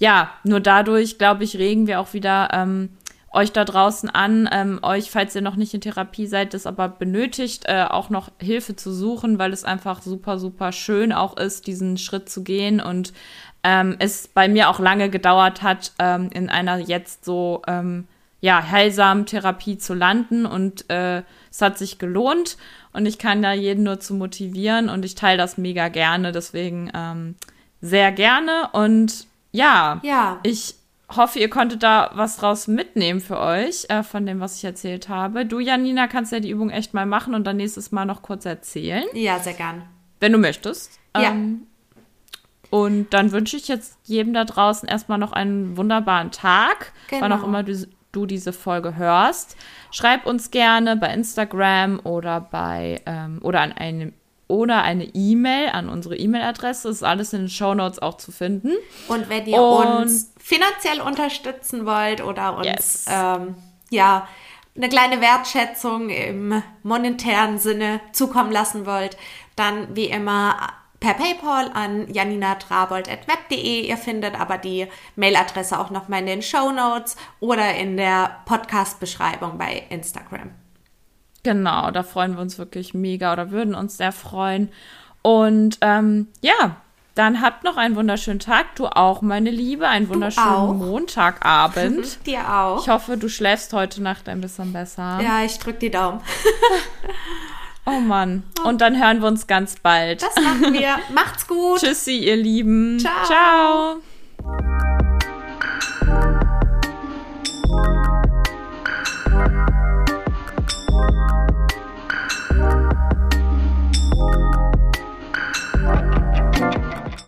ja, 0.00 0.30
nur 0.44 0.60
dadurch, 0.60 1.18
glaube 1.18 1.44
ich, 1.44 1.58
regen 1.58 1.86
wir 1.86 2.00
auch 2.00 2.14
wieder 2.14 2.48
ähm, 2.52 2.88
euch 3.32 3.52
da 3.52 3.64
draußen 3.64 4.08
an, 4.08 4.48
ähm, 4.50 4.80
euch, 4.82 5.10
falls 5.10 5.34
ihr 5.34 5.42
noch 5.42 5.56
nicht 5.56 5.74
in 5.74 5.82
Therapie 5.82 6.26
seid, 6.26 6.54
das 6.54 6.66
aber 6.66 6.88
benötigt, 6.88 7.64
äh, 7.66 7.84
auch 7.88 8.08
noch 8.08 8.30
Hilfe 8.40 8.74
zu 8.74 8.92
suchen, 8.92 9.38
weil 9.38 9.52
es 9.52 9.62
einfach 9.62 10.02
super, 10.02 10.38
super 10.38 10.72
schön 10.72 11.12
auch 11.12 11.36
ist, 11.36 11.66
diesen 11.66 11.98
Schritt 11.98 12.30
zu 12.30 12.42
gehen. 12.42 12.80
Und 12.80 13.12
ähm, 13.62 13.96
es 13.98 14.26
bei 14.26 14.48
mir 14.48 14.70
auch 14.70 14.80
lange 14.80 15.10
gedauert 15.10 15.62
hat, 15.62 15.92
ähm, 15.98 16.30
in 16.32 16.48
einer 16.48 16.78
jetzt 16.78 17.26
so 17.26 17.60
ähm, 17.68 18.08
ja 18.40 18.70
heilsamen 18.70 19.26
Therapie 19.26 19.76
zu 19.76 19.92
landen. 19.92 20.46
Und 20.46 20.88
äh, 20.90 21.22
es 21.50 21.60
hat 21.60 21.76
sich 21.76 21.98
gelohnt. 21.98 22.56
Und 22.94 23.04
ich 23.04 23.18
kann 23.18 23.42
da 23.42 23.52
jeden 23.52 23.84
nur 23.84 24.00
zu 24.00 24.14
motivieren. 24.14 24.88
Und 24.88 25.04
ich 25.04 25.14
teile 25.14 25.36
das 25.36 25.58
mega 25.58 25.88
gerne, 25.88 26.32
deswegen 26.32 26.90
ähm, 26.94 27.34
sehr 27.82 28.10
gerne. 28.12 28.70
Und 28.72 29.29
ja, 29.52 30.00
ja. 30.02 30.38
ich 30.42 30.74
hoffe, 31.16 31.38
ihr 31.38 31.50
konntet 31.50 31.82
da 31.82 32.10
was 32.14 32.36
draus 32.36 32.68
mitnehmen 32.68 33.20
für 33.20 33.38
euch, 33.38 33.86
äh, 33.88 34.02
von 34.02 34.26
dem, 34.26 34.40
was 34.40 34.56
ich 34.56 34.64
erzählt 34.64 35.08
habe. 35.08 35.44
Du, 35.44 35.58
Janina, 35.58 36.06
kannst 36.06 36.32
ja 36.32 36.40
die 36.40 36.50
Übung 36.50 36.70
echt 36.70 36.94
mal 36.94 37.06
machen 37.06 37.34
und 37.34 37.44
dann 37.44 37.56
nächstes 37.56 37.92
Mal 37.92 38.04
noch 38.04 38.22
kurz 38.22 38.44
erzählen. 38.44 39.04
Ja, 39.14 39.38
sehr 39.38 39.54
gern. 39.54 39.82
Wenn 40.20 40.32
du 40.32 40.38
möchtest. 40.38 40.98
Ja. 41.16 41.30
Ähm, 41.30 41.66
und 42.70 43.12
dann 43.12 43.32
wünsche 43.32 43.56
ich 43.56 43.66
jetzt 43.66 43.98
jedem 44.04 44.32
da 44.32 44.44
draußen 44.44 44.88
erstmal 44.88 45.18
noch 45.18 45.32
einen 45.32 45.76
wunderbaren 45.76 46.30
Tag, 46.30 46.92
genau. 47.08 47.22
wann 47.22 47.32
auch 47.32 47.42
immer 47.42 47.64
du, 47.64 47.86
du, 48.12 48.26
diese 48.26 48.52
Folge 48.52 48.96
hörst. 48.96 49.56
Schreib 49.90 50.24
uns 50.24 50.52
gerne 50.52 50.96
bei 50.96 51.12
Instagram 51.12 52.00
oder 52.04 52.40
bei 52.40 53.02
ähm, 53.06 53.40
oder 53.42 53.60
an 53.60 53.72
einem 53.72 54.12
oder 54.50 54.82
eine 54.82 55.04
E-Mail 55.04 55.70
an 55.70 55.88
unsere 55.88 56.16
E-Mail-Adresse. 56.16 56.88
Ist 56.88 57.02
alles 57.02 57.32
in 57.32 57.42
den 57.42 57.48
Show 57.48 57.74
Notes 57.74 58.00
auch 58.00 58.16
zu 58.16 58.32
finden. 58.32 58.72
Und 59.08 59.28
wenn 59.28 59.46
ihr 59.46 59.62
Und, 59.62 59.86
uns 59.86 60.32
finanziell 60.38 61.00
unterstützen 61.00 61.86
wollt 61.86 62.22
oder 62.22 62.58
uns 62.58 62.66
yes. 62.66 63.06
ähm, 63.08 63.54
ja 63.90 64.28
eine 64.76 64.88
kleine 64.88 65.20
Wertschätzung 65.20 66.10
im 66.10 66.62
monetären 66.82 67.58
Sinne 67.58 68.00
zukommen 68.12 68.52
lassen 68.52 68.86
wollt, 68.86 69.16
dann 69.56 69.94
wie 69.96 70.06
immer 70.06 70.56
per 71.00 71.14
PayPal 71.14 71.70
an 71.72 72.12
janinatrabold.web.de. 72.12 73.86
Ihr 73.86 73.96
findet 73.96 74.38
aber 74.38 74.58
die 74.58 74.86
Mailadresse 75.16 75.78
auch 75.78 75.90
nochmal 75.90 76.20
in 76.20 76.26
den 76.26 76.42
Show 76.42 76.70
Notes 76.70 77.16
oder 77.40 77.74
in 77.74 77.96
der 77.96 78.42
Podcast-Beschreibung 78.44 79.58
bei 79.58 79.84
Instagram. 79.88 80.50
Genau, 81.42 81.90
da 81.90 82.02
freuen 82.02 82.34
wir 82.34 82.40
uns 82.40 82.58
wirklich 82.58 82.94
mega 82.94 83.32
oder 83.32 83.50
würden 83.50 83.74
uns 83.74 83.96
sehr 83.96 84.12
freuen. 84.12 84.70
Und 85.22 85.78
ähm, 85.80 86.28
ja, 86.42 86.76
dann 87.14 87.42
habt 87.42 87.64
noch 87.64 87.76
einen 87.76 87.96
wunderschönen 87.96 88.40
Tag. 88.40 88.76
Du 88.76 88.86
auch, 88.86 89.20
meine 89.20 89.50
Liebe. 89.50 89.86
Einen 89.88 90.08
wunderschönen 90.08 90.78
Montagabend. 90.78 92.18
Dir 92.26 92.50
auch. 92.50 92.82
Ich 92.82 92.88
hoffe, 92.88 93.16
du 93.16 93.28
schläfst 93.28 93.72
heute 93.72 94.02
Nacht 94.02 94.28
ein 94.28 94.40
bisschen 94.40 94.72
besser. 94.72 95.20
Ja, 95.22 95.44
ich 95.44 95.58
drück 95.58 95.80
die 95.80 95.90
Daumen. 95.90 96.20
oh 97.86 98.00
Mann. 98.00 98.44
Und 98.64 98.80
dann 98.80 99.02
hören 99.02 99.20
wir 99.20 99.28
uns 99.28 99.46
ganz 99.46 99.76
bald. 99.76 100.22
Das 100.22 100.34
machen 100.36 100.72
wir. 100.72 100.98
Macht's 101.14 101.46
gut. 101.46 101.80
Tschüssi, 101.80 102.18
ihr 102.18 102.36
Lieben. 102.36 102.98
Ciao. 103.00 103.24
Ciao. 103.26 105.19